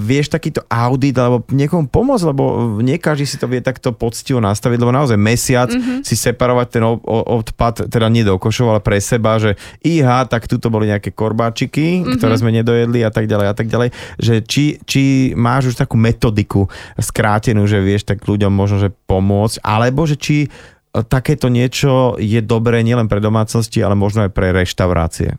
vieš 0.02 0.28
takýto 0.34 0.66
audit, 0.68 1.16
alebo 1.16 1.46
niekomu 1.48 1.88
pomôcť, 1.88 2.24
lebo 2.28 2.44
nie 2.82 2.98
každý 2.98 3.24
si 3.24 3.38
to 3.38 3.46
vie 3.46 3.62
takto 3.62 3.94
poctivo 3.94 4.42
nastaviť, 4.42 4.78
lebo 4.82 4.89
naozaj 4.90 5.18
mesiac 5.18 5.70
mm-hmm. 5.70 6.06
si 6.06 6.14
separovať 6.14 6.66
ten 6.70 6.84
odpad, 7.06 7.90
teda 7.90 8.06
nie 8.10 8.26
do 8.26 8.36
košov, 8.36 8.76
ale 8.76 8.80
pre 8.82 8.98
seba, 8.98 9.40
že 9.40 9.56
iha, 9.82 10.26
tak 10.26 10.46
tuto 10.46 10.70
boli 10.70 10.90
nejaké 10.90 11.14
korbáčiky, 11.14 12.02
mm-hmm. 12.02 12.16
ktoré 12.18 12.34
sme 12.36 12.54
nedojedli 12.54 13.02
a 13.06 13.10
tak 13.10 13.30
ďalej 13.30 13.46
a 13.50 13.54
tak 13.54 13.66
ďalej, 13.70 13.88
že 14.18 14.34
či, 14.44 14.78
či 14.84 15.02
máš 15.34 15.74
už 15.74 15.80
takú 15.80 15.96
metodiku 15.96 16.66
skrátenú, 16.98 17.64
že 17.64 17.80
vieš 17.80 18.06
tak 18.06 18.22
ľuďom 18.22 18.52
možno, 18.52 18.82
že 18.82 18.90
pomôcť, 19.08 19.62
alebo 19.64 20.04
že 20.04 20.20
či 20.20 20.50
takéto 20.90 21.46
niečo 21.46 22.18
je 22.18 22.42
dobré 22.42 22.82
nielen 22.82 23.06
pre 23.06 23.22
domácnosti, 23.22 23.78
ale 23.78 23.94
možno 23.94 24.26
aj 24.26 24.34
pre 24.34 24.50
reštaurácie. 24.50 25.38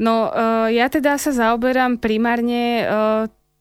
No, 0.00 0.32
uh, 0.32 0.66
ja 0.72 0.88
teda 0.88 1.20
sa 1.20 1.30
zaoberám 1.30 2.00
primárne 2.00 2.88
uh, 2.88 2.88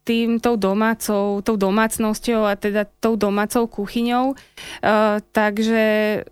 tým, 0.07 0.39
tou 0.39 0.55
domácou, 0.55 1.43
tou 1.43 1.59
domácnosťou 1.59 2.47
a 2.47 2.55
teda 2.55 2.87
tou 3.03 3.19
domácou 3.19 3.67
kuchyňou. 3.67 4.31
Uh, 4.31 5.19
takže 5.35 6.23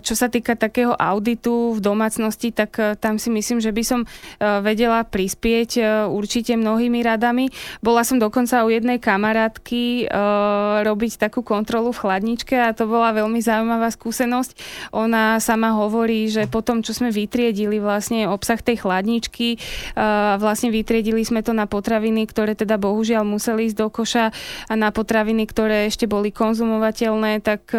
čo 0.00 0.14
sa 0.14 0.30
týka 0.30 0.54
takého 0.54 0.94
auditu 0.94 1.74
v 1.74 1.80
domácnosti, 1.82 2.54
tak 2.54 2.70
uh, 2.78 2.94
tam 2.94 3.18
si 3.18 3.34
myslím, 3.34 3.58
že 3.58 3.74
by 3.74 3.82
som 3.82 4.00
uh, 4.06 4.62
vedela 4.62 5.02
prispieť 5.02 5.70
určite 6.06 6.54
mnohými 6.54 7.02
radami. 7.02 7.50
Bola 7.82 8.06
som 8.06 8.22
dokonca 8.22 8.62
u 8.62 8.70
jednej 8.70 9.02
kamarátky 9.02 10.08
robiť 10.86 11.12
takú 11.18 11.42
kontrolu 11.42 11.90
v 11.90 12.00
chladničke 12.02 12.54
a 12.56 12.70
to 12.76 12.86
bola 12.86 13.10
veľmi 13.16 13.40
zaujímavá 13.42 13.90
skúsenosť. 13.92 14.56
Ona 14.94 15.42
sama 15.42 15.74
hovorí, 15.74 16.28
že 16.30 16.46
potom, 16.46 16.84
čo 16.84 16.94
sme 16.94 17.10
vytriedili 17.10 17.80
vlastne 17.82 18.30
obsah 18.30 18.60
tej 18.60 18.84
chladničky, 18.84 19.58
vlastne 20.40 20.70
vytriedili 20.70 21.24
sme 21.24 21.42
to 21.42 21.56
na 21.56 21.66
potraviny, 21.66 22.28
ktoré 22.28 22.54
teda 22.54 22.78
bohužiaľ 22.78 23.26
museli 23.26 23.68
ísť 23.68 23.78
do 23.78 23.88
koša 23.90 24.30
a 24.70 24.74
na 24.76 24.92
potraviny, 24.92 25.44
ktoré 25.48 25.88
ešte 25.90 26.06
boli 26.06 26.30
konzumovateľné, 26.30 27.42
tak 27.42 27.72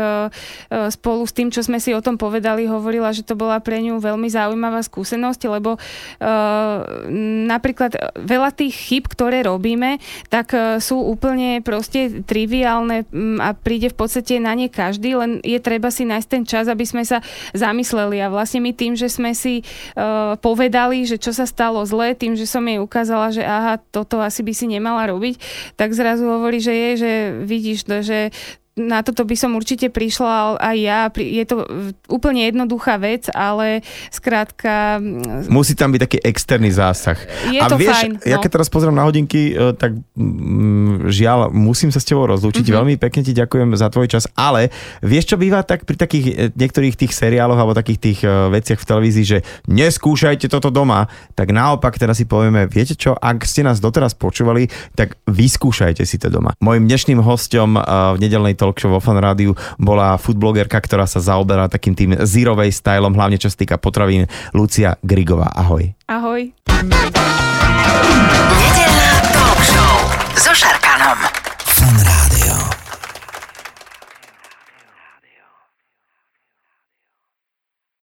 spolu 0.69 1.23
s 1.23 1.33
tým, 1.33 1.49
čo 1.53 1.63
sme 1.63 1.76
sme 1.77 1.93
si 1.93 1.93
o 1.93 2.01
tom 2.01 2.17
povedali, 2.17 2.65
hovorila, 2.65 3.13
že 3.13 3.21
to 3.21 3.37
bola 3.37 3.61
pre 3.61 3.77
ňu 3.85 4.01
veľmi 4.01 4.25
zaujímavá 4.33 4.81
skúsenosť, 4.81 5.45
lebo 5.45 5.77
uh, 5.77 6.77
napríklad 7.45 8.17
veľa 8.17 8.49
tých 8.49 8.73
chyb, 8.73 9.05
ktoré 9.05 9.45
robíme, 9.45 10.01
tak 10.33 10.57
uh, 10.57 10.81
sú 10.81 10.97
úplne 10.97 11.61
proste 11.61 12.25
triviálne 12.25 13.05
um, 13.13 13.37
a 13.37 13.53
príde 13.53 13.93
v 13.93 13.97
podstate 14.01 14.41
na 14.41 14.57
ne 14.57 14.73
každý, 14.73 15.13
len 15.13 15.37
je 15.45 15.61
treba 15.61 15.93
si 15.93 16.09
nájsť 16.09 16.27
ten 16.33 16.43
čas, 16.49 16.65
aby 16.65 16.81
sme 16.81 17.05
sa 17.05 17.21
zamysleli. 17.53 18.25
A 18.25 18.33
vlastne 18.33 18.57
my 18.57 18.73
tým, 18.73 18.97
že 18.97 19.13
sme 19.13 19.37
si 19.37 19.61
uh, 19.61 20.33
povedali, 20.41 21.05
že 21.05 21.21
čo 21.21 21.29
sa 21.29 21.45
stalo 21.45 21.85
zle, 21.85 22.17
tým, 22.17 22.33
že 22.33 22.49
som 22.49 22.65
jej 22.65 22.81
ukázala, 22.81 23.29
že 23.29 23.45
aha, 23.45 23.77
toto 23.93 24.17
asi 24.17 24.41
by 24.41 24.53
si 24.57 24.65
nemala 24.65 25.05
robiť, 25.13 25.37
tak 25.77 25.93
zrazu 25.93 26.25
hovorí, 26.25 26.57
že 26.57 26.73
je, 26.73 26.89
že 26.97 27.11
vidíš, 27.45 27.85
že 28.01 28.33
na 28.77 29.01
toto 29.01 29.25
by 29.25 29.33
som 29.33 29.57
určite 29.57 29.89
prišla 29.89 30.61
aj 30.61 30.77
ja. 30.77 30.99
Je 31.17 31.43
to 31.49 31.65
úplne 32.07 32.45
jednoduchá 32.45 33.01
vec, 33.01 33.25
ale 33.33 33.81
skrátka... 34.13 35.01
Musí 35.49 35.73
tam 35.73 35.89
byť 35.89 36.01
taký 36.05 36.17
externý 36.21 36.69
zásah. 36.69 37.17
Je 37.49 37.57
a 37.57 37.65
to 37.65 37.81
vieš, 37.81 37.97
fajn. 37.97 38.11
No. 38.21 38.29
Ja 38.29 38.37
keď 38.37 38.61
teraz 38.61 38.69
pozriem 38.69 38.93
na 38.93 39.03
hodinky, 39.09 39.57
e, 39.57 39.73
tak 39.73 39.97
mm, 40.13 41.09
žiaľ, 41.09 41.49
musím 41.49 41.89
sa 41.89 41.97
s 41.97 42.05
tebou 42.05 42.29
rozlúčiť. 42.29 42.61
Mm-hmm. 42.61 42.77
Veľmi 42.77 42.95
pekne 43.01 43.21
ti 43.25 43.33
ďakujem 43.33 43.73
za 43.73 43.89
tvoj 43.89 44.07
čas, 44.07 44.29
ale 44.37 44.69
vieš, 45.01 45.33
čo 45.33 45.41
býva 45.41 45.65
tak 45.65 45.89
pri 45.89 45.97
takých 45.97 46.25
e, 46.29 46.33
niektorých 46.53 46.93
tých 46.93 47.17
seriáloch 47.17 47.57
alebo 47.57 47.73
takých 47.73 47.99
tých 47.99 48.19
e, 48.21 48.53
veciach 48.53 48.77
v 48.77 48.85
televízii, 48.85 49.25
že 49.25 49.39
neskúšajte 49.65 50.45
toto 50.53 50.69
doma, 50.69 51.09
tak 51.33 51.49
naopak 51.49 51.97
teraz 51.97 52.21
si 52.21 52.29
povieme, 52.29 52.69
viete 52.69 52.93
čo, 52.93 53.17
ak 53.17 53.41
ste 53.41 53.65
nás 53.65 53.81
doteraz 53.81 54.13
počúvali, 54.13 54.69
tak 54.93 55.17
vyskúšajte 55.25 56.05
si 56.05 56.21
to 56.21 56.29
doma. 56.29 56.53
Mojím 56.61 56.85
dnešným 56.85 57.19
hostom 57.25 57.73
v 57.77 58.17
nedelnej 58.21 58.53
talk 58.67 58.83
show 58.83 58.91
vo 58.91 58.99
Fan 58.99 59.15
Rádiu 59.23 59.55
bola 59.79 60.19
foodblogerka, 60.19 60.75
ktorá 60.83 61.07
sa 61.07 61.23
zaoberá 61.23 61.71
takým 61.71 61.95
tým 61.95 62.19
zírovej 62.19 62.75
stylom, 62.75 63.15
hlavne 63.15 63.39
čo 63.39 63.47
sa 63.47 63.55
týka 63.55 63.79
potravín, 63.79 64.27
Lucia 64.51 64.99
Grigová. 64.99 65.47
Ahoj. 65.55 65.95
Ahoj. 66.11 66.51
Nedelná 68.59 69.11
talk 69.31 69.59
show 69.63 69.95
so 70.35 70.51
Šarkanom. 70.51 71.19
Fan 71.63 72.16